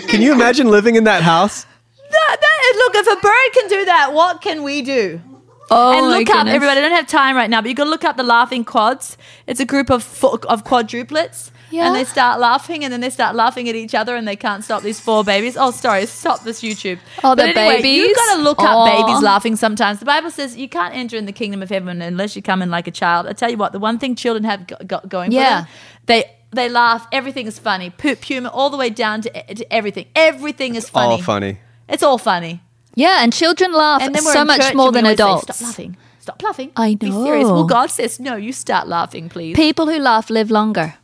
Can 0.07 0.21
you 0.21 0.33
imagine 0.33 0.67
living 0.69 0.95
in 0.95 1.03
that 1.05 1.23
house? 1.23 1.65
That, 2.09 2.37
that, 2.39 2.73
look, 2.77 2.95
if 2.95 3.17
a 3.17 3.21
bird 3.21 3.53
can 3.53 3.67
do 3.69 3.85
that, 3.85 4.13
what 4.13 4.41
can 4.41 4.63
we 4.63 4.81
do? 4.81 5.21
Oh, 5.69 5.91
and 5.97 6.07
look 6.07 6.29
up 6.29 6.37
goodness. 6.37 6.55
everybody. 6.55 6.79
I 6.79 6.81
don't 6.83 6.91
have 6.95 7.07
time 7.07 7.35
right 7.35 7.49
now, 7.49 7.61
but 7.61 7.67
you 7.67 7.75
got 7.75 7.83
to 7.85 7.89
look 7.89 8.05
up 8.05 8.15
the 8.15 8.23
laughing 8.23 8.63
quads. 8.63 9.17
It's 9.47 9.59
a 9.59 9.65
group 9.65 9.89
of 9.89 10.01
fo- 10.01 10.39
of 10.47 10.63
quadruplets, 10.63 11.51
Yeah. 11.71 11.87
and 11.87 11.95
they 11.95 12.05
start 12.05 12.39
laughing, 12.39 12.85
and 12.85 12.93
then 12.93 13.01
they 13.01 13.09
start 13.09 13.35
laughing 13.35 13.67
at 13.67 13.75
each 13.75 13.93
other, 13.93 14.15
and 14.15 14.25
they 14.25 14.37
can't 14.37 14.63
stop 14.63 14.81
these 14.81 15.01
four 15.01 15.25
babies. 15.25 15.57
Oh, 15.57 15.71
sorry, 15.71 16.05
stop 16.05 16.45
this 16.45 16.61
YouTube. 16.61 16.99
Oh, 17.21 17.35
but 17.35 17.53
the 17.53 17.59
anyway, 17.59 17.75
babies? 17.81 17.97
You've 18.07 18.15
got 18.15 18.35
to 18.37 18.41
look 18.43 18.59
up 18.61 18.69
Aw. 18.77 18.85
babies 19.07 19.21
laughing. 19.21 19.57
Sometimes 19.57 19.99
the 19.99 20.05
Bible 20.05 20.31
says 20.31 20.55
you 20.55 20.69
can't 20.69 20.95
enter 20.95 21.17
in 21.17 21.25
the 21.25 21.33
kingdom 21.33 21.61
of 21.61 21.67
heaven 21.69 22.01
unless 22.01 22.37
you 22.37 22.41
come 22.41 22.61
in 22.61 22.71
like 22.71 22.87
a 22.87 22.91
child. 22.91 23.27
I 23.27 23.33
tell 23.33 23.51
you 23.51 23.57
what, 23.57 23.73
the 23.73 23.79
one 23.79 23.99
thing 23.99 24.15
children 24.15 24.45
have 24.45 24.67
got, 24.67 24.87
go- 24.87 25.01
going 25.05 25.33
Yeah. 25.33 25.63
for 25.63 25.67
them, 25.67 25.73
they. 26.05 26.31
They 26.51 26.69
laugh. 26.69 27.07
Everything 27.11 27.47
is 27.47 27.59
funny. 27.59 27.89
Poop, 27.89 28.23
humor, 28.23 28.49
all 28.51 28.69
the 28.69 28.77
way 28.77 28.89
down 28.89 29.21
to, 29.21 29.53
to 29.55 29.73
everything. 29.73 30.07
Everything 30.15 30.75
is 30.75 30.89
funny. 30.89 31.13
All 31.13 31.21
funny. 31.21 31.59
It's 31.89 32.03
all 32.03 32.17
funny. 32.17 32.61
Yeah, 32.95 33.19
and 33.21 33.31
children 33.31 33.73
laugh 33.73 34.01
And 34.01 34.15
then 34.15 34.25
we're 34.25 34.33
so 34.33 34.41
in 34.41 34.47
much 34.47 34.61
church 34.61 34.73
more 34.73 34.87
and 34.87 34.95
we 34.95 35.01
than 35.01 35.05
always 35.05 35.17
say, 35.17 35.23
adults. 35.23 35.43
Stop 35.43 35.61
laughing. 35.67 35.97
Stop 36.19 36.43
laughing. 36.43 36.71
I 36.75 36.91
know. 36.91 36.97
Be 36.97 37.11
serious. 37.11 37.45
Well, 37.45 37.65
God 37.65 37.91
says, 37.91 38.19
no, 38.19 38.35
you 38.35 38.51
start 38.51 38.87
laughing, 38.87 39.29
please. 39.29 39.55
People 39.55 39.87
who 39.87 39.99
laugh 39.99 40.29
live 40.29 40.49
longer. 40.49 40.95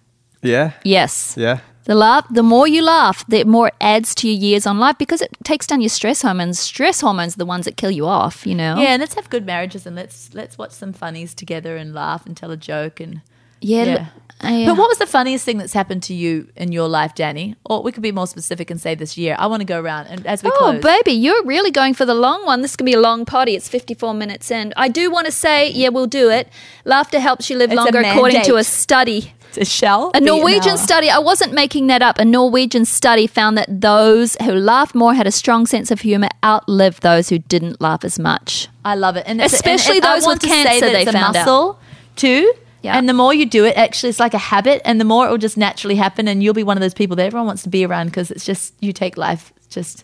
Yeah. 0.41 0.71
Yes. 0.83 1.35
Yeah. 1.37 1.59
The 1.85 1.95
laugh, 1.95 2.25
the 2.31 2.43
more 2.43 2.65
you 2.67 2.81
laugh, 2.81 3.25
the 3.27 3.43
more 3.43 3.67
it 3.67 3.73
adds 3.81 4.15
to 4.15 4.27
your 4.29 4.37
years 4.39 4.65
on 4.65 4.79
life 4.79 4.97
because 4.97 5.21
it 5.21 5.37
takes 5.43 5.67
down 5.67 5.81
your 5.81 5.89
stress 5.89 6.21
hormones. 6.21 6.57
Stress 6.57 7.01
hormones 7.01 7.35
are 7.35 7.39
the 7.39 7.45
ones 7.45 7.65
that 7.65 7.75
kill 7.75 7.91
you 7.91 8.05
off, 8.07 8.47
you 8.47 8.55
know. 8.55 8.77
yeah, 8.79 8.93
and 8.93 9.01
let's 9.01 9.15
have 9.15 9.29
good 9.29 9.45
marriages 9.45 9.85
and 9.85 9.93
let's 9.95 10.33
let's 10.33 10.57
watch 10.57 10.71
some 10.71 10.93
funnies 10.93 11.33
together 11.33 11.75
and 11.75 11.93
laugh 11.93 12.25
and 12.25 12.37
tell 12.37 12.51
a 12.51 12.57
joke 12.57 13.01
and 13.01 13.21
Yeah. 13.63 13.83
yeah. 13.85 14.07
I, 14.43 14.63
uh, 14.63 14.65
But 14.67 14.77
what 14.77 14.89
was 14.89 14.97
the 14.97 15.07
funniest 15.07 15.45
thing 15.45 15.57
that's 15.57 15.73
happened 15.73 16.03
to 16.03 16.13
you 16.13 16.49
in 16.57 16.71
your 16.73 16.89
life, 16.89 17.15
Danny? 17.15 17.55
Or 17.63 17.81
we 17.81 17.91
could 17.91 18.03
be 18.03 18.11
more 18.11 18.27
specific 18.27 18.69
and 18.69 18.79
say 18.79 18.93
this 18.93 19.17
year. 19.17 19.35
I 19.39 19.47
want 19.47 19.61
to 19.61 19.65
go 19.65 19.79
around 19.79 20.07
and 20.07 20.27
as 20.27 20.43
we 20.43 20.49
go. 20.49 20.55
Oh, 20.59 20.71
close. 20.71 20.83
baby, 20.83 21.13
you're 21.13 21.43
really 21.45 21.71
going 21.71 21.93
for 21.93 22.05
the 22.05 22.13
long 22.13 22.45
one. 22.45 22.61
This 22.61 22.75
can 22.75 22.85
be 22.85 22.93
a 22.93 22.99
long 22.99 23.25
poddy. 23.25 23.55
It's 23.55 23.69
54 23.69 24.13
minutes 24.13 24.51
in. 24.51 24.73
I 24.75 24.89
do 24.89 25.09
want 25.09 25.25
to 25.27 25.31
say, 25.31 25.71
yeah, 25.71 25.89
we'll 25.89 26.07
do 26.07 26.29
it. 26.29 26.49
Laughter 26.83 27.19
helps 27.19 27.49
you 27.49 27.57
live 27.57 27.71
It's 27.71 27.77
longer, 27.77 27.99
according 28.01 28.43
to 28.43 28.57
a 28.57 28.63
study. 28.63 29.33
A 29.55 29.65
be 30.13 30.17
an 30.17 30.25
Norwegian 30.25 30.77
study, 30.77 31.11
I 31.11 31.19
wasn't 31.19 31.53
making 31.53 31.85
that 31.85 32.01
up. 32.01 32.17
A 32.17 32.25
Norwegian 32.25 32.85
study 32.85 33.27
found 33.27 33.55
that 33.55 33.81
those 33.81 34.35
who 34.41 34.51
laughed 34.51 34.95
more 34.95 35.13
had 35.13 35.27
a 35.27 35.31
strong 35.31 35.67
sense 35.67 35.91
of 35.91 36.01
humor 36.01 36.29
outlived 36.43 37.03
those 37.03 37.29
who 37.29 37.37
didn't 37.37 37.79
laugh 37.79 38.03
as 38.03 38.17
much. 38.17 38.67
I 38.83 38.95
love 38.95 39.15
it, 39.15 39.25
and 39.27 39.39
Especially 39.39 39.97
and, 39.97 40.05
and 40.05 40.21
those 40.21 40.27
with 40.27 40.41
cancer, 40.41 40.87
that 40.87 40.91
they 40.93 41.03
a 41.03 41.05
found 41.05 41.17
out. 41.17 41.45
muscle 41.45 41.79
too. 42.15 42.51
Yeah. 42.83 42.97
And 42.97 43.07
the 43.07 43.13
more 43.13 43.33
you 43.33 43.45
do 43.45 43.63
it, 43.65 43.77
actually, 43.77 44.09
it's 44.09 44.19
like 44.19 44.33
a 44.33 44.37
habit, 44.37 44.81
and 44.83 44.99
the 44.99 45.05
more 45.05 45.25
it 45.25 45.31
will 45.31 45.37
just 45.37 45.57
naturally 45.57 45.95
happen, 45.95 46.27
and 46.27 46.43
you'll 46.43 46.53
be 46.53 46.63
one 46.63 46.75
of 46.77 46.81
those 46.81 46.93
people 46.93 47.15
that 47.15 47.25
everyone 47.25 47.47
wants 47.47 47.63
to 47.63 47.69
be 47.69 47.85
around 47.85 48.07
because 48.07 48.29
it's 48.29 48.45
just 48.45 48.73
you 48.81 48.91
take 48.91 49.15
life 49.15 49.53
just 49.69 50.03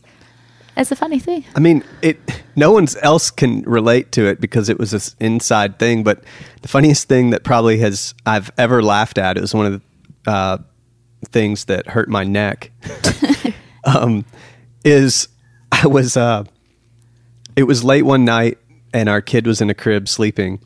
as 0.78 0.90
a 0.90 0.96
funny 0.96 1.20
thing. 1.20 1.44
I 1.56 1.60
mean, 1.60 1.84
it. 2.02 2.18
No 2.56 2.72
one 2.72 2.88
else 3.02 3.32
can 3.32 3.64
relate 3.64 4.14
to 4.14 4.26
it 4.28 4.40
because 4.40 4.70
it 4.70 4.80
was 4.80 4.92
this 4.92 5.14
inside 5.20 5.78
thing. 5.78 6.04
But 6.04 6.24
the 6.62 6.70
funniest 6.70 7.10
thing 7.10 7.32
that 7.32 7.44
probably 7.44 7.80
has 7.80 8.16
I've 8.26 8.50
ever 8.58 8.82
laughed 8.82 9.18
at 9.18 9.38
is 9.38 9.54
one 9.54 9.66
of 9.66 9.82
the 10.24 10.32
uh, 10.32 10.58
things 11.28 11.66
that 11.66 11.88
hurt 11.88 12.08
my 12.08 12.24
neck. 12.24 12.72
um, 13.84 14.24
is 14.86 15.28
I 15.70 15.86
was 15.86 16.16
uh, 16.16 16.46
it 17.58 17.64
was 17.64 17.84
late 17.84 18.04
one 18.04 18.24
night 18.24 18.58
and 18.94 19.10
our 19.10 19.22
kid 19.22 19.46
was 19.46 19.60
in 19.60 19.70
a 19.70 19.74
crib 19.74 20.08
sleeping, 20.08 20.62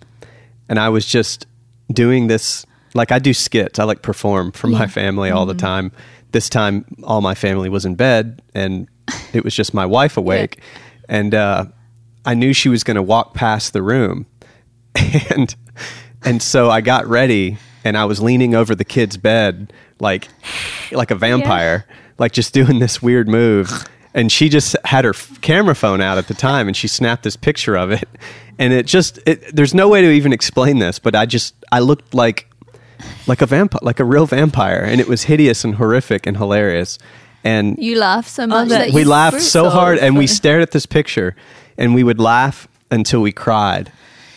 and 0.70 0.80
I 0.80 0.90
was 0.90 1.08
just 1.08 1.48
doing 1.94 2.28
this 2.28 2.66
like 2.94 3.12
I 3.12 3.20
do 3.20 3.34
skits. 3.34 3.80
I 3.80 3.84
like 3.84 4.02
perform 4.02 4.52
for 4.52 4.68
my 4.68 4.88
family 4.88 5.32
all 5.32 5.46
the 5.46 5.54
time. 5.54 5.92
This 6.32 6.50
time, 6.50 6.86
all 7.04 7.22
my 7.22 7.36
family 7.36 7.70
was 7.70 7.86
in 7.86 7.96
bed, 7.96 8.42
and 8.54 8.88
it 9.34 9.44
was 9.44 9.56
just 9.56 9.74
my 9.74 9.86
wife 9.86 10.18
awake, 10.18 10.60
and 11.08 11.34
uh, 11.36 11.66
I 12.26 12.34
knew 12.34 12.54
she 12.54 12.70
was 12.70 12.84
going 12.84 12.96
to 12.96 13.04
walk 13.04 13.34
past 13.34 13.74
the 13.74 13.82
room, 13.82 14.26
and 15.30 15.56
and 16.24 16.42
so 16.42 16.70
I 16.70 16.82
got 16.82 17.06
ready, 17.08 17.58
and 17.84 17.98
I 17.98 18.06
was 18.06 18.20
leaning 18.22 18.56
over 18.56 18.74
the 18.76 18.86
kid's 18.86 19.18
bed 19.18 19.74
like 20.00 20.28
like 20.92 21.12
a 21.12 21.16
vampire, 21.16 21.86
like 22.18 22.32
just 22.32 22.54
doing 22.54 22.80
this 22.80 23.02
weird 23.02 23.28
move. 23.28 23.86
And 24.14 24.32
she 24.32 24.48
just 24.50 24.76
had 24.86 25.06
her 25.06 25.12
f- 25.12 25.42
camera 25.42 25.74
phone 25.76 26.00
out 26.02 26.18
at 26.18 26.28
the 26.28 26.34
time, 26.36 26.68
and 26.68 26.78
she 26.78 26.88
snapped 26.88 27.24
this 27.24 27.36
picture 27.36 27.76
of 27.76 27.92
it. 27.92 28.08
And 28.60 28.72
it 28.72 28.86
just, 28.86 29.20
it, 29.26 29.56
there's 29.56 29.74
no 29.74 29.90
way 29.90 30.02
to 30.02 30.12
even 30.12 30.32
explain 30.32 30.78
this, 30.80 31.00
but 31.00 31.16
I 31.16 31.26
just, 31.26 31.56
I 31.72 31.80
looked 31.80 32.14
like, 32.14 32.48
like 33.26 33.42
a 33.42 33.48
vampire, 33.48 33.80
like 33.82 34.00
a 34.00 34.06
real 34.06 34.28
vampire, 34.28 34.84
and 34.84 35.02
it 35.02 35.08
was 35.08 35.24
hideous 35.24 35.64
and 35.64 35.76
horrific 35.76 36.28
and 36.28 36.38
hilarious. 36.38 37.00
And 37.44 37.78
You 37.80 37.98
laugh 37.98 38.28
so 38.28 38.46
much 38.46 38.70
that- 38.70 38.86
that 38.88 38.94
we 38.94 39.04
laughed 39.04 39.42
so 39.42 39.70
hard, 39.70 39.98
and 39.98 40.16
we 40.16 40.28
stared 40.40 40.62
at 40.62 40.72
this 40.72 40.86
picture, 40.86 41.36
and 41.78 41.96
we 41.96 42.04
would 42.04 42.20
laugh 42.20 42.68
until 42.92 43.22
we 43.22 43.32
cried, 43.32 43.92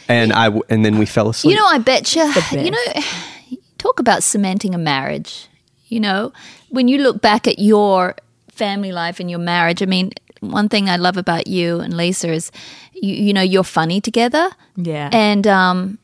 and 0.08 0.32
I, 0.32 0.44
w- 0.46 0.62
and 0.70 0.82
then 0.86 0.96
we 0.96 1.04
fell 1.04 1.28
asleep. 1.28 1.54
You 1.54 1.60
know, 1.60 1.66
I 1.66 1.76
bet 1.78 2.16
you, 2.16 2.22
you 2.52 2.70
know, 2.70 2.78
talk 3.78 4.00
about 4.00 4.22
cementing 4.22 4.74
a 4.74 4.78
marriage. 4.78 5.48
You 5.88 6.00
know, 6.00 6.32
when 6.70 6.88
you 6.88 6.98
look 6.98 7.20
back 7.20 7.46
at 7.46 7.58
your 7.58 8.16
family 8.56 8.92
life 8.92 9.20
and 9.20 9.30
your 9.30 9.38
marriage, 9.38 9.82
I 9.82 9.86
mean, 9.86 10.10
one 10.40 10.68
thing 10.68 10.88
I 10.88 10.96
love 10.96 11.16
about 11.16 11.46
you 11.46 11.80
and 11.80 11.96
Lisa 11.96 12.30
is, 12.32 12.50
you, 12.92 13.14
you 13.14 13.32
know, 13.32 13.42
you're 13.42 13.64
funny 13.64 14.00
together. 14.00 14.50
Yeah. 14.76 15.10
And, 15.12 15.46
um, 15.46 15.98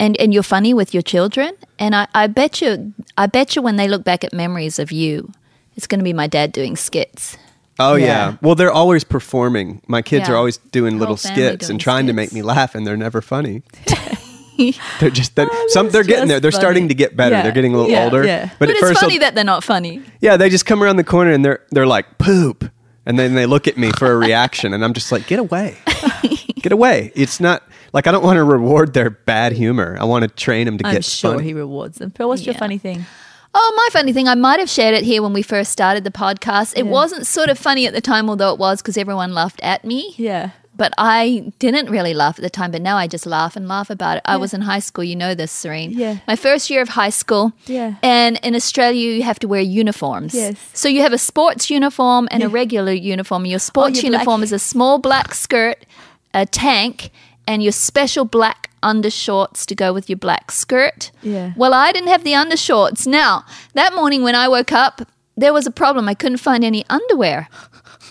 and, 0.00 0.16
and 0.20 0.32
you're 0.32 0.42
funny 0.42 0.74
with 0.74 0.92
your 0.94 1.02
children. 1.02 1.52
And 1.78 1.94
I, 1.94 2.06
I 2.14 2.26
bet 2.26 2.60
you, 2.60 2.92
I 3.16 3.26
bet 3.26 3.56
you 3.56 3.62
when 3.62 3.76
they 3.76 3.88
look 3.88 4.04
back 4.04 4.24
at 4.24 4.32
memories 4.32 4.78
of 4.78 4.92
you, 4.92 5.32
it's 5.76 5.86
going 5.86 6.00
to 6.00 6.04
be 6.04 6.12
my 6.12 6.26
dad 6.26 6.52
doing 6.52 6.76
skits. 6.76 7.36
Oh 7.80 7.94
yeah. 7.94 8.06
Yeah. 8.06 8.36
Well, 8.42 8.54
they're 8.56 8.72
always 8.72 9.04
performing. 9.04 9.80
My 9.86 10.02
kids 10.02 10.28
Yeah. 10.28 10.34
are 10.34 10.36
always 10.36 10.56
doing 10.56 10.94
Whole 10.94 11.00
little 11.00 11.16
skits 11.16 11.66
doing 11.66 11.70
and 11.74 11.80
trying 11.80 12.06
to 12.08 12.12
make 12.12 12.32
me 12.32 12.42
laugh, 12.42 12.74
and 12.74 12.84
they're 12.84 12.96
never 12.96 13.20
funny. 13.22 13.62
they're 15.00 15.10
just 15.10 15.34
that 15.36 15.48
oh, 15.50 15.66
some. 15.68 15.88
They're 15.90 16.02
getting 16.04 16.28
there. 16.28 16.40
They're 16.40 16.50
starting 16.52 16.88
to 16.88 16.94
get 16.94 17.16
better. 17.16 17.36
Yeah. 17.36 17.42
They're 17.42 17.52
getting 17.52 17.74
a 17.74 17.76
little 17.76 17.90
Yeah, 17.92 18.04
older. 18.04 18.24
yeah. 18.24 18.46
But, 18.46 18.58
But, 18.58 18.68
at 18.70 18.76
it's 18.76 18.80
first, 18.80 19.00
funny 19.00 19.18
that 19.18 19.34
they're 19.34 19.44
not 19.44 19.62
funny. 19.64 20.02
yeah, 20.20 20.36
they 20.36 20.48
just 20.50 20.66
come 20.66 20.82
around 20.82 20.96
the 20.96 21.04
corner 21.04 21.30
and 21.30 21.44
they're 21.44 21.60
they're 21.70 21.86
like 21.86 22.18
poop, 22.18 22.70
and 23.06 23.18
then 23.18 23.34
they 23.34 23.46
look 23.46 23.68
at 23.68 23.76
me 23.76 23.92
for 23.98 24.10
a 24.12 24.16
reaction, 24.16 24.74
and 24.74 24.84
I'm 24.84 24.92
just 24.94 25.12
like, 25.12 25.26
get 25.26 25.38
away, 25.38 25.76
get 26.62 26.72
away. 26.72 27.12
It's 27.14 27.40
not 27.40 27.62
like 27.92 28.06
I 28.06 28.12
don't 28.12 28.24
want 28.24 28.36
to 28.36 28.44
reward 28.44 28.94
their 28.94 29.10
bad 29.10 29.52
humor. 29.52 29.96
I 30.00 30.04
want 30.04 30.22
to 30.24 30.28
train 30.28 30.66
them 30.66 30.78
to 30.78 30.86
I'm 30.86 30.94
get 30.94 31.04
sure 31.04 31.32
funny. 31.34 31.44
he 31.44 31.54
rewards 31.54 31.98
them. 31.98 32.12
But 32.16 32.28
what's 32.28 32.44
your 32.44 32.54
funny 32.54 32.78
thing? 32.78 33.06
Oh, 33.54 33.72
my 33.76 33.88
funny 33.98 34.12
thing, 34.12 34.28
I 34.28 34.34
might 34.34 34.60
have 34.60 34.68
shared 34.68 34.94
it 34.94 35.04
here 35.04 35.22
when 35.22 35.32
we 35.32 35.40
first 35.40 35.72
started 35.72 36.04
the 36.04 36.10
podcast. 36.10 36.74
It 36.76 36.86
wasn't 36.86 37.26
sort 37.26 37.48
of 37.48 37.58
funny 37.58 37.86
at 37.86 37.94
the 37.94 38.00
time, 38.02 38.28
although 38.28 38.52
it 38.52 38.58
was 38.58 38.82
because 38.82 38.98
everyone 38.98 39.32
laughed 39.32 39.58
at 39.62 39.84
me. 39.86 40.14
Yeah. 40.18 40.50
But 40.78 40.94
I 40.96 41.52
didn't 41.58 41.90
really 41.90 42.14
laugh 42.14 42.38
at 42.38 42.42
the 42.42 42.48
time, 42.48 42.70
but 42.70 42.80
now 42.80 42.96
I 42.96 43.06
just 43.08 43.26
laugh 43.26 43.56
and 43.56 43.68
laugh 43.68 43.90
about 43.90 44.16
it. 44.18 44.22
I 44.24 44.36
was 44.36 44.54
in 44.54 44.62
high 44.62 44.78
school, 44.78 45.04
you 45.04 45.16
know 45.16 45.34
this, 45.34 45.52
Serene. 45.52 45.90
Yeah. 45.90 46.18
My 46.26 46.36
first 46.36 46.70
year 46.70 46.80
of 46.80 46.90
high 46.90 47.10
school. 47.10 47.52
Yeah. 47.66 47.96
And 48.00 48.38
in 48.44 48.54
Australia, 48.54 49.14
you 49.16 49.22
have 49.24 49.40
to 49.40 49.48
wear 49.48 49.60
uniforms. 49.60 50.34
Yes. 50.34 50.56
So 50.72 50.88
you 50.88 51.02
have 51.02 51.12
a 51.12 51.18
sports 51.18 51.68
uniform 51.68 52.28
and 52.30 52.42
a 52.44 52.48
regular 52.48 52.92
uniform. 52.92 53.44
Your 53.44 53.56
oh, 53.56 53.58
sports 53.58 53.98
Oh, 53.98 54.02
you're 54.02 54.10
black. 54.12 54.20
uniform 54.20 54.42
is 54.44 54.52
a 54.52 54.58
small 54.58 54.98
black 54.98 55.34
skirt, 55.34 55.84
a 56.32 56.46
tank, 56.46 57.10
and 57.48 57.62
your 57.62 57.72
special 57.72 58.24
black 58.24 58.70
undershorts 58.82 59.66
to 59.66 59.74
go 59.74 59.92
with 59.92 60.08
your 60.08 60.18
black 60.18 60.52
skirt. 60.52 61.10
Yeah. 61.22 61.54
Well, 61.56 61.74
I 61.74 61.90
didn't 61.90 62.08
have 62.08 62.22
the 62.22 62.32
undershorts. 62.32 63.06
Now, 63.06 63.44
that 63.74 63.94
morning 63.94 64.22
when 64.22 64.36
I 64.36 64.46
woke 64.46 64.70
up, 64.70 65.02
there 65.36 65.52
was 65.52 65.66
a 65.66 65.70
problem. 65.70 66.08
I 66.08 66.14
couldn't 66.14 66.38
find 66.38 66.64
any 66.64 66.84
underwear. 66.88 67.48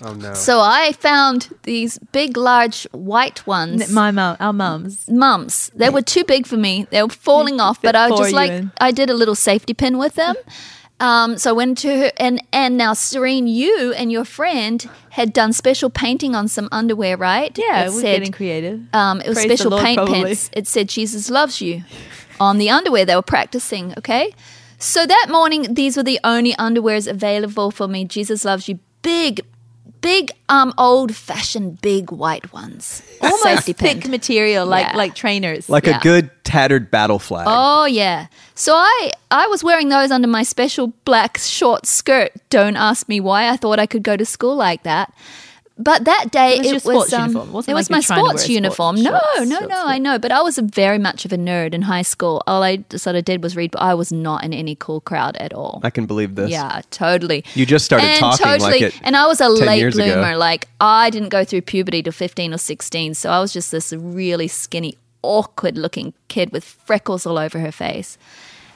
Oh 0.03 0.13
no! 0.13 0.33
So 0.33 0.59
I 0.59 0.91
found 0.93 1.49
these 1.63 1.97
big, 2.11 2.37
large 2.37 2.83
white 2.91 3.45
ones. 3.47 3.91
My 3.91 4.11
mum, 4.11 4.37
our 4.39 4.53
mums. 4.53 5.07
mums. 5.09 5.71
They 5.75 5.89
were 5.89 6.01
too 6.01 6.23
big 6.23 6.45
for 6.47 6.57
me. 6.57 6.87
They 6.89 7.01
were 7.03 7.09
falling 7.09 7.59
off, 7.59 7.81
but 7.81 7.95
I 7.95 8.09
was 8.09 8.19
just 8.19 8.33
like, 8.33 8.51
in. 8.51 8.71
I 8.79 8.91
did 8.91 9.09
a 9.09 9.13
little 9.13 9.35
safety 9.35 9.73
pin 9.73 9.97
with 9.97 10.15
them. 10.15 10.35
Um, 10.99 11.37
so 11.37 11.51
I 11.51 11.53
went 11.53 11.77
to 11.79 11.95
her, 11.95 12.11
and 12.17 12.41
and 12.51 12.75
now 12.75 12.93
Serene, 12.93 13.45
you 13.47 13.93
and 13.93 14.11
your 14.11 14.25
friend 14.25 14.89
had 15.11 15.31
done 15.31 15.53
special 15.53 15.89
painting 15.91 16.33
on 16.35 16.47
some 16.47 16.67
underwear, 16.71 17.17
right? 17.17 17.55
Yeah, 17.57 17.85
It 17.85 17.93
we're 17.93 18.01
said- 18.01 18.17
getting 18.19 18.31
creative. 18.31 18.81
um, 18.93 19.21
it 19.21 19.27
was 19.27 19.37
Praise 19.37 19.47
special 19.47 19.71
Lord, 19.71 19.83
paint 19.83 19.97
probably. 19.97 20.23
pens. 20.23 20.49
It 20.53 20.67
said 20.67 20.89
Jesus 20.89 21.29
loves 21.29 21.61
you 21.61 21.83
on 22.39 22.57
the 22.57 22.69
underwear. 22.71 23.05
They 23.05 23.15
were 23.15 23.21
practicing, 23.21 23.93
okay? 23.99 24.33
So 24.79 25.05
that 25.05 25.27
morning, 25.29 25.73
these 25.75 25.97
were 25.97 26.03
the 26.03 26.19
only 26.23 26.53
underwears 26.53 27.07
available 27.07 27.69
for 27.71 27.87
me. 27.87 28.05
Jesus 28.05 28.43
loves 28.43 28.67
you. 28.67 28.79
Big, 29.03 29.41
big, 30.01 30.31
um, 30.49 30.73
old 30.77 31.15
fashioned, 31.15 31.81
big 31.81 32.11
white 32.11 32.51
ones. 32.53 33.01
Almost 33.21 33.43
Safety 33.43 33.73
thick 33.73 34.01
pinned. 34.01 34.09
material, 34.11 34.65
like 34.65 34.87
Yeah. 34.87 34.97
like 34.97 35.15
trainers. 35.15 35.69
like 35.69 35.85
yeah. 35.85 35.97
a 35.97 36.01
good 36.01 36.29
tattered 36.43 36.89
battle 36.91 37.19
flag. 37.19 37.45
Oh 37.49 37.85
yeah. 37.85 38.27
So 38.55 38.73
I 38.73 39.11
I 39.31 39.47
was 39.47 39.63
wearing 39.63 39.89
those 39.89 40.11
under 40.11 40.27
my 40.27 40.43
special 40.43 40.93
black 41.05 41.37
short 41.37 41.85
skirt. 41.85 42.31
Don't 42.49 42.75
ask 42.77 43.07
me 43.09 43.19
why. 43.19 43.49
I 43.49 43.57
thought 43.57 43.79
I 43.79 43.85
could 43.85 44.03
go 44.03 44.15
to 44.17 44.25
school 44.25 44.55
like 44.55 44.83
that. 44.83 45.13
But 45.79 46.05
that 46.05 46.31
day 46.31 46.55
It 46.55 46.57
was 46.59 46.65
it, 46.65 46.65
your 46.65 46.73
was 46.73 46.83
sports 46.83 47.13
um, 47.13 47.21
uniform. 47.27 47.51
Wasn't 47.53 47.71
it 47.71 47.75
was 47.75 47.89
like 47.89 47.97
my 47.97 48.01
trying 48.01 48.17
to 48.17 48.23
wear 48.23 48.29
sports 48.31 48.49
uniform. 48.49 48.97
sports 48.97 49.11
no, 49.11 49.19
shorts, 49.35 49.49
no, 49.49 49.59
shorts, 49.59 49.73
no. 49.73 49.85
I 49.85 49.97
know, 49.99 50.17
but 50.19 50.31
I 50.31 50.41
was 50.41 50.57
a 50.57 50.61
very 50.61 50.97
much 50.97 51.25
of 51.25 51.31
a 51.31 51.37
nerd 51.37 51.73
in 51.73 51.83
high 51.83 52.01
school. 52.01 52.41
All 52.47 52.63
I 52.63 52.83
sort 52.95 53.15
of 53.15 53.25
did 53.25 53.43
was 53.43 53.55
read, 53.55 53.71
but 53.71 53.81
I 53.81 53.93
was 53.93 54.11
not 54.11 54.43
in 54.43 54.53
any 54.53 54.75
cool 54.75 55.01
crowd 55.01 55.37
at 55.37 55.53
all. 55.53 55.79
I 55.83 55.89
can 55.89 56.05
believe 56.05 56.35
this. 56.35 56.49
Yeah, 56.49 56.81
totally. 56.89 57.43
You 57.53 57.65
just 57.65 57.85
started 57.85 58.05
and 58.07 58.19
talking 58.19 58.45
like 58.45 58.59
totally, 58.59 58.83
it 58.85 58.99
and 59.03 59.15
I 59.15 59.27
was 59.27 59.39
a 59.39 59.49
late 59.49 59.79
years 59.79 59.95
ago. 59.95 60.13
bloomer. 60.13 60.35
Like 60.35 60.67
I 60.81 61.09
didn't 61.09 61.29
go 61.29 61.45
through 61.45 61.61
puberty 61.61 62.01
till 62.01 62.13
fifteen 62.13 62.53
or 62.53 62.57
sixteen, 62.57 63.13
so 63.13 63.29
I 63.29 63.39
was 63.39 63.53
just 63.53 63.71
this 63.71 63.93
really 63.93 64.47
skinny, 64.47 64.97
awkward-looking 65.21 66.13
kid 66.27 66.51
with 66.51 66.63
freckles 66.63 67.25
all 67.25 67.37
over 67.37 67.59
her 67.59 67.71
face. 67.71 68.17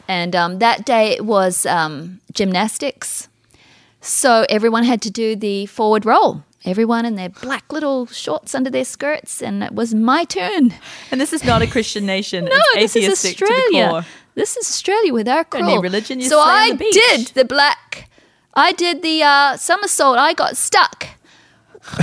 And 0.08 0.36
um, 0.36 0.60
that 0.60 0.86
day 0.86 1.12
it 1.12 1.26
was 1.26 1.66
um, 1.66 2.20
gymnastics, 2.34 3.28
so 4.02 4.46
everyone 4.50 4.84
had 4.84 5.02
to 5.04 5.10
do 5.10 5.36
the 5.36 5.66
forward 5.68 6.06
roll. 6.06 6.44
Everyone 6.64 7.06
in 7.06 7.16
their 7.16 7.30
black 7.30 7.72
little 7.74 8.06
shorts 8.06 8.54
under 8.54 8.70
their 8.70 8.86
skirts, 8.86 9.42
and 9.42 9.64
it 9.64 9.74
was 9.74 9.94
my 9.96 10.26
turn. 10.26 10.74
And 11.10 11.20
this 11.20 11.34
is 11.34 11.44
not 11.44 11.62
a 11.64 11.68
Christian 11.68 12.06
nation. 12.06 12.46
No, 12.52 12.56
it's 12.76 12.94
this 12.94 12.96
is 12.96 13.04
atheistic 13.26 13.38
to 13.38 13.46
the 13.46 13.52
Australia. 13.82 14.06
This 14.36 14.58
is 14.58 14.68
Australia 14.70 15.12
with 15.14 15.28
our 15.28 15.44
Got 15.46 15.62
any 15.62 15.72
crawl. 15.72 15.82
religion, 15.82 16.20
you 16.20 16.30
so 16.30 16.40
I 16.40 16.72
the 16.72 16.78
beach. 16.78 16.94
did 16.94 17.28
the 17.34 17.46
black. 17.46 18.10
I 18.54 18.74
did 18.74 19.02
the 19.02 19.24
uh, 19.24 19.58
somersault. 19.58 20.18
I 20.20 20.34
got 20.34 20.56
stuck 20.56 21.08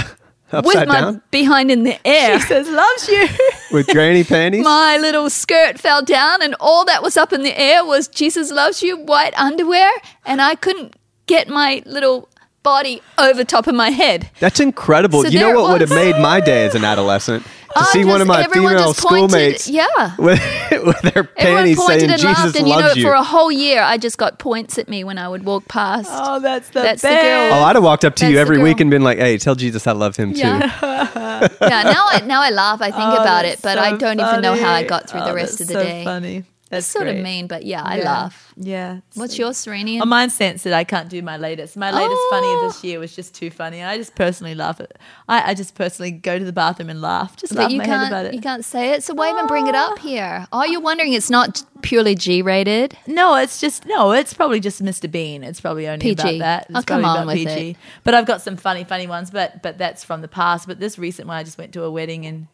Upside 0.50 0.64
with 0.64 0.88
my 0.88 1.00
down 1.00 1.22
behind 1.30 1.70
in 1.70 1.82
the 1.84 1.98
air. 2.06 2.38
Jesus 2.38 2.68
loves 2.70 3.08
you. 3.08 3.28
with 3.70 3.86
granny 3.88 4.24
panties. 4.24 4.64
my 4.64 4.96
little 4.96 5.28
skirt 5.30 5.78
fell 5.78 6.02
down, 6.02 6.42
and 6.42 6.56
all 6.58 6.84
that 6.86 7.02
was 7.02 7.16
up 7.18 7.32
in 7.32 7.42
the 7.42 7.58
air 7.58 7.84
was 7.84 8.08
"Jesus 8.08 8.50
loves 8.50 8.82
you" 8.82 8.96
white 8.96 9.34
underwear, 9.38 9.90
and 10.24 10.40
I 10.40 10.54
couldn't 10.54 10.96
get 11.26 11.48
my 11.48 11.82
little 11.84 12.28
body 12.62 13.00
over 13.18 13.44
top 13.44 13.66
of 13.66 13.74
my 13.74 13.90
head. 13.90 14.30
That's 14.40 14.60
incredible. 14.60 15.22
So 15.22 15.28
you 15.28 15.38
know 15.40 15.60
what 15.60 15.70
would 15.72 15.80
have 15.80 15.90
made 15.90 16.20
my 16.20 16.40
day 16.40 16.66
as 16.66 16.74
an 16.74 16.84
adolescent? 16.84 17.44
To 17.44 17.80
I 17.80 17.84
see 17.84 18.04
one 18.04 18.20
of 18.22 18.26
my 18.26 18.46
female 18.46 18.94
pointed- 18.94 18.96
schoolmates 18.96 19.68
yeah. 19.68 19.86
with, 20.18 20.40
with 20.72 21.00
their 21.02 21.28
Everyone 21.36 21.36
panties 21.36 21.76
pointed 21.76 22.00
saying 22.00 22.10
and 22.12 22.20
Jesus 22.20 22.38
laughed, 22.38 22.56
and 22.56 22.66
you 22.68 22.74
know, 22.74 22.80
loves 22.80 22.96
you. 22.96 23.02
for 23.04 23.12
a 23.12 23.22
whole 23.22 23.52
year, 23.52 23.82
I 23.82 23.98
just 23.98 24.16
got 24.16 24.38
points 24.38 24.78
at 24.78 24.88
me 24.88 25.04
when 25.04 25.18
I 25.18 25.28
would 25.28 25.44
walk 25.44 25.68
past. 25.68 26.10
Oh, 26.12 26.40
that's 26.40 26.70
the 26.70 26.80
That's 26.80 27.02
the 27.02 27.08
best. 27.08 27.22
girl. 27.22 27.58
oh, 27.60 27.64
I'd 27.64 27.76
have 27.76 27.84
walked 27.84 28.04
up 28.06 28.14
to 28.16 28.24
That's 28.24 28.32
you 28.32 28.38
every 28.38 28.58
week 28.58 28.80
and 28.80 28.90
been 28.90 29.02
like, 29.02 29.18
hey, 29.18 29.36
tell 29.38 29.54
Jesus 29.54 29.86
I 29.86 29.92
love 29.92 30.16
him 30.16 30.32
too. 30.32 30.38
Yeah. 30.40 30.60
yeah, 31.60 31.82
now 31.82 32.06
I 32.08 32.22
now 32.26 32.40
I 32.40 32.50
laugh. 32.50 32.80
I 32.80 32.90
think 32.90 33.02
Oh, 33.04 33.20
about 33.20 33.44
it, 33.44 33.60
but 33.62 33.74
so 33.74 33.80
I 33.82 33.96
don't 33.96 34.18
even 34.18 34.40
know 34.40 34.56
how 34.56 34.72
I 34.72 34.82
got 34.82 35.08
through 35.08 35.20
the 35.20 35.30
Oh, 35.30 35.34
rest 35.34 35.58
that's 35.58 35.62
of 35.62 35.68
the 35.68 35.74
so 35.74 35.82
day. 35.84 36.04
Funny. 36.04 36.44
That's 36.70 36.84
It's 36.84 36.92
sort 36.92 37.08
of 37.08 37.16
mean, 37.16 37.46
but 37.46 37.64
yeah, 37.64 37.82
I 37.82 37.98
Yeah. 37.98 38.04
laugh. 38.04 38.52
Yeah. 38.56 39.00
What's 39.14 39.38
yours, 39.38 39.56
Serenian? 39.56 40.02
Oh, 40.02 40.06
mine's 40.06 40.34
censored. 40.34 40.74
I 40.74 40.84
can't 40.84 41.08
do 41.08 41.22
my 41.22 41.38
latest. 41.38 41.76
My 41.78 41.90
latest 41.90 42.10
oh! 42.12 42.28
funny 42.30 42.46
Oh. 42.46 42.68
this 42.68 42.84
year 42.84 42.98
was 42.98 43.16
just 43.16 43.34
too 43.34 43.50
funny. 43.50 43.82
I 43.82 43.96
just 43.96 44.14
personally 44.14 44.54
laugh 44.54 44.78
it. 44.80 44.98
I, 45.28 45.50
I 45.50 45.54
just 45.54 45.74
personally 45.74 46.10
go 46.10 46.38
to 46.38 46.44
the 46.44 46.52
bathroom 46.52 46.90
and 46.90 47.00
laugh. 47.00 47.36
Just 47.36 47.54
laugh 47.54 47.70
you 47.70 47.78
my 47.78 47.86
can't 47.86 48.08
about 48.08 48.26
it. 48.26 48.34
you 48.34 48.42
can't 48.42 48.64
say 48.64 48.90
it, 48.90 49.02
so 49.02 49.14
why 49.14 49.30
even 49.30 49.46
bring 49.46 49.66
it 49.66 49.74
up 49.74 49.94
ah! 49.94 50.02
here? 50.02 50.46
Oh, 50.52 50.64
you're 50.64 50.82
wondering 50.82 51.14
it's 51.14 51.30
not 51.30 51.62
purely 51.80 52.14
G 52.14 52.42
rated? 52.42 52.98
No, 53.06 53.36
it's 53.36 53.60
just 53.60 53.86
no. 53.86 54.12
It's 54.12 54.34
probably 54.34 54.60
just 54.60 54.82
Mr. 54.82 55.10
Bean. 55.10 55.42
It's 55.42 55.62
probably 55.62 55.88
only 55.88 56.02
PG. 56.02 56.20
about 56.20 56.38
that. 56.38 56.66
Oh, 56.68 56.78
it's 56.78 56.78
Oh, 56.80 56.82
come 56.82 57.02
probably 57.02 57.20
on 57.20 57.26
with 57.28 57.36
PG. 57.36 57.70
it. 57.70 57.76
But 58.04 58.12
I've 58.14 58.26
got 58.26 58.42
some 58.42 58.56
funny, 58.58 58.84
funny 58.84 59.06
ones. 59.06 59.30
But 59.30 59.62
but 59.62 59.78
that's 59.78 60.04
from 60.04 60.20
the 60.20 60.28
past. 60.28 60.66
But 60.66 60.80
this 60.80 60.98
recent 60.98 61.28
one, 61.28 61.38
I 61.38 61.44
just 61.44 61.56
went 61.56 61.72
to 61.72 61.84
a 61.84 61.90
wedding 61.90 62.26
and 62.26 62.48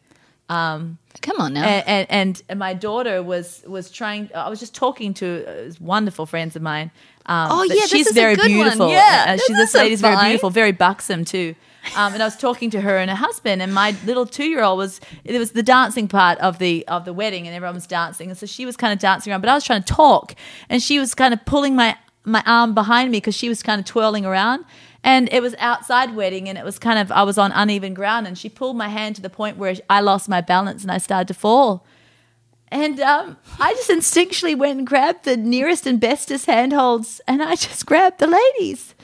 Come 0.49 1.39
on 1.39 1.53
now. 1.53 1.63
and, 1.63 2.07
and, 2.09 2.43
and 2.49 2.59
my 2.59 2.73
daughter 2.73 3.23
was 3.23 3.63
was 3.67 3.89
trying. 3.89 4.29
I 4.35 4.49
was 4.49 4.59
just 4.59 4.75
talking 4.75 5.13
to 5.15 5.45
uh, 5.47 5.71
wonderful 5.79 6.25
friends 6.25 6.55
of 6.55 6.61
mine. 6.61 6.91
Um, 7.25 7.47
Oh, 7.51 7.63
yeah, 7.63 7.73
this 7.75 7.89
she's 7.89 8.11
very 8.11 8.35
good 8.35 8.41
one. 8.43 8.63
beautiful. 8.63 8.89
Yeah, 8.89 9.25
and 9.27 9.41
she, 9.41 9.53
this 9.53 9.57
this 9.57 9.69
is 9.69 9.75
a 9.75 9.77
lady's 9.79 10.01
very 10.01 10.17
beautiful, 10.17 10.49
very 10.51 10.71
buxom 10.71 11.25
too. 11.25 11.55
Um, 11.95 12.13
and 12.13 12.21
I 12.21 12.25
was 12.25 12.35
talking 12.35 12.69
to 12.71 12.81
her 12.81 12.97
and 12.97 13.09
her 13.09 13.15
husband, 13.15 13.61
and 13.61 13.73
my 13.73 13.95
little 14.05 14.25
two 14.25 14.45
year 14.45 14.63
old 14.63 14.77
was 14.77 14.99
it 15.23 15.37
was 15.39 15.51
the 15.51 15.63
dancing 15.63 16.07
part 16.07 16.37
of 16.39 16.59
the 16.59 16.87
of 16.87 17.05
the 17.05 17.13
wedding, 17.13 17.47
and 17.47 17.55
everyone 17.55 17.75
was 17.75 17.87
dancing, 17.87 18.29
and 18.29 18.37
so 18.37 18.45
she 18.45 18.65
was 18.65 18.75
kind 18.77 18.93
of 18.93 18.99
dancing 18.99 19.31
around, 19.31 19.41
but 19.41 19.49
I 19.49 19.55
was 19.55 19.63
trying 19.63 19.83
to 19.83 19.93
talk, 19.93 20.35
and 20.69 20.81
she 20.81 20.99
was 20.99 21.15
kind 21.15 21.33
of 21.33 21.43
pulling 21.45 21.75
my 21.75 21.97
my 22.23 22.43
arm 22.45 22.73
behind 22.73 23.11
me 23.11 23.17
because 23.17 23.35
she 23.35 23.49
was 23.49 23.63
kind 23.63 23.79
of 23.79 23.85
twirling 23.85 24.25
around. 24.25 24.65
And 25.05 25.29
it 25.31 25.39
was 25.39 25.53
outside 25.59 26.15
wedding, 26.15 26.49
and 26.49 26.57
it 26.57 26.65
was 26.65 26.79
kind 26.79 26.97
of 26.97 27.11
I 27.11 27.21
was 27.21 27.37
on 27.37 27.51
uneven 27.51 27.93
ground, 27.93 28.25
and 28.25 28.35
she 28.35 28.49
pulled 28.49 28.75
my 28.75 28.89
hand 28.89 29.15
to 29.17 29.21
the 29.21 29.29
point 29.29 29.55
where 29.55 29.75
I 29.87 30.01
lost 30.01 30.27
my 30.27 30.41
balance 30.41 30.81
and 30.81 30.91
I 30.91 30.97
started 30.97 31.27
to 31.27 31.35
fall. 31.35 31.85
And 32.69 32.99
um, 32.99 33.37
I 33.59 33.73
just 33.73 33.91
instinctually 33.91 34.57
went 34.57 34.79
and 34.79 34.87
grabbed 34.87 35.23
the 35.23 35.37
nearest 35.37 35.85
and 35.85 36.01
bestest 36.01 36.47
handholds, 36.47 37.21
and 37.27 37.43
I 37.43 37.55
just 37.55 37.85
grabbed 37.85 38.17
the 38.17 38.25
ladies. 38.25 38.94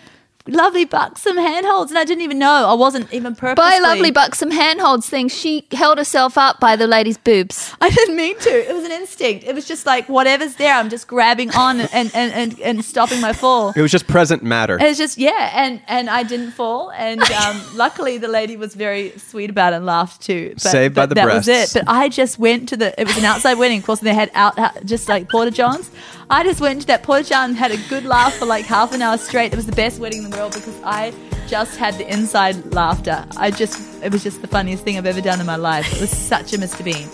Lovely 0.48 0.86
buxom 0.86 1.38
handholds, 1.38 1.92
and 1.92 1.98
I 1.98 2.04
didn't 2.04 2.24
even 2.24 2.40
know. 2.40 2.68
I 2.68 2.74
wasn't 2.74 3.14
even 3.14 3.36
purposely. 3.36 3.56
by 3.56 3.78
lovely 3.80 4.12
buxom 4.12 4.52
handholds 4.52 5.08
thing, 5.08 5.28
she 5.28 5.66
held 5.72 5.98
herself 5.98 6.38
up 6.38 6.60
by 6.60 6.76
the 6.76 6.88
lady's 6.88 7.18
boobs. 7.18 7.74
I 7.80 7.90
didn't 7.90 8.16
mean 8.16 8.38
to. 8.40 8.50
It 8.50 8.74
was 8.74 8.84
an 8.84 8.92
instinct. 8.92 9.46
It 9.46 9.54
was 9.54 9.68
just 9.68 9.86
like 9.86 10.10
whatever's 10.10 10.56
there, 10.56 10.74
I'm 10.74 10.90
just 10.90 11.08
grabbing 11.08 11.52
on 11.52 11.82
and 11.82 12.12
and 12.14 12.34
and, 12.34 12.60
and 12.60 12.86
stopping 12.86 13.22
my 13.22 13.34
fall. 13.34 13.74
It 13.76 13.82
was 13.82 13.92
just 13.92 14.08
present 14.08 14.44
matter. 14.44 14.78
It 14.78 14.88
was 14.88 14.98
just 14.98 15.18
yeah, 15.18 15.52
and 15.54 15.82
and 15.88 16.10
I 16.10 16.24
didn't 16.24 16.52
fall, 16.52 16.92
and 16.92 17.22
um, 17.32 17.62
luckily 17.76 18.18
the 18.18 18.28
lady 18.28 18.58
was 18.58 18.74
very 18.74 19.12
sweet 19.18 19.50
about 19.50 19.74
it 19.74 19.78
and 19.78 19.86
laughed 19.86 20.22
too. 20.22 20.52
But, 20.54 20.62
Saved 20.62 20.96
by 20.96 21.04
but 21.04 21.10
the 21.10 21.16
that 21.16 21.28
was 21.28 21.48
it. 21.48 21.72
But 21.74 21.84
I 21.88 22.10
just 22.10 22.40
went 22.40 22.70
to 22.70 22.78
the. 22.78 23.00
It 23.00 23.06
was 23.06 23.18
an 23.18 23.26
outside 23.26 23.56
wedding, 23.56 23.80
of 23.80 23.86
course, 23.86 24.00
and 24.00 24.08
they 24.08 24.16
had 24.16 24.32
out 24.34 24.58
just 24.86 25.08
like 25.08 25.30
porta 25.30 25.52
johns. 25.52 25.92
I 26.30 26.44
just 26.46 26.62
went 26.62 26.82
to 26.82 26.88
that 26.88 27.04
porta 27.04 27.28
john 27.28 27.50
and 27.50 27.60
had 27.60 27.72
a 27.72 27.78
good 27.90 28.06
laugh 28.06 28.36
for 28.36 28.46
like 28.46 28.66
half 28.66 28.94
an 28.94 29.02
hour 29.02 29.18
straight. 29.18 29.52
It 29.52 29.58
was 29.58 29.66
the 29.66 29.74
best 29.74 30.00
wedding 30.00 30.24
in 30.24 30.30
the 30.30 30.31
world 30.32 30.54
because 30.54 30.80
I 30.84 31.14
just 31.48 31.78
had 31.78 31.96
the 31.96 32.12
inside 32.12 32.74
laughter. 32.74 33.26
I 33.38 33.52
just 33.52 34.04
it 34.04 34.12
was 34.12 34.24
just 34.24 34.42
the 34.42 34.48
funniest 34.48 34.84
thing 34.84 34.98
I've 34.98 35.06
ever 35.06 35.22
done 35.22 35.40
in 35.40 35.46
my 35.46 35.56
life. 35.56 35.92
It 35.94 36.02
was 36.02 36.10
such 36.10 36.54
a 36.54 36.58
Mr. 36.58 36.84
Bean. 36.84 37.08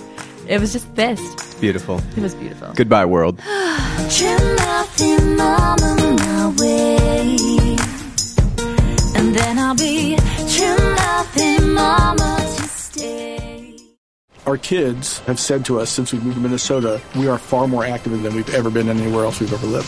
It 0.48 0.62
was 0.62 0.74
just 0.74 0.88
the 0.88 0.94
best. 0.94 1.60
Beautiful. 1.60 2.02
It 2.16 2.22
was 2.22 2.36
beautiful. 2.36 2.72
Goodbye, 2.74 3.06
world. 3.06 3.40
Trim 4.10 4.56
nothing 4.56 5.40
on 5.40 6.16
my 6.16 6.56
way. 6.60 7.78
And 9.16 9.36
then 9.36 9.60
I'll 9.60 9.76
be 9.76 10.16
trim 10.48 10.78
nothing 10.96 11.74
mama 11.74 12.38
to 12.40 12.64
stay. 12.64 13.78
Our 14.46 14.58
kids 14.58 15.20
have 15.20 15.40
said 15.40 15.66
to 15.66 15.80
us 15.80 15.90
since 15.90 16.14
we 16.14 16.20
moved 16.20 16.36
to 16.36 16.42
Minnesota, 16.42 17.02
we 17.16 17.28
are 17.28 17.38
far 17.38 17.68
more 17.68 17.84
active 17.84 18.22
than 18.22 18.36
we've 18.36 18.54
ever 18.54 18.70
been 18.70 18.88
anywhere 18.88 19.26
else 19.26 19.40
we've 19.42 19.52
ever 19.52 19.68
lived. 19.68 19.88